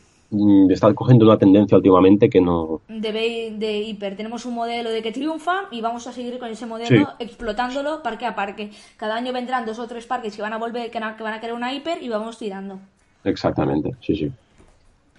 [0.70, 2.80] está cogiendo una tendencia últimamente que no...
[2.88, 6.66] De, de hiper, tenemos un modelo de que triunfa y vamos a seguir con ese
[6.66, 8.70] modelo explotándolo parque a parque.
[8.96, 11.54] Cada año vendrán dos o tres parques que van a volver, que, van a querer
[11.54, 12.78] una hiper y vamos tirando.
[13.24, 14.32] Exactamente, sí, sí.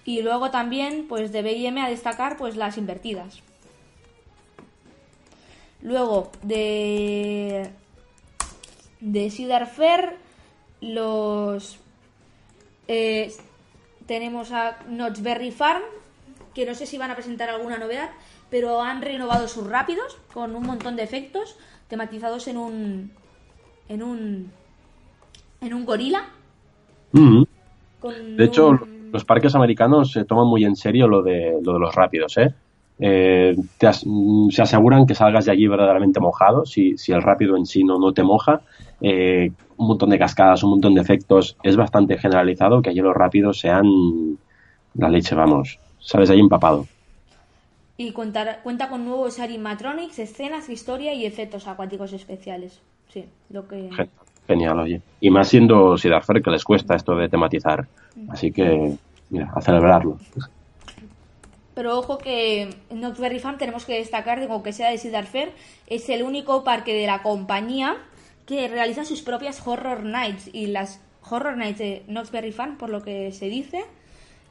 [0.04, 3.42] Y luego también, pues de BM a destacar, pues las invertidas.
[5.80, 7.70] Luego, de...
[9.00, 10.16] De Cedar Fair
[10.80, 11.78] los
[12.88, 13.32] eh,
[14.06, 15.82] tenemos a Notchberry Farm,
[16.54, 18.10] que no sé si van a presentar alguna novedad,
[18.50, 21.56] pero han renovado sus rápidos con un montón de efectos
[21.88, 23.10] tematizados en un
[23.88, 24.50] en un
[25.60, 26.26] en un gorila.
[27.12, 27.42] Mm.
[28.36, 28.78] de hecho,
[29.12, 32.54] los parques americanos se toman muy en serio lo de lo de los rápidos, ¿eh?
[32.98, 37.84] eh se aseguran que salgas de allí verdaderamente mojado, si, si el rápido en sí
[37.84, 38.62] no, no te moja,
[39.00, 43.14] eh, un montón de cascadas, un montón de efectos, es bastante generalizado que allí los
[43.14, 44.38] rápidos sean
[44.94, 46.86] la leche, vamos, sabes, ahí empapado.
[47.96, 52.80] Y cuenta con nuevos animatronics, escenas, historia y efectos acuáticos especiales.
[53.12, 53.88] Sí, lo que...
[54.46, 55.00] Genial, oye.
[55.20, 57.86] Y más siendo Sidarfer que les cuesta esto de tematizar.
[58.16, 58.30] Mm.
[58.30, 58.96] Así que,
[59.30, 60.18] mira, a celebrarlo.
[61.74, 65.52] Pero ojo que en Nocturne Farm tenemos que destacar, digo, que sea de Sidarfer,
[65.86, 67.96] es el único parque de la compañía
[68.46, 73.02] que realiza sus propias Horror Nights y las Horror Nights de Knoxberry Fan, por lo
[73.02, 73.84] que se dice,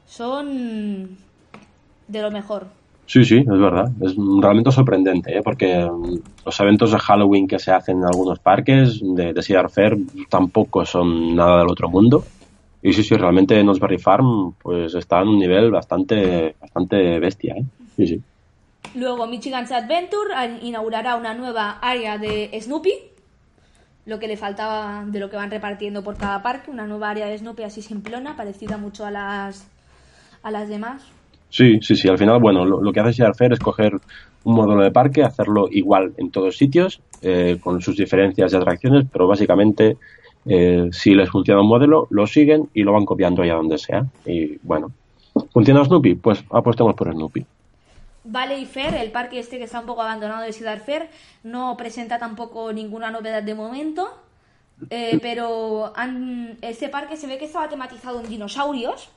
[0.06, 1.18] son
[2.08, 2.66] de lo mejor.
[3.06, 3.90] Sí, sí, es verdad.
[4.00, 5.42] Es realmente sorprendente, ¿eh?
[5.42, 9.70] porque mm, los eventos de Halloween que se hacen en algunos parques de, de Cedar
[9.70, 9.96] Fair
[10.28, 12.24] tampoco son nada del otro mundo.
[12.82, 17.54] Y sí, sí, realmente Knoxberry Farm pues está en un nivel bastante, bastante bestia.
[17.54, 17.64] ¿eh?
[17.96, 18.22] Sí, sí.
[18.94, 22.92] Luego Michigan's Adventure inaugurará una nueva área de Snoopy
[24.06, 27.26] lo que le faltaba de lo que van repartiendo por cada parque, una nueva área
[27.26, 29.66] de Snoopy así simplona, parecida mucho a las
[30.42, 31.02] a las demás.
[31.48, 32.08] Sí, sí, sí.
[32.08, 33.92] Al final, bueno, lo, que hace Fair es coger
[34.42, 39.06] un módulo de parque, hacerlo igual en todos sitios, eh, con sus diferencias de atracciones,
[39.10, 39.96] pero básicamente,
[40.46, 44.04] eh, si les funciona un modelo, lo siguen y lo van copiando allá donde sea.
[44.26, 44.90] Y bueno,
[45.52, 46.16] ¿funciona Snoopy?
[46.16, 47.46] Pues apostemos por Snoopy.
[48.24, 51.08] Valley Fair, el parque este que está un poco abandonado de Ciudad Fair,
[51.42, 54.20] no presenta tampoco ninguna novedad de momento.
[54.90, 55.92] Eh, pero
[56.62, 59.10] este parque se ve que estaba tematizado en dinosaurios.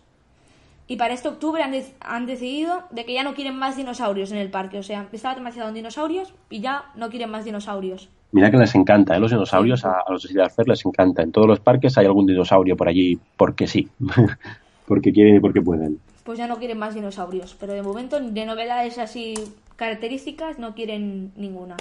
[0.90, 1.62] Y para este octubre
[2.00, 4.78] han, decidido de que ya no quieren más dinosaurios en el parque.
[4.78, 8.10] O sea, estaba tematizado en dinosaurios y ya no quieren más dinosaurios.
[8.32, 9.20] Mira que les encanta, ¿eh?
[9.20, 11.24] los dinosaurios a, los de Ciudad Fair les encanta.
[11.24, 13.90] En todos los parques hay algún dinosaurio por allí porque sí.
[14.88, 17.56] porque quieren y porque pueden pues ya no quieren más dinosaurios.
[17.58, 19.34] Pero de momento, de novedades así
[19.78, 21.78] características, no quieren ninguna.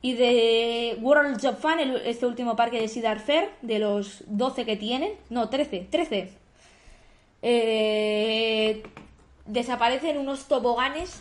[0.00, 4.76] Y de World of Fun, este último parque de Cedar Fair, de los 12 que
[4.76, 6.30] tienen, no, 13, 13,
[7.42, 8.84] eh,
[9.46, 11.20] desaparecen unos toboganes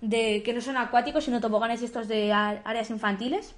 [0.00, 3.56] de que no son acuáticos, sino toboganes estos de áreas infantiles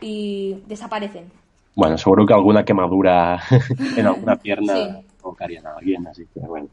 [0.00, 1.32] y desaparecen.
[1.74, 3.42] Bueno, seguro que alguna quemadura
[3.96, 5.02] en alguna pierna
[5.34, 6.68] provocarían a alguien, así que bueno.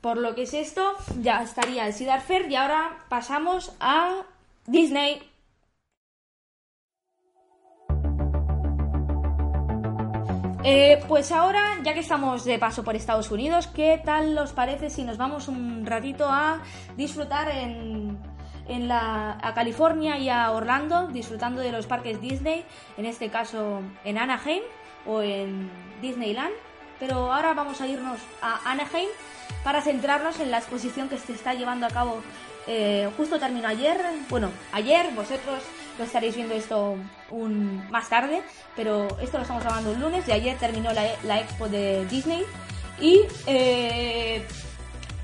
[0.00, 4.22] Por lo que es esto, ya estaría el Cedar Fair y ahora pasamos a
[4.66, 5.22] Disney.
[10.64, 14.90] Eh, pues ahora, ya que estamos de paso por Estados Unidos, ¿qué tal os parece
[14.90, 16.62] si nos vamos un ratito a
[16.96, 18.16] disfrutar en,
[18.68, 22.64] en la, a California y a Orlando, disfrutando de los parques Disney,
[22.96, 24.62] en este caso en Anaheim
[25.04, 25.68] o en
[26.00, 26.54] Disneyland?
[27.02, 29.08] Pero ahora vamos a irnos a Anaheim
[29.64, 32.22] para centrarnos en la exposición que se está llevando a cabo.
[32.68, 35.64] Eh, justo terminó ayer, bueno, ayer vosotros
[35.98, 36.94] lo estaréis viendo esto
[37.90, 38.40] más tarde,
[38.76, 42.44] pero esto lo estamos grabando un lunes y ayer terminó la, expo de Disney
[43.00, 44.46] y eh,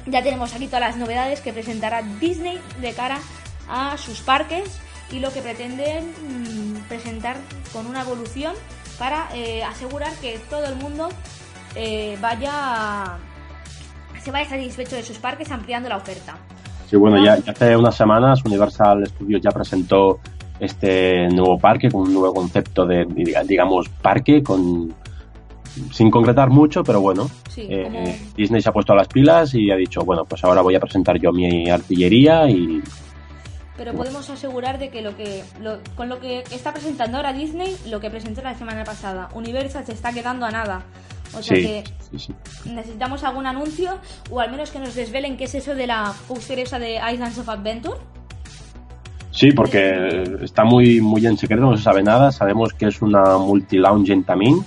[0.06, 3.20] ya tenemos aquí todas las novedades que presentará Disney de cara
[3.68, 4.80] a sus parques
[5.12, 7.36] y lo que pretenden mm, presentar
[7.72, 8.56] con una evolución
[8.98, 11.08] para eh, asegurar que todo el mundo
[11.78, 13.16] eh, vaya
[14.20, 16.36] se vaya satisfecho de sus parques ampliando la oferta.
[16.90, 20.18] Sí, bueno, ya, hace unas semanas Universal Studios ya presentó
[20.58, 23.06] este nuevo parque con un nuevo concepto de,
[23.46, 24.92] digamos, parque con
[25.92, 29.76] sin concretar mucho, pero bueno, eh, Disney se ha puesto a las pilas y ha
[29.76, 32.82] dicho, bueno, pues ahora voy a presentar yo mi artillería y...
[33.76, 35.44] Pero podemos asegurar de que, lo que
[35.94, 39.92] con lo que está presentando ahora Disney, lo que presentó la semana pasada, Universal se
[39.92, 40.82] está quedando a nada.
[41.34, 41.84] O sea que
[42.64, 43.98] necesitamos algún anuncio
[44.30, 47.38] o al menos que nos desvelen qué es eso de la poster esa de Islands
[47.38, 47.98] of Adventure.
[49.30, 52.32] Sí, porque está muy, muy en secreto, no se sabe nada.
[52.32, 54.64] Sabemos que es una multi-lounge en Tamin,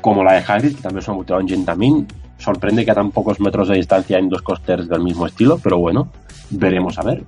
[0.00, 2.08] como la de Hagrid, que también es una multi-lounge en Tamin.
[2.38, 5.78] Sorprende que a tan pocos metros de distancia hay dos coasters del mismo estilo, pero
[5.78, 6.08] bueno,
[6.50, 7.24] veremos a ver.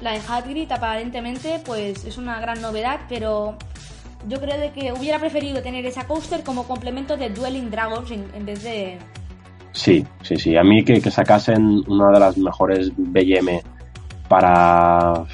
[0.00, 3.56] La de Hagrid aparentemente pues es una gran novedad, pero
[4.26, 8.44] yo creo de que hubiera preferido tener esa coaster como complemento de Dueling Dragons en,
[8.44, 8.98] vez de...
[9.72, 10.56] Sí, sí, sí.
[10.56, 13.62] A mí que, sacasen una de las mejores BM
[14.28, 15.24] para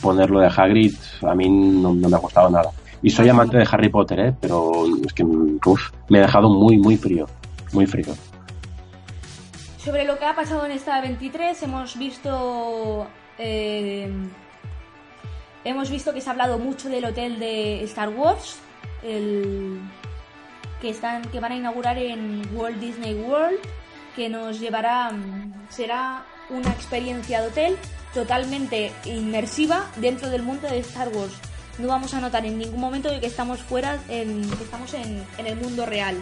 [0.00, 2.70] ponerlo de Hagrid, a mí no, me ha gustado nada.
[3.02, 4.34] Y soy amante de Harry Potter, ¿eh?
[4.40, 7.26] pero es que me ha dejado muy, muy frío.
[7.72, 8.14] Muy frío.
[9.78, 13.06] Sobre lo que ha pasado en esta 23, hemos visto
[13.38, 14.10] eh,
[15.66, 18.54] Hemos visto que se ha hablado mucho del hotel de Star Wars,
[19.02, 19.80] el
[20.80, 23.58] que están que van a inaugurar en Walt Disney World,
[24.14, 25.10] que nos llevará
[25.68, 27.76] será una experiencia de hotel
[28.14, 31.34] totalmente inmersiva dentro del mundo de Star Wars.
[31.78, 35.46] No vamos a notar en ningún momento que estamos fuera, en, que estamos en, en
[35.48, 36.16] el mundo real.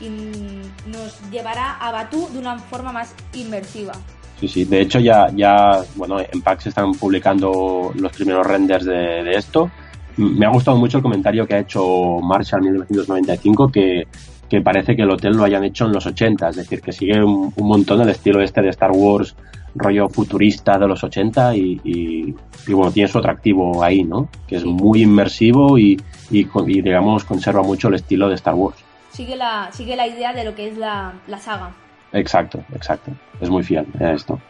[0.00, 3.92] Y nos llevará a Batú de una forma más inmersiva.
[4.40, 9.30] Sí, sí, de hecho ya, ya bueno, en PAX están publicando los primeros renders de,
[9.32, 9.70] esto.
[10.18, 14.06] Me ha gustado mucho el comentario que ha hecho Marshall en 1995, que,
[14.48, 17.22] que parece que el hotel lo hayan hecho en los 80, es decir, que sigue
[17.22, 19.34] un, montón el estilo este de Star Wars,
[19.74, 24.28] rollo futurista de los 80 y, y, bueno, tiene su atractivo ahí, ¿no?
[24.46, 25.98] Que es muy inmersivo y,
[26.30, 26.44] y,
[26.82, 28.76] digamos conserva mucho el estilo de Star Wars.
[29.10, 31.72] Sigue la, sigue la idea de lo que es la, la saga.
[32.12, 33.12] Exacto, exacto.
[33.40, 34.40] Es muy fiel a esto.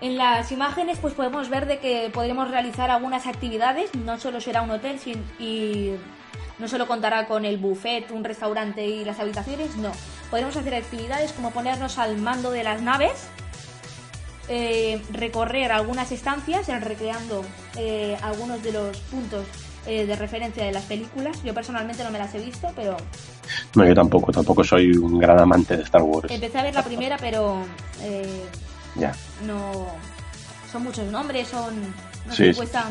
[0.00, 4.62] En las imágenes pues podemos ver de que podremos realizar algunas actividades, no solo será
[4.62, 5.00] un hotel
[5.38, 5.92] y
[6.58, 9.92] no solo contará con el buffet, un restaurante y las habitaciones, no.
[10.30, 13.28] Podremos hacer actividades como ponernos al mando de las naves,
[14.48, 17.44] eh, recorrer algunas estancias, recreando
[17.76, 19.46] eh, algunos de los puntos
[19.86, 21.42] eh, de referencia de las películas.
[21.44, 22.96] Yo personalmente no me las he visto, pero...
[23.74, 26.30] No, yo tampoco, tampoco soy un gran amante de Star Wars.
[26.30, 27.58] Empecé a ver la primera, pero...
[28.02, 28.42] Eh,
[28.96, 29.12] ya.
[29.46, 29.86] No...
[30.70, 31.74] Son muchos nombres, son...
[32.26, 32.86] No Sí, me, cuesta,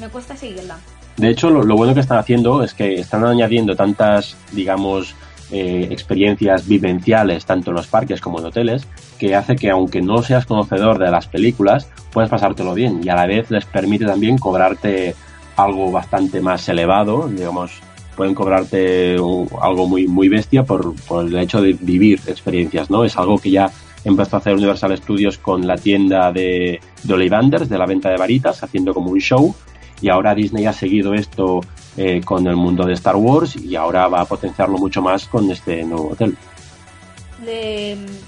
[0.00, 0.78] me cuesta seguirla.
[1.16, 5.14] De hecho, lo, lo bueno que están haciendo es que están añadiendo tantas, digamos,
[5.52, 8.86] eh, experiencias vivenciales, tanto en los parques como en hoteles,
[9.18, 13.16] que hace que aunque no seas conocedor de las películas, puedes pasártelo bien y a
[13.16, 15.16] la vez les permite también cobrarte
[15.64, 17.72] algo bastante más elevado, digamos,
[18.16, 23.04] pueden cobrarte algo muy, muy bestia por, por el hecho de vivir experiencias, ¿no?
[23.04, 23.70] Es algo que ya
[24.04, 28.16] empezó a hacer Universal Studios con la tienda de, de Ollivanders, de la venta de
[28.16, 29.54] varitas, haciendo como un show,
[30.02, 31.60] y ahora Disney ha seguido esto
[31.96, 35.50] eh, con el mundo de Star Wars y ahora va a potenciarlo mucho más con
[35.50, 36.36] este nuevo hotel.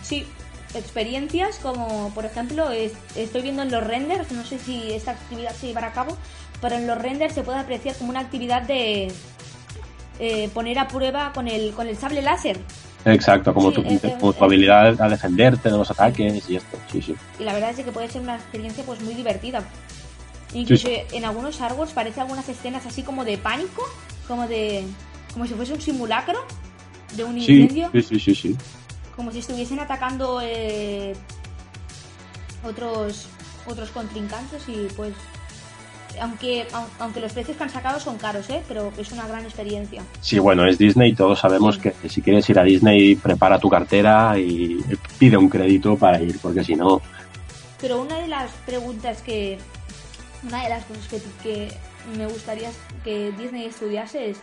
[0.03, 0.27] Sí,
[0.75, 5.53] experiencias como, por ejemplo, es- estoy viendo en los renders, no sé si esta actividad
[5.53, 6.17] se llevará a cabo,
[6.63, 9.13] pero en los renders se puede apreciar como una actividad de
[10.21, 12.59] eh, poner a prueba con el, con el sable láser.
[13.05, 17.03] Exacto, como, Sí, tu, como tu habilidad a defenderte de los ataques y esto, sí,
[17.03, 17.17] sí.
[17.41, 19.65] Y la verdad es que puede ser una experiencia pues muy divertida.
[20.55, 23.83] Incluso en algunos Star Wars parece algunas escenas así como de pánico,
[24.29, 24.85] como de
[25.33, 26.39] como si fuese un simulacro
[27.17, 28.57] de un incendio, sí, sí, sí, sí.
[29.17, 31.15] como si estuviesen atacando eh,
[32.63, 33.27] otros
[33.67, 35.15] otros contrincantes y pues
[36.21, 38.63] aunque au- aunque los precios que han sacado son caros, ¿eh?
[38.69, 40.03] pero es una gran experiencia.
[40.21, 44.39] Sí, bueno, es Disney, todos sabemos que si quieres ir a Disney, prepara tu cartera
[44.39, 44.79] y
[45.19, 47.01] pide un crédito para ir, porque si no,
[47.81, 49.59] Pero una de las preguntas que.
[50.47, 51.69] Una de las cosas que, que
[52.19, 52.71] me gustaría
[53.05, 54.39] que Disney estudiase es.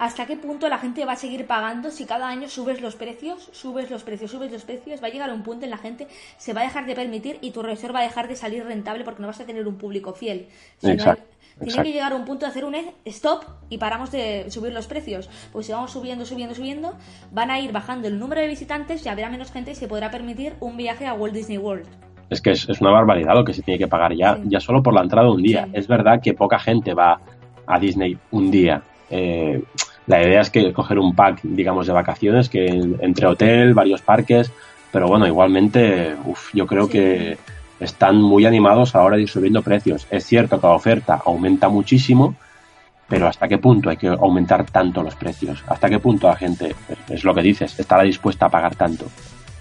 [0.00, 3.50] ¿Hasta qué punto la gente va a seguir pagando si cada año subes los precios,
[3.52, 5.02] subes los precios, subes los precios?
[5.02, 6.08] Va a llegar un punto en la gente
[6.38, 9.04] se va a dejar de permitir y tu reserva va a dejar de salir rentable
[9.04, 10.46] porque no vas a tener un público fiel.
[10.78, 11.24] Si no hay- Exacto,
[11.62, 12.74] tiene que llegar a un punto de hacer un
[13.04, 15.28] stop y paramos de subir los precios.
[15.52, 16.94] Pues si vamos subiendo, subiendo, subiendo,
[17.30, 20.10] van a ir bajando el número de visitantes y habrá menos gente y se podrá
[20.10, 21.86] permitir un viaje a Walt Disney World.
[22.30, 24.42] es que es, es una barbaridad lo que se tiene que pagar ya, Sí.
[24.46, 25.64] ya solo por la entrada de un día.
[25.66, 25.70] Sí.
[25.74, 27.20] Es verdad que poca gente va
[27.66, 28.82] a Disney un día.
[29.10, 29.60] Eh,
[30.10, 34.02] la idea es que coger un pack, digamos, de vacaciones, que en- entre hotel, varios
[34.02, 34.50] parques,
[34.92, 36.92] pero bueno, igualmente, uf, yo creo Sí.
[36.92, 37.38] que
[37.78, 40.06] están muy animados ahora de ir subiendo precios.
[40.10, 42.34] Es cierto que la oferta aumenta muchísimo,
[43.08, 45.62] pero ¿hasta qué punto hay que aumentar tanto los precios?
[45.68, 46.74] ¿Hasta qué punto la gente,
[47.08, 49.06] es lo que dices, estará dispuesta a pagar tanto?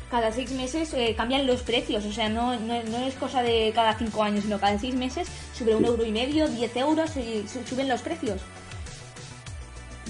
[0.10, 3.72] cada seis meses eh, cambian los precios, o sea, no, no, no es cosa de
[3.76, 7.48] cada cinco años, sino cada seis meses sube un euro y medio, diez euros y
[7.48, 8.42] su- suben los precios.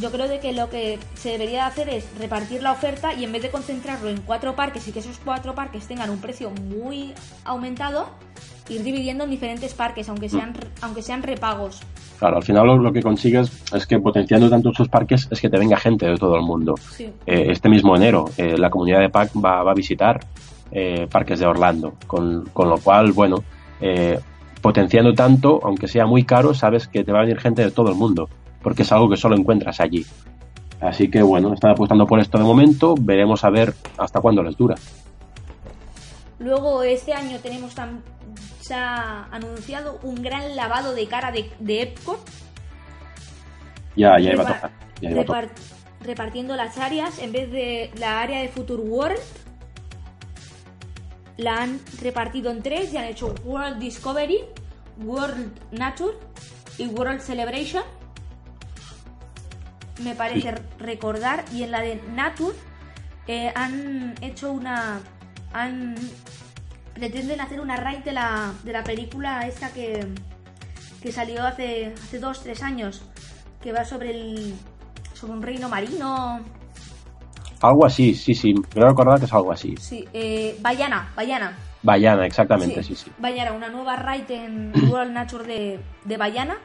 [0.02, 3.32] Yo creo de que lo que se debería hacer es repartir la oferta y en
[3.32, 7.14] vez de concentrarlo en cuatro parques y que esos cuatro parques tengan un precio muy
[7.44, 8.08] aumentado,
[8.70, 11.82] ir dividiendo en diferentes parques, aunque sean, aunque sean repagos.
[12.18, 15.58] Claro, al final lo, que consigues es que potenciando tanto sus parques es que te
[15.58, 16.76] venga gente de todo el mundo.
[16.92, 17.12] Sí.
[17.26, 20.20] Eh, este mismo enero eh, la comunidad de PAC va, va a visitar
[20.72, 23.44] eh, parques de Orlando, con, con lo cual, bueno,
[23.82, 24.20] eh,
[24.62, 27.90] potenciando tanto, aunque sea muy caro, sabes que te va a venir gente de todo
[27.90, 28.30] el mundo,
[28.62, 30.06] porque es algo que solo encuentras allí.
[30.82, 34.56] Así que bueno, están apostando por esto de momento, veremos a ver hasta cuándo les
[34.58, 34.76] dura.
[36.40, 38.02] Luego este año tenemos tam-
[38.62, 42.20] se ha anunciado un gran lavado de cara de, de Epcot
[43.96, 44.72] Ya, ya iba a tocar.
[45.02, 45.44] Ya iba a tocar.
[45.46, 49.20] repar- repartiendo las áreas en vez de la área de Future World
[51.38, 54.40] la han repartido en tres y han hecho World Discovery,
[55.04, 56.14] World Nature
[56.78, 57.84] y World Celebration.
[60.04, 62.56] Me parece recordar y en la de Nature
[63.28, 65.02] eh, han hecho una
[65.54, 65.96] han
[66.94, 70.06] pretenden hacer una raid de la, de la película esta que,
[71.02, 73.04] que salió hace hace dos tres años
[73.62, 74.56] que va sobre el
[75.14, 76.40] sobre un reino marino
[77.62, 79.76] Algo así, sí, sí, creo recordar que es algo así.
[79.78, 83.12] sí eh, Bayana Bayana Bayana, exactamente, sí, sí.
[83.18, 86.58] Bayana una nueva raid en World Nature de, de Bayana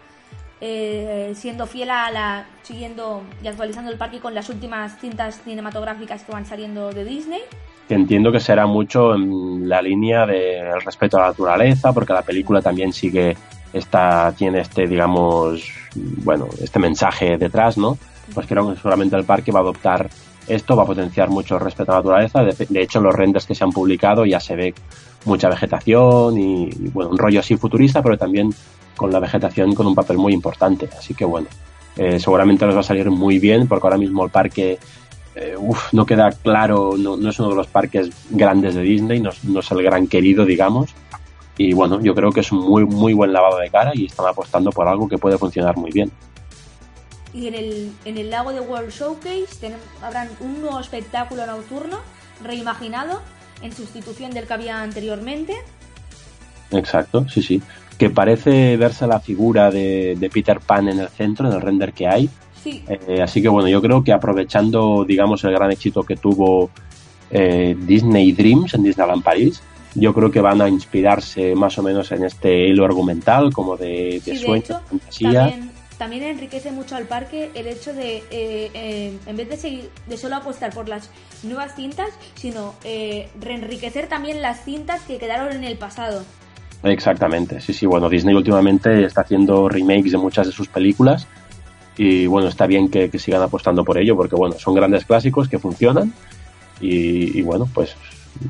[0.66, 6.22] eh, siendo fiel a la siguiendo y actualizando el parque con las últimas cintas cinematográficas
[6.22, 7.42] que van saliendo de Disney
[7.88, 12.62] entiendo que será mucho en la línea del respeto a la naturaleza, porque la película
[12.62, 13.36] también sigue
[13.72, 17.98] esta, tiene este, digamos, bueno, este mensaje detrás, ¿no?
[18.32, 20.08] Pues creo que seguramente el parque va a adoptar
[20.46, 22.42] esto, va a potenciar mucho el respeto a la naturaleza.
[22.42, 24.74] De, de hecho, los renders que se han publicado ya se ve
[25.24, 28.50] mucha vegetación y, bueno, un rollo así futurista, pero también
[28.96, 30.88] con la vegetación con un papel muy importante.
[30.96, 31.48] Así que bueno,
[31.96, 34.78] eh, seguramente les va a salir muy bien, porque ahora mismo el parque
[35.34, 39.20] eh, uf, no queda claro, no, no, es uno de los parques grandes de Disney,
[39.20, 40.90] no, no, es el gran querido, digamos,
[41.58, 44.26] Y bueno, yo creo que es un muy, muy buen lavado de cara y están
[44.26, 46.10] apostando por algo que puede funcionar muy bien.
[47.32, 51.98] Y en el, en el lago de World Showcase tenemos, habrán un nuevo espectáculo nocturno
[52.42, 53.20] reimaginado
[53.60, 55.54] en sustitución del que había anteriormente.
[56.70, 57.62] Exacto, sí, sí.
[57.98, 61.92] Que parece verse la figura de, de Peter Pan en el centro, en el render
[61.92, 62.28] que hay.
[62.62, 66.70] Sí, Eh, así que bueno, yo creo que aprovechando, digamos, el gran éxito que tuvo
[67.30, 69.62] eh, Disney Dreams en Disneyland París,
[69.94, 74.20] yo creo que van a inspirarse más o menos en este hilo argumental, como de,
[74.24, 75.32] de sí, de sueños, hecho, fantasía.
[75.50, 79.90] también, también enriquece mucho al parque el hecho de, eh, eh, en vez de, seguir,
[80.06, 81.10] de solo apostar por las
[81.42, 86.24] nuevas cintas, sino eh, reenriquecer también las cintas que quedaron en el pasado.
[86.84, 87.86] Exactamente, sí, sí.
[87.86, 91.26] Bueno, Disney últimamente está haciendo remakes de muchas de sus películas
[91.96, 95.48] y bueno, está bien que, que sigan apostando por ello porque bueno, son grandes clásicos
[95.48, 96.12] que funcionan
[96.80, 97.96] y, y, bueno, pues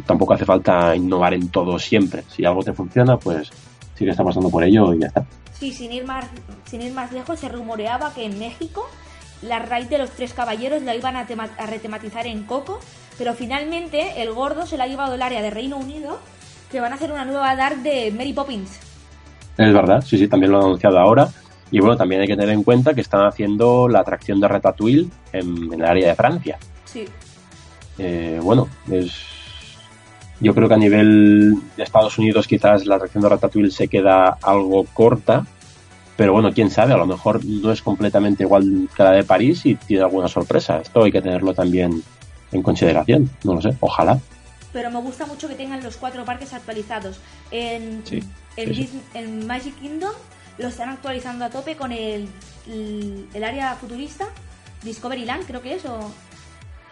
[0.06, 2.24] tampoco hace falta innovar en todo siempre.
[2.28, 3.50] Si algo te funciona, pues
[3.94, 5.24] sigue está apostando por ello y ya está.
[5.52, 6.26] Sí, sin ir más,
[6.64, 8.88] sin ir más lejos, se rumoreaba que en México
[9.42, 11.26] la raíz de los tres caballeros la iban a,
[11.58, 12.80] a retematizar en Coco,
[13.18, 16.18] pero finalmente el gordo se la ha llevado al área de Reino Unido,
[16.74, 18.80] que van a hacer una nueva Dark de Mary Poppins.
[19.56, 21.28] Es verdad, sí, sí, también lo han anunciado ahora.
[21.70, 25.08] Y bueno, también hay que tener en cuenta que están haciendo la atracción de Ratatouille
[25.32, 26.58] en, en el área de Francia.
[26.84, 27.04] Sí,
[27.96, 29.12] Eh, bueno, es.
[30.40, 34.36] Yo creo que a nivel de Estados Unidos quizás la atracción de Ratatouille se queda
[34.42, 35.46] algo corta,
[36.16, 39.64] pero bueno, quién sabe, a lo mejor no es completamente igual que la de París
[39.64, 40.78] y tiene alguna sorpresa.
[40.80, 42.02] Esto hay que tenerlo también
[42.50, 44.18] en consideración, no lo sé, ojalá.
[44.74, 47.20] Pero me gusta mucho que tengan los cuatro parques actualizados.
[47.50, 48.22] En, Sí,
[48.56, 48.80] en, sí, sí.
[48.82, 50.12] Disney- en Magic Kingdom
[50.58, 52.28] lo están actualizando a tope con el,
[52.66, 54.26] el, el área futurista,
[54.82, 56.12] Discoveryland creo que es, o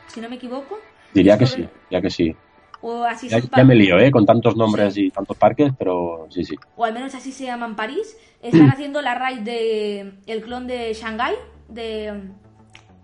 [0.06, 0.78] si no me equivoco.
[1.12, 2.36] Diría que sí, Discovery- ya que sí.
[2.84, 4.10] O así Ya, ya me lío, ¿eh?
[4.10, 5.06] Con tantos nombres Sí.
[5.06, 6.56] y tantos parques, pero sí, sí.
[6.76, 10.66] o al menos así se llama en París, están haciendo la raid de el clon
[10.66, 11.34] de Shanghai,
[11.68, 12.12] de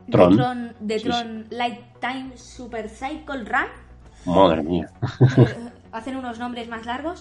[0.06, 0.36] de Tron.
[0.36, 3.87] Tron, de Sí, Tron Lifetime Super Cycle Run.
[4.28, 4.90] Madre mía.
[5.36, 5.56] Eh,
[5.92, 7.20] hacen unos nombres más largos.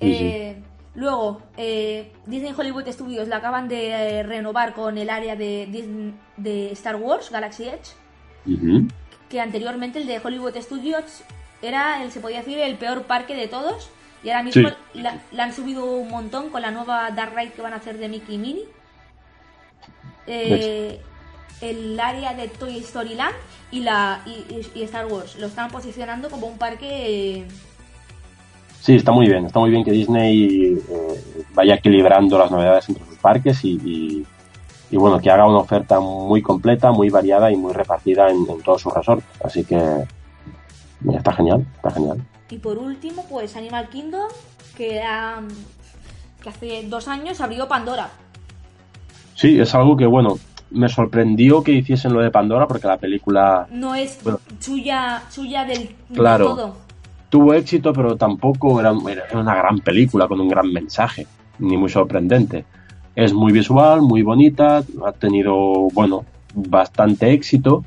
[0.00, 0.62] Sí, Eh,
[0.94, 3.88] Luego, eh, Disney Hollywood Studios la acaban de
[4.18, 7.94] eh, renovar con el área de, Disney- de Star Wars, Galaxy Edge,
[9.30, 11.22] que anteriormente el de Hollywood Studios
[11.62, 13.88] era, el, se podía decir, el peor parque de todos.
[14.22, 15.00] Y ahora mismo Sí.
[15.00, 17.96] la, la han subido un montón con la nueva Dark Ride que van a hacer
[17.96, 18.64] de Mickey y Minnie.
[20.26, 21.00] Eh,
[21.62, 23.34] el área de Toy Story Land
[23.70, 25.36] y, la, y, Star Wars.
[25.38, 27.46] Lo están posicionando como un parque...
[28.80, 29.46] Sí, está muy bien.
[29.46, 34.26] Está muy bien que Disney eh, vaya equilibrando las novedades entre sus parques y, y-
[34.90, 38.60] y, bueno, que haga una oferta muy completa, muy variada y muy repartida en, en
[38.60, 39.24] todos sus resorts.
[39.42, 39.80] Así que
[41.00, 42.18] mira, está genial, está genial.
[42.50, 44.28] Y por último, pues Animal Kingdom,
[44.76, 45.00] que
[46.46, 48.10] hace dos años abrió Pandora.
[49.34, 50.38] Sí, es algo que, bueno,
[50.72, 54.40] me sorprendió que hiciesen lo de Pandora porque la película No es Bueno.
[54.58, 56.46] suya, suya del, del Claro.
[56.46, 56.76] todo.
[57.28, 61.26] tuvo éxito, pero tampoco era, era una gran película con un gran mensaje,
[61.58, 62.64] ni muy sorprendente.
[63.16, 66.24] Es muy visual, muy bonita, ha tenido, bueno,
[66.54, 67.84] bastante éxito,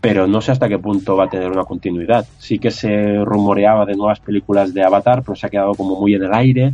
[0.00, 2.26] pero no sé hasta qué punto va a tener una continuidad.
[2.38, 6.14] Sí que se rumoreaba de nuevas películas de Avatar, pero se ha quedado como muy
[6.14, 6.72] en el aire.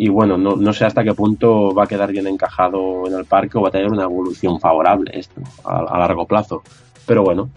[0.00, 3.24] Y bueno, no, no sé hasta qué punto va a quedar bien encajado en el
[3.24, 6.62] parque o va a tener una evolución favorable esto a, a largo plazo.
[7.04, 7.50] Pero bueno,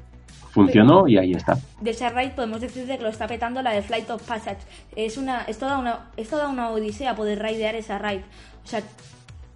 [0.49, 1.59] funcionó y ahí está.
[1.80, 4.57] De esa ride podemos decir que lo está petando la de Flight of Passage.
[4.95, 8.23] Es una, es toda una, es toda una odisea poder raidear esa ride.
[8.63, 8.81] O sea,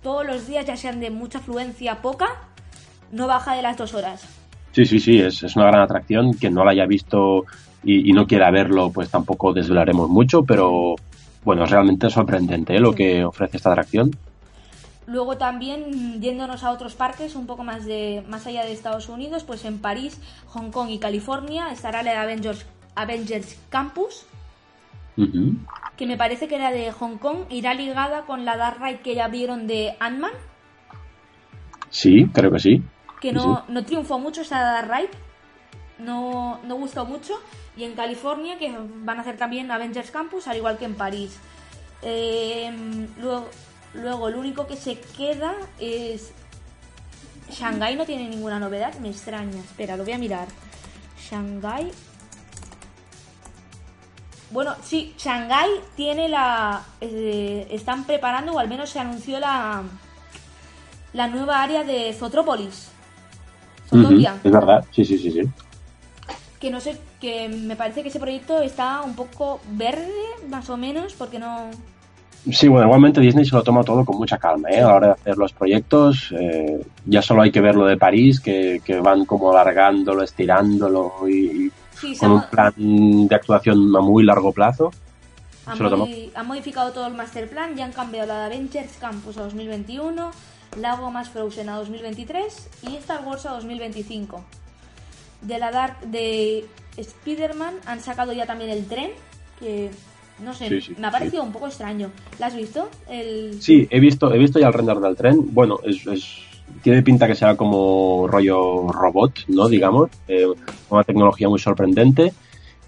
[0.03, 2.27] todos los días, ya sean de mucha afluencia poca,
[3.11, 4.23] no baja de las dos horas.
[4.73, 6.33] Sí, sí, sí, es, es una gran atracción.
[6.33, 7.45] Quien no la haya visto
[7.83, 10.95] y, y no quiera verlo, pues tampoco desvelaremos mucho, pero
[11.45, 12.79] bueno, es realmente sorprendente ¿eh?
[12.79, 14.11] lo que ofrece esta atracción.
[15.07, 19.43] Luego también yéndonos a otros parques un poco más de más allá de Estados Unidos,
[19.43, 22.65] pues en París, Hong Kong y California estará de Avengers,
[22.95, 24.25] Avengers Campus,
[25.95, 29.13] que me parece que la de Hong Kong irá ligada con la Dark Ride que
[29.15, 30.31] ya abrieron de Ant-Man,
[31.89, 32.83] Sí, creo que sí.
[33.21, 33.71] que no, sí.
[33.73, 35.09] no triunfó mucho esa Dark Ride,
[35.99, 37.33] no, no gustó mucho,
[37.77, 41.37] y en California que van a hacer también Avengers Campus, al igual que en París.
[42.01, 42.71] Eh,
[43.19, 43.49] luego,
[43.93, 46.31] luego, lo único que se queda es...
[47.49, 49.59] Shanghai no tiene ninguna novedad, me extraña.
[49.59, 50.47] Espera, lo voy a mirar.
[51.29, 51.91] Shanghai...
[54.51, 56.83] Bueno, sí, Shanghai tiene la...
[57.01, 59.83] eh, están preparando, o al menos se anunció la,
[61.13, 62.89] la nueva área de Zotrópolis.
[64.43, 65.41] Es verdad, sí, sí, sí, sí.
[66.65, 70.09] Que no sé, que me parece que ese proyecto está un poco verde,
[70.49, 71.69] más o menos, porque no,
[72.51, 74.79] Sí, bueno, igualmente Disney se lo toma todo con mucha calma, ¿eh?
[74.81, 77.97] A la hora de hacer los proyectos, eh, ya solo hay que ver lo de
[77.97, 81.71] París, que, que van como alargándolo, estirándolo y,
[82.01, 82.73] Sí, con un plan
[83.27, 84.91] de actuación a muy largo plazo.
[85.67, 86.07] han se lo tomó.
[86.07, 89.43] modi- han modificado todo el master plan y han cambiado la de Avengers Campus a
[89.43, 90.31] 2021,
[90.79, 94.43] Lago más Frozen a 2023 y Star Wars a 2025.
[95.45, 96.65] De la Dark de
[96.97, 99.11] Spider-Man han sacado ya también el tren,
[99.59, 99.89] que
[100.43, 102.09] no sé, Sí, sí, me ha parecido un poco extraño.
[102.39, 102.89] ¿La has visto?
[103.09, 103.61] El...
[103.61, 105.37] Sí, he visto, he visto ya el render del tren.
[105.53, 106.39] Bueno, es, es-
[106.81, 109.67] tiene pinta que será como rollo robot, ¿no?
[109.69, 110.45] Digamos, eh,
[110.89, 112.33] una tecnología muy sorprendente.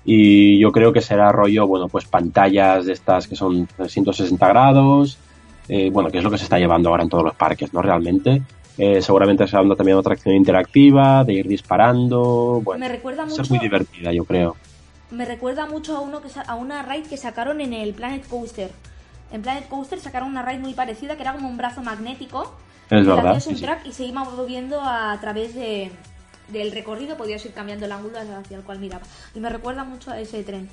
[0.03, 5.17] Y yo creo que será rollo, bueno, pues pantallas de estas que son 360 grados.
[5.69, 7.81] eh, bueno, que es lo que se está llevando ahora en todos los parques, ¿no?
[7.81, 8.41] Realmente.
[8.77, 12.61] Eh, seguramente será también otra acción interactiva, de ir disparando.
[12.63, 14.55] Bueno, me recuerda mucho muy divertida, yo creo.
[15.09, 18.69] me recuerda mucho a uno que a una raid que sacaron en el Planet Coaster.
[19.31, 22.53] En Planet Coaster sacaron una raid muy parecida que era como un brazo magnético.
[22.89, 23.61] Es verdad, hacías sí, un sí.
[23.63, 25.91] track y se iba moviendo a través de,
[26.49, 29.03] del recorrido, podías ir cambiando el ángulo hacia el cual miraba.
[29.35, 30.69] Y me recuerda mucho a ese tren.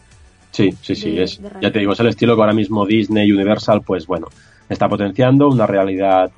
[0.52, 2.86] Sí, sí, sí, de- es, de ya te digo, es el estilo que ahora mismo
[2.86, 4.28] Disney Universal, pues bueno,
[4.68, 6.31] está potenciando una realidad,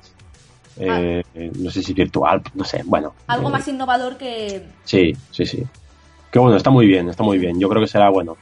[0.79, 1.23] eh,
[1.59, 3.13] no sé si virtual, no sé, bueno.
[3.27, 3.33] Ah.
[3.33, 4.63] Algo eh, más innovador que...
[4.83, 5.63] Sí, sí, sí.
[6.31, 7.59] Que bueno, está muy bien, está muy bien.
[7.59, 8.37] Yo creo que será, bueno,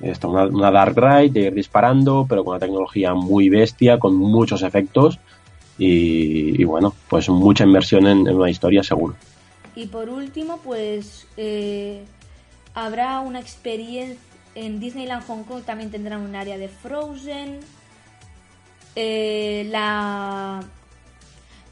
[0.00, 4.16] esto, una, una Dark Ride de ir disparando, pero con una tecnología muy bestia, con
[4.16, 5.18] muchos efectos
[5.78, 9.14] y, y bueno, pues mucha inversión en, en una historia seguro.
[9.76, 12.04] Y por último, pues eh,
[12.74, 14.16] habrá una experiencia
[14.54, 17.58] en Disneyland Hong Kong, también tendrán un área de Frozen.
[18.96, 20.62] Eh, la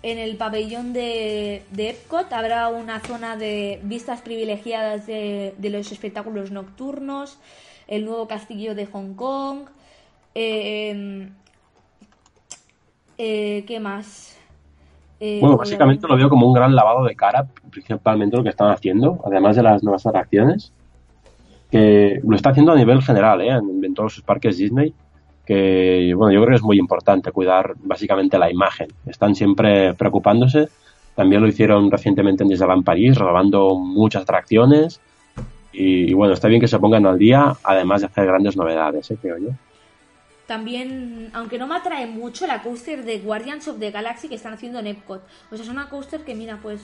[0.03, 7.39] en el pabellón de, Epcot habrá una zona de vistas privilegiadas de, los espectáculos nocturnos,
[7.89, 9.67] el nuevo castillo de Hong Kong.
[10.35, 11.29] eh,
[13.19, 14.37] eh, ¿Qué más?
[15.21, 18.71] Eh, Bueno, básicamente lo veo como un gran lavado de cara, principalmente lo que están
[18.71, 20.73] haciendo, además de las nuevas atracciones,
[21.71, 23.51] que lo está haciendo a nivel general, ¿eh?
[23.51, 24.93] en, en todos sus parques Disney,
[25.47, 28.89] que bueno, yo creo que es muy importante cuidar básicamente la imagen.
[29.07, 30.69] Están siempre preocupándose.
[31.15, 35.01] También lo hicieron recientemente en Disneyland París, renovando muchas atracciones.
[35.73, 39.11] Y, y bueno, está bien que se pongan al día, además de hacer grandes novedades,
[39.11, 39.19] ¿eh?
[39.21, 39.51] creo yo.
[40.47, 44.53] También, aunque no me atrae mucho, la coaster de Guardians of the Galaxy que están
[44.53, 45.23] haciendo en Epcot.
[45.51, 46.83] O sea, es una coaster que, mira, pues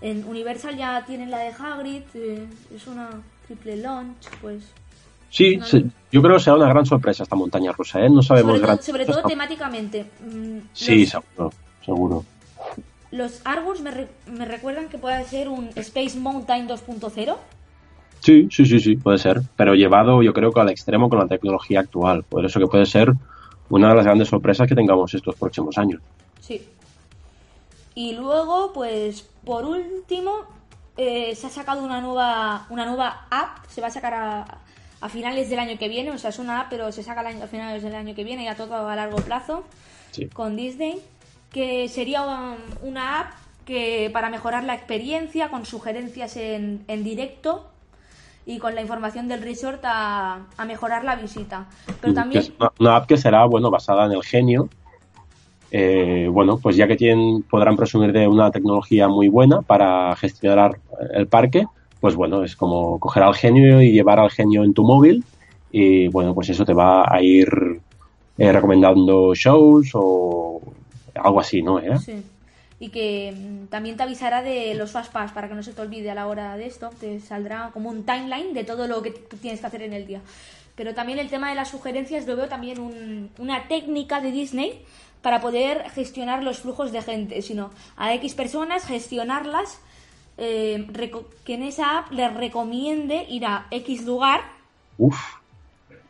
[0.00, 3.10] en Universal ya tienen la de Hagrid, eh, es una
[3.46, 4.72] triple launch, pues...
[5.34, 8.08] Sí, No, sí, yo creo que será una gran sorpresa esta montaña rusa, ¿eh?
[8.08, 10.06] No sabemos Sobre, todo, gran- sobre todo temáticamente.
[10.24, 11.52] mm, Sí, los, seguro,
[11.84, 12.24] seguro.
[13.10, 13.42] los
[13.82, 17.36] me, re- me recuerdan que puede ser un Space Mountain 2.0.
[18.20, 19.40] Sí, sí, sí, sí, puede ser.
[19.56, 22.22] Pero llevado, yo creo que al extremo con la tecnología actual.
[22.22, 23.12] Por eso que puede ser
[23.70, 26.00] una de las grandes sorpresas que tengamos estos próximos años.
[26.40, 26.62] Sí.
[27.96, 30.30] Y luego, pues, por último,
[30.96, 33.66] eh, se ha sacado una nueva, una nueva app.
[33.68, 34.58] Se va a sacar a,
[35.04, 36.10] a finales del año que viene.
[36.10, 38.54] O sea, es una app, pero se saca a finales del año que viene, ya
[38.54, 39.64] todo a largo plazo,
[40.12, 40.26] Sí.
[40.28, 41.00] con Disney.
[41.52, 42.56] Que sería um,
[42.88, 43.32] una app
[43.66, 47.66] que para mejorar la experiencia, con sugerencias en, en directo
[48.46, 51.66] y con la información del resort a, a mejorar la visita.
[52.00, 52.42] Pero también...
[52.42, 54.68] es una, una app que será, bueno, basada en el genio.
[55.70, 60.78] Eh, bueno, pues ya que tienen, podrán presumir de una tecnología muy buena para gestionar
[61.12, 61.66] el parque,
[62.04, 65.24] pues bueno, es como coger al genio y llevar al genio en tu móvil
[65.72, 67.48] y bueno, pues eso te va a ir
[68.36, 70.60] eh, recomendando shows o
[71.14, 71.78] algo así, ¿no?
[71.78, 71.98] ¿Era?
[71.98, 72.22] Sí.
[72.78, 76.10] Y que mm, también te avisará de los fastpass para que no se te olvide
[76.10, 76.90] a la hora de esto.
[77.00, 80.06] Te saldrá como un timeline de todo lo que tú tienes que hacer en el
[80.06, 80.20] día.
[80.74, 84.82] Pero también el tema de las sugerencias lo veo también un- una técnica de Disney
[85.22, 87.40] para poder gestionar los flujos de gente.
[87.40, 89.80] Sino a X personas, gestionarlas,
[90.36, 90.86] eh,
[91.44, 94.40] que en esa app les recomiende ir a X lugar
[94.98, 95.16] Uf,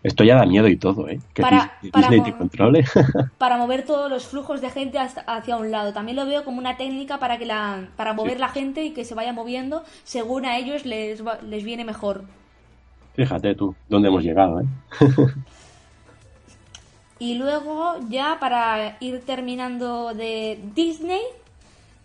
[0.02, 1.18] esto ya da miedo y todo, ¿eh?
[1.32, 2.84] Que Para- Dis- para Disney mo- te controle.
[3.38, 5.94] para mover todos los flujos de gente hasta- hacia un lado.
[5.94, 8.38] También lo veo como una técnica para que la para mover Sí.
[8.40, 12.24] la gente y que se vaya moviendo según a ellos les les viene mejor.
[13.14, 14.64] Fíjate tú, dónde hemos llegado, ¿eh?
[17.18, 21.20] Y luego ya para ir terminando de Disney,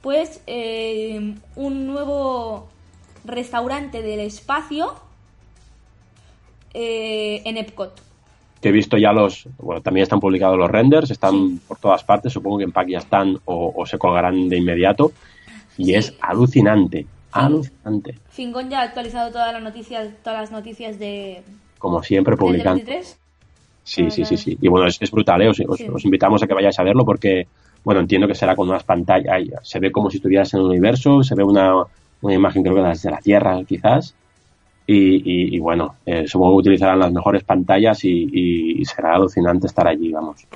[0.02, 2.68] pues eh, un nuevo
[3.26, 4.94] restaurante del espacio
[6.74, 8.02] eh, en Epcot.
[8.62, 11.60] que he visto ya los, bueno, también están publicados los renders, están Sí.
[11.68, 15.12] por todas partes, supongo que en pack ya están o, o se colgarán de inmediato.
[15.78, 18.20] Y es alucinante, alucinante.
[18.30, 21.42] Fingón ya ha actualizado todas las noticias, todas las noticias de
[21.78, 22.84] Como siempre publicando.
[22.84, 23.18] 23.
[23.86, 24.58] Sí, sí, sí, sí.
[24.62, 25.50] Y bueno, es, brutal, ¿eh?
[25.50, 27.48] Os, invitamos a que vayáis a verlo porque,
[27.84, 29.44] bueno, entiendo que será con unas pantallas.
[29.64, 31.84] Se ve como si estuvieras en el universo, se ve una,
[32.22, 34.16] una imagen creo que desde la Tierra quizás.
[34.92, 40.12] Y, y, bueno, eh, supongo que utilizarán las mejores pantallas y, será alucinante estar allí,
[40.12, 40.48] vamos.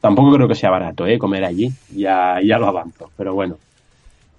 [0.00, 1.18] Tampoco creo que sea barato, ¿eh?
[1.18, 3.56] Comer allí, ya, ya lo avanzo, pero bueno.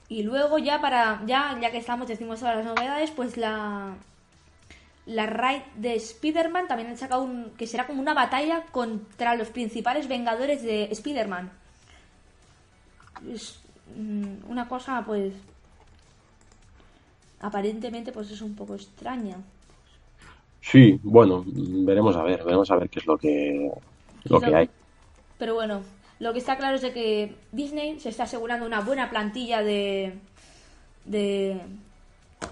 [0.08, 3.96] Y luego ya para, ya, ya que estamos, decimos todas las novedades, pues la,
[5.06, 9.50] la raid de Spider-Man también han sacado un, que será como una batalla contra los
[9.50, 11.52] principales vengadores de Spider-Man.
[13.32, 13.60] Es
[13.98, 15.34] mm, una cosa, pues,
[17.40, 19.38] aparentemente, pues es un poco extraña.
[20.62, 23.72] Sí, bueno, veremos a ver, veremos a ver qué es lo que,
[24.24, 24.70] lo que hay.
[25.38, 25.82] Pero bueno,
[26.20, 30.14] lo que está claro es de que Disney se está asegurando una buena plantilla de,
[31.06, 31.62] de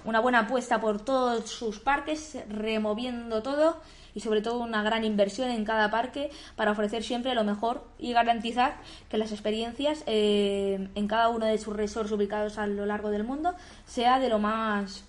[0.05, 3.77] una buena apuesta por todos sus parques, removiendo todo
[4.15, 8.14] y sobre todo una gran inversión en cada parque para ofrecer siempre lo mejor y
[8.14, 8.76] garantizar
[9.10, 13.23] que las experiencias eh, en cada uno de sus resorts ubicados a lo largo del
[13.23, 13.53] mundo
[13.85, 15.06] sea de lo más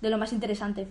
[0.00, 0.88] de lo más interesante.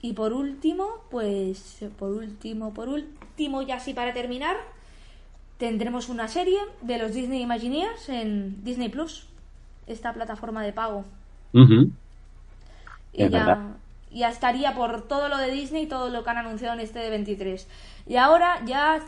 [0.00, 4.56] Y por último, pues por último, por último, ya así para terminar,
[5.58, 9.26] tendremos una serie de los Disney Imagineers en Disney Plus,
[9.86, 11.04] esta plataforma de pago.
[13.12, 13.77] Y ya,
[14.10, 16.98] ya, estaría por todo lo de Disney y todo lo que han anunciado en este
[16.98, 17.68] de 23.
[18.06, 19.00] Y ahora ya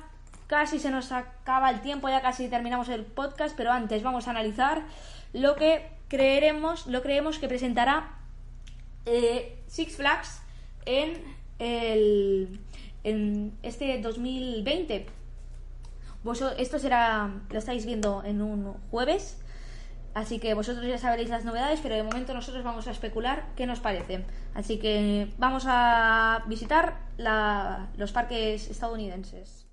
[0.46, 4.30] casi se nos acaba el tiempo, ya casi terminamos el podcast, pero antes vamos a
[4.30, 4.82] analizar
[5.32, 8.18] lo que creeremos, lo creemos que presentará
[9.06, 10.42] eh, Six Flags
[10.86, 11.22] en
[11.58, 12.60] el
[13.04, 15.06] en este 2020.
[16.22, 19.38] Vosotros, esto será, lo estáis viendo en un jueves,
[20.14, 23.66] así que vosotros ya sabréis las novedades, pero de momento nosotros vamos a especular qué
[23.66, 24.24] nos parece.
[24.54, 26.98] Así que vamos a visitar
[27.96, 29.66] los parques estadounidenses.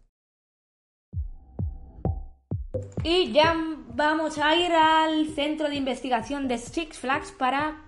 [3.03, 3.55] Y ya
[3.95, 7.86] vamos a ir al centro de investigación de Six Flags para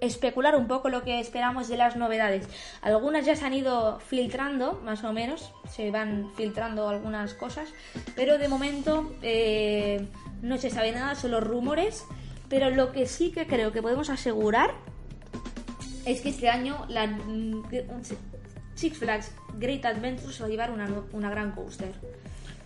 [0.00, 2.48] especular un poco lo que esperamos de las novedades.
[2.82, 7.72] Algunas ya se han ido filtrando, más o menos, se van filtrando algunas cosas,
[8.14, 10.06] pero de momento eh,
[10.42, 12.06] no se sabe nada, solo rumores.
[12.48, 14.70] Pero lo que sí que creo que podemos asegurar
[16.04, 17.64] es que este año la mm,
[18.74, 21.92] Six Flags Great Adventure se va a llevar una, una gran coaster.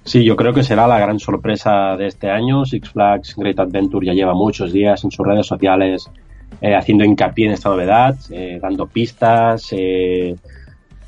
[0.05, 2.65] Sí, yo creo que será la gran sorpresa de este año.
[2.67, 6.11] Six Flags Great Adventure ya lleva muchos días en sus redes sociales
[6.61, 9.69] eh, haciendo hincapié en esta novedad, eh, dando pistas.
[9.73, 10.37] Eh,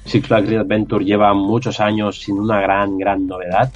[0.05, 3.71] Six Flags Great Adventure lleva muchos años sin una gran, gran novedad.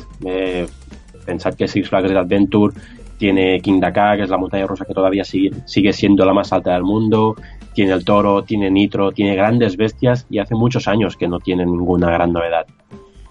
[1.25, 2.75] pensad que Six Flags Great Adventure
[3.19, 6.53] tiene King Dakar, que es la montaña rusa que todavía sigue, sigue siendo la más
[6.53, 7.37] alta del mundo.
[7.75, 11.65] Tiene el toro, tiene Nitro, tiene grandes bestias y hace muchos años que no tiene
[11.65, 12.67] ninguna gran novedad.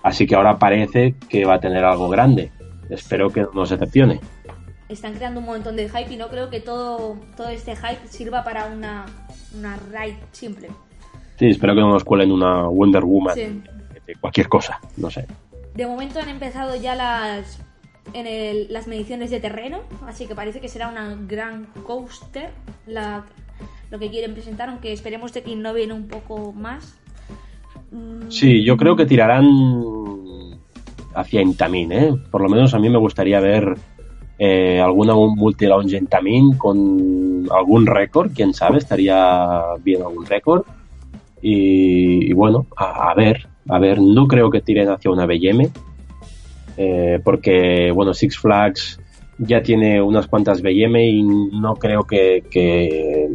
[0.04, 2.52] Así que ahora parece que va a tener algo grande.
[2.90, 4.20] Espero que no se decepcione
[4.90, 8.44] están creando un montón de hype y no creo que todo, todo este hype sirva
[8.44, 9.06] para una,
[9.58, 10.70] una ride simple.
[11.38, 15.26] Sí, espero que no nos cuelen una Wonder Woman de cualquier cosa, no sé.
[15.74, 17.60] De momento han empezado ya las
[18.14, 22.52] en el, las mediciones de terreno, así que parece que será una gran coaster
[22.86, 23.26] la,
[23.90, 26.98] lo que quieren presentar, aunque esperemos de que innoven un poco más.
[28.30, 29.46] Sí, yo creo que tirarán
[31.14, 32.14] hacia Intamin, ¿eh?
[32.30, 33.76] Por lo menos a mí me gustaría ver
[34.38, 40.64] eh, alguna multi-launch en Tamin con algún récord, quién sabe, estaría bien algún récord.
[41.42, 45.70] Y, bueno, a, ver, a ver, no creo que tiren hacia una BM,
[46.78, 49.00] eh, porque bueno, Six Flags
[49.38, 53.30] ya tiene unas cuantas BM y no creo que,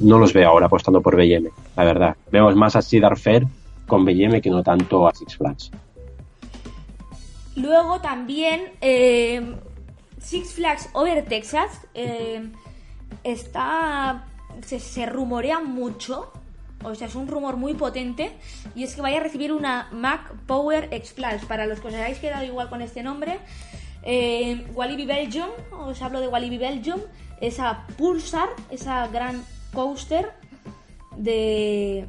[0.00, 2.16] no los veo ahora apostando por BM, la verdad.
[2.30, 3.44] Veo más a Cedar Fair
[3.86, 5.70] con BM que no tanto a Six Flags.
[7.56, 9.42] Luego también eh,
[10.20, 12.50] Six Flags Over Texas eh,
[13.24, 14.24] está
[14.64, 16.32] se, rumorea mucho,
[16.82, 18.32] o sea, es un rumor muy potente,
[18.74, 21.44] y es que vaya a recibir una Mac Power Explash.
[21.44, 23.38] Para los que os hayáis quedado igual con este nombre,
[24.02, 27.00] eh, Walibi Belgium, os hablo de Walibi Belgium,
[27.40, 30.32] esa Pulsar, esa gran coaster
[31.16, 32.06] de,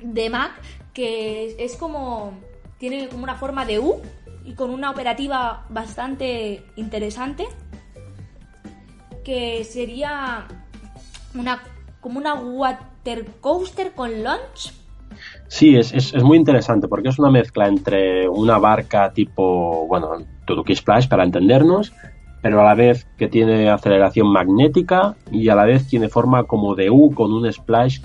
[0.00, 0.52] de Mac,
[0.92, 2.34] que es como,
[2.78, 4.02] tiene como una forma de U,
[4.50, 7.46] y con una operativa bastante interesante
[9.24, 10.48] que sería
[11.36, 11.62] una
[12.00, 14.72] como una water coaster con launch.
[15.46, 20.12] Sí, es, es, muy interesante porque es una mezcla entre una barca tipo, bueno,
[20.46, 21.92] Tuduki Splash para entendernos,
[22.42, 26.74] pero a la vez que tiene aceleración magnética y a la vez tiene forma como
[26.74, 28.00] de U con un splash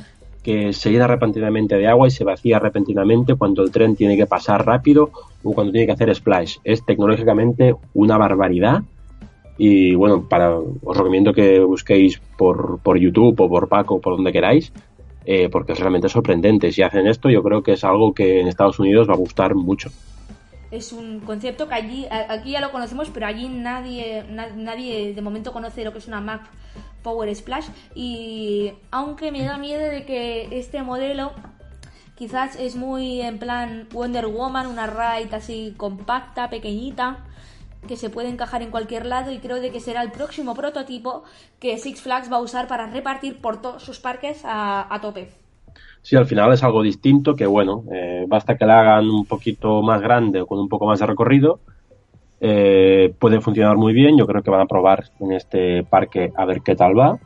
[0.45, 4.27] que se llena repentinamente de agua y se vacía repentinamente cuando el tren tiene que
[4.27, 5.09] pasar rápido
[5.43, 6.57] o cuando tiene que hacer splash.
[6.63, 8.83] Es tecnológicamente una barbaridad
[9.57, 14.31] y bueno, para, os recomiendo que busquéis por, por YouTube o por Paco, por donde
[14.31, 14.71] queráis,
[15.25, 16.71] eh, porque es realmente sorprendente.
[16.71, 19.55] Si hacen esto, yo creo que es algo que en Estados Unidos va a gustar
[19.55, 19.89] mucho.
[20.69, 25.51] Es un concepto que allí, aquí ya lo conocemos, pero allí nadie, nadie de momento
[25.51, 26.43] conoce lo que es una Mac
[27.05, 27.67] Power Splash.
[27.93, 31.31] Y aunque me da miedo de que este modelo
[32.15, 37.19] quizás es muy en plan Wonder Woman, una ride así compacta, pequeñita
[37.87, 41.23] que se puede encajar en cualquier lado y creo de que será el próximo prototipo
[41.59, 45.29] que Six Flags va a usar para repartir por todos sus parques a, tope.
[46.01, 49.83] Sí, al final es algo distinto que, bueno, eh, basta que la hagan un poquito
[49.83, 51.59] más grande o con un poco más de recorrido.
[52.47, 54.15] Eh, puede funcionar muy bien.
[54.19, 57.17] Yo creo que van a probar en este parque a ver qué tal va.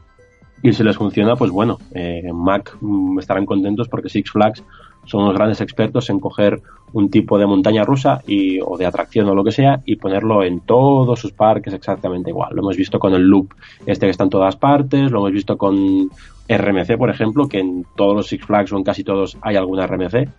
[0.64, 4.64] Y si les funciona, pues bueno, eh, Mac mm, estarán contentos porque Six Flags
[5.04, 6.62] son unos grandes expertos en coger
[6.94, 8.22] un tipo de montaña rusa
[8.66, 12.56] o de atracción o lo que sea y ponerlo en todos sus parques exactamente igual.
[12.56, 13.54] Lo hemos visto con el loop
[13.86, 16.10] este que está en todas partes, lo hemos visto con
[16.48, 19.86] RMC, por ejemplo, que en todos los Six Flags o en casi todos hay alguna
[19.86, 20.30] RMC.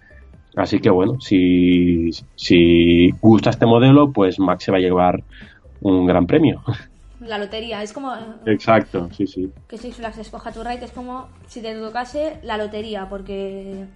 [0.61, 5.23] Así que bueno, si, si gusta este modelo, pues Max se va a llevar
[5.81, 6.63] un gran premio.
[7.21, 8.15] La lotería, es como...
[8.47, 9.51] Exacto, sí, sí.
[9.69, 13.87] Que Six Flags escoja tu ride, es como si te tocase la lotería, porque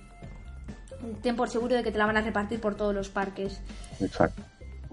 [1.22, 3.62] ten por seguro de que te la van a repartir por todos los parques.
[4.00, 4.42] Exacto.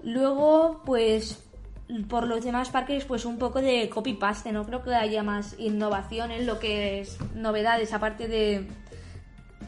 [0.02, 1.42] Luego, pues
[2.08, 6.30] por los demás parques, pues un poco de copy-paste, no creo que haya más innovación
[6.30, 8.66] en lo que es novedades, aparte de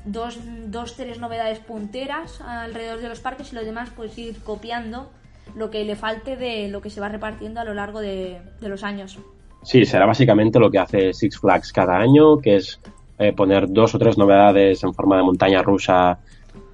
[0.04, 5.10] dos, dos, tres novedades punteras alrededor de los parques y lo demás, pues ir copiando
[5.56, 8.68] lo que le falte de lo que se va repartiendo a lo largo de, de
[8.68, 9.18] los años.
[9.62, 12.80] Sí, será básicamente lo que hace Six Flags cada año, que es
[13.16, 16.18] eh, poner dos o tres novedades en forma de montaña rusa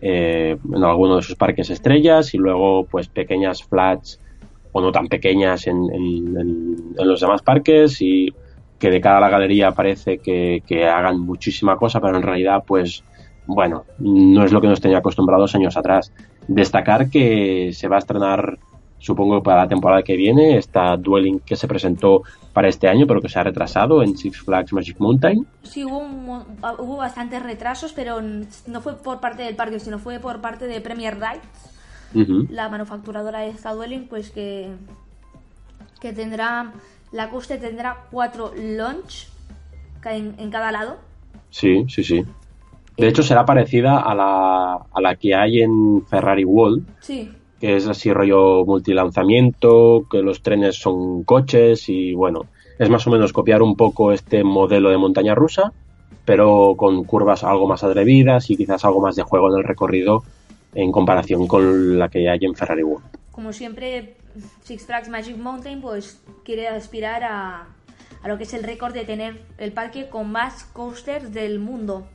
[0.01, 4.19] eh, en alguno de sus parques estrellas y luego pues pequeñas flats
[4.73, 8.32] o no tan pequeñas en, los demás parques y
[8.78, 13.05] que de cada la galería parece que, hagan muchísima cosa, pero en realidad pues
[13.55, 16.12] bueno, no es lo que nos tenía acostumbrados años atrás.
[16.48, 18.59] Destacar que se va a estrenar
[19.01, 22.22] supongo para la temporada que viene, esta Dwelling que se presentó
[22.52, 25.47] para este año, pero que se ha retrasado en Six Flags Magic Mountain.
[25.62, 26.06] Sí, hubo,
[26.78, 30.81] hubo bastantes retrasos, pero no fue por parte del parque, sino fue por parte de
[30.81, 34.68] Premier Rides, la manufacturadora de esta Dwelling, pues que,
[36.01, 36.72] que tendrá,
[37.10, 39.28] la coste tendrá cuatro launch
[40.05, 40.98] en, en cada lado.
[41.51, 42.24] Sí, sí, sí.
[43.01, 46.86] De hecho, será parecida a la, a la que hay en Ferrari World.
[47.01, 52.47] Sí que es así rollo multilanzamiento, que los trenes son coches y bueno,
[52.78, 55.70] es más o menos copiar un poco este modelo de montaña rusa,
[56.24, 60.22] pero con curvas algo más atrevidas y quizás algo más de juego en el recorrido
[60.74, 63.05] en comparación con la que hay en Ferrari World.
[63.31, 64.16] Como siempre,
[64.62, 67.66] Six Flags Magic Mountain pues quiere aspirar a,
[68.22, 72.06] a lo que es el récord de tener el parque con más coasters del mundo.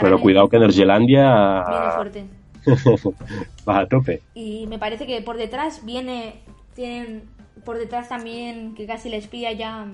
[0.00, 1.64] Pero cuidado que Energylandia...
[1.66, 2.38] Viene fuerte
[3.68, 4.22] Va a tope.
[4.34, 6.40] Y me parece que por detrás viene,
[6.74, 7.24] tienen
[7.64, 9.86] por detrás también que casi les pilla ya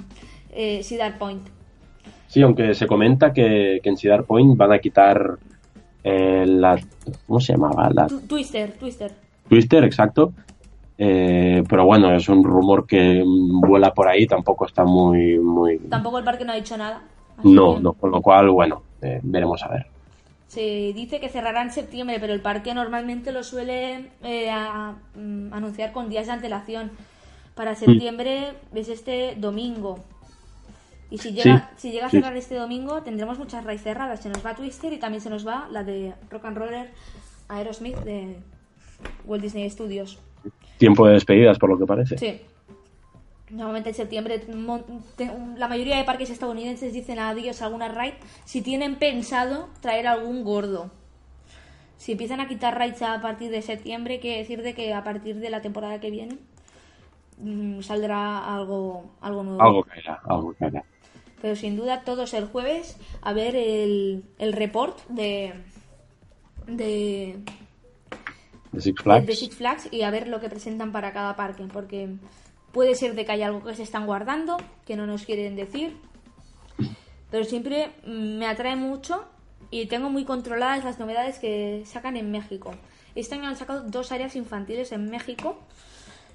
[0.52, 1.46] eh, Cedar Point.
[2.28, 5.38] Sí, aunque se comenta que, en Cedar Point van a quitar
[6.02, 6.78] eh, la...
[7.26, 7.90] ¿Cómo se llamaba?
[7.92, 8.06] La...
[8.06, 9.12] Twister, Twister.
[9.48, 10.32] Twister, exacto.
[10.96, 15.38] Eh, pero bueno, es un rumor que vuela por ahí, tampoco está muy...
[15.38, 15.78] muy...
[15.78, 17.02] Tampoco el parque no ha dicho nada.
[17.42, 18.82] No, no, con lo cual, bueno,
[19.22, 19.93] veremos a ver.
[20.54, 24.52] Se dice que cerrará en septiembre, pero el parque normalmente lo suele eh,
[25.16, 26.92] mm, anunciar con días de antelación.
[27.56, 27.76] Para mm.
[27.76, 29.98] septiembre es este domingo.
[31.10, 34.20] Y si llega, si llega a cerrar este domingo, tendremos muchas raíces cerradas.
[34.20, 36.90] Se nos va Twister y también se nos va la de Rock and Roller
[37.48, 38.36] Aerosmith de
[39.24, 40.20] Walt Disney Studios.
[40.78, 42.16] Tiempo de despedidas, por lo que parece.
[42.16, 42.40] Sí.
[43.54, 44.42] Normalmente en septiembre
[45.56, 50.42] la mayoría de parques estadounidenses dicen adiós a alguna ride si tienen pensado traer algún
[50.42, 50.90] gordo.
[51.96, 55.36] Si empiezan a quitar rides a partir de septiembre, quiere decir de que a partir
[55.36, 56.38] de la temporada que viene
[57.38, 59.62] mm, saldrá algo, algo nuevo.
[59.62, 60.82] Algo caerá, algo caerá.
[61.40, 65.54] Pero sin duda todos el jueves a ver el, el report de,
[66.66, 67.38] de
[68.72, 69.26] de Six Flags.
[69.26, 72.08] De Six Flags y a ver lo que presentan para cada parque, porque
[72.74, 75.96] Puede ser de que haya algo que se están guardando, que no nos quieren decir.
[77.30, 79.24] Pero siempre me atrae mucho
[79.70, 82.72] y tengo muy controladas las novedades que sacan en México.
[83.14, 85.56] Este año han sacado dos áreas infantiles en México.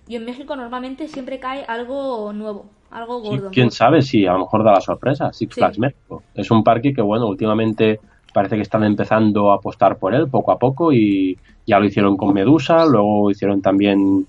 [0.07, 3.52] Y en México normalmente siempre cae algo nuevo, algo gordo.
[3.52, 5.32] ¿Quién sabe si a lo mejor da la sorpresa?
[5.34, 6.24] Six Flags México.
[6.34, 7.99] Es un parque que, bueno, últimamente
[8.34, 11.38] parece que están empezando a apostar por él poco a poco y
[11.68, 14.26] ya lo hicieron con Medusa, luego hicieron también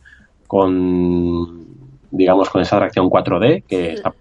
[0.47, 1.70] con,
[2.11, 4.13] digamos, con esa atracción 4D que está.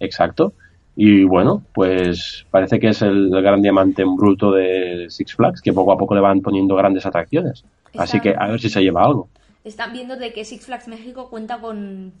[0.00, 0.52] Exacto.
[0.94, 5.72] Y bueno, pues parece que es el, gran diamante en bruto de Six Flags, que
[5.72, 7.64] poco a poco le van poniendo grandes atracciones.
[7.96, 9.28] Así que a ver si se lleva algo.
[9.64, 12.12] Están viendo de que Six Flags México cuenta con,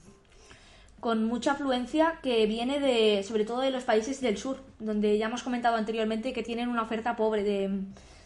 [1.00, 5.26] con mucha afluencia que viene de, sobre todo de los países del sur, donde ya
[5.26, 7.80] hemos comentado anteriormente que tienen una oferta pobre de,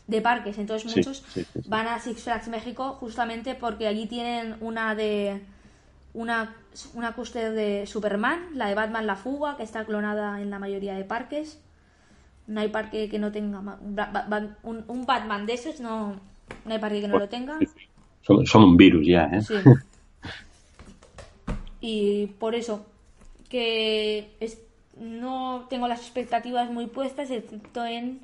[0.07, 0.59] de parques.
[0.59, 1.69] Entonces muchos sí, sí, sí.
[1.69, 5.41] van a Six Flags México justamente porque allí tienen una de
[6.17, 6.57] una,
[6.95, 10.95] una coaster de Superman, la de Batman La Fuga, que está clonada en la mayoría
[10.95, 11.61] de parques.
[12.47, 13.61] No hay parque que no tenga
[14.63, 16.15] un, un Batman de esos, no,
[16.65, 17.59] no hay parque que no lo tenga.
[18.23, 19.43] Son, son un virus ya, ¿eh?
[19.43, 19.55] Sí.
[21.81, 22.87] Y por eso,
[23.49, 24.59] que es-
[24.99, 28.21] no tengo las expectativas muy puestas, excepto en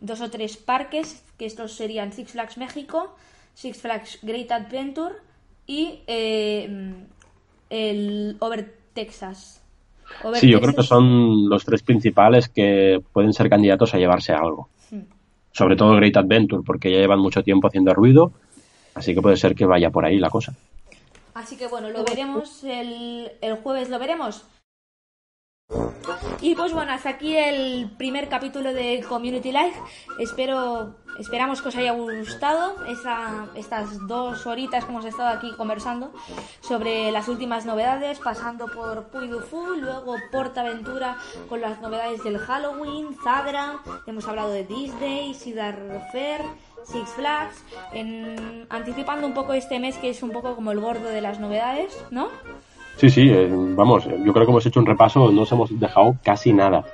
[0.00, 3.16] dos o tres parques, que estos serían Six Flags México,
[3.54, 5.14] Six Flags Great Adventure
[5.66, 6.94] y eh,
[7.70, 9.62] el Over Texas.
[10.22, 14.32] Over Sí, yo creo que son los tres principales que pueden ser candidatos a llevarse
[14.32, 14.68] algo.
[14.90, 15.02] Hmm.
[15.52, 18.32] Sobre todo Great Adventure, porque ya llevan mucho tiempo haciendo ruido,
[18.94, 20.54] así que puede ser que vaya por ahí la cosa.
[21.34, 24.44] Así que bueno, lo veremos el, el jueves, lo veremos.
[26.40, 29.78] Y pues bueno, hasta aquí el primer capítulo de Community Life.
[30.18, 36.12] Espero, esperamos que os haya gustado esa- estas dos horitas que hemos estado aquí conversando
[36.60, 41.16] sobre las últimas novedades, pasando por Puy du Fou, luego Portaventura
[41.48, 45.76] con las novedades del Halloween, Zadra, hemos hablado de Disney, Cedar
[46.12, 46.40] Fair,
[46.84, 47.62] Six Flags,
[48.70, 51.96] anticipando un poco este mes que es un poco como el gordo de las novedades,
[52.10, 52.28] ¿no?
[52.96, 56.16] Sí, sí, eh, vamos, yo creo que hemos hecho un repaso, no nos hemos dejado
[56.22, 56.84] casi nada.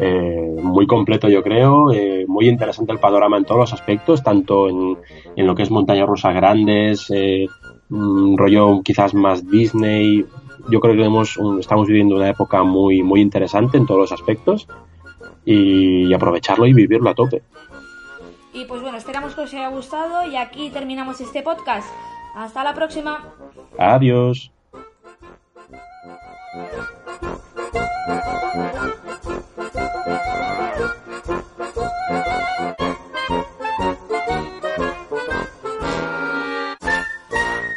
[0.00, 4.68] Eh, muy completo, yo creo, eh, muy interesante el panorama en todos los aspectos, tanto
[4.68, 4.96] en,
[5.34, 7.46] en lo que es montañas rusas grandes, eh,
[7.88, 10.24] mm, rollo quizás más Disney.
[10.70, 11.08] Yo creo que
[11.40, 14.68] un- estamos viviendo una época muy, muy interesante en todos los aspectos
[15.44, 17.42] y aprovecharlo y vivirlo a tope.
[18.52, 21.88] Y pues bueno, esperamos que os haya gustado y aquí terminamos este podcast.
[22.34, 23.24] Hasta la próxima.
[23.78, 24.52] Adiós.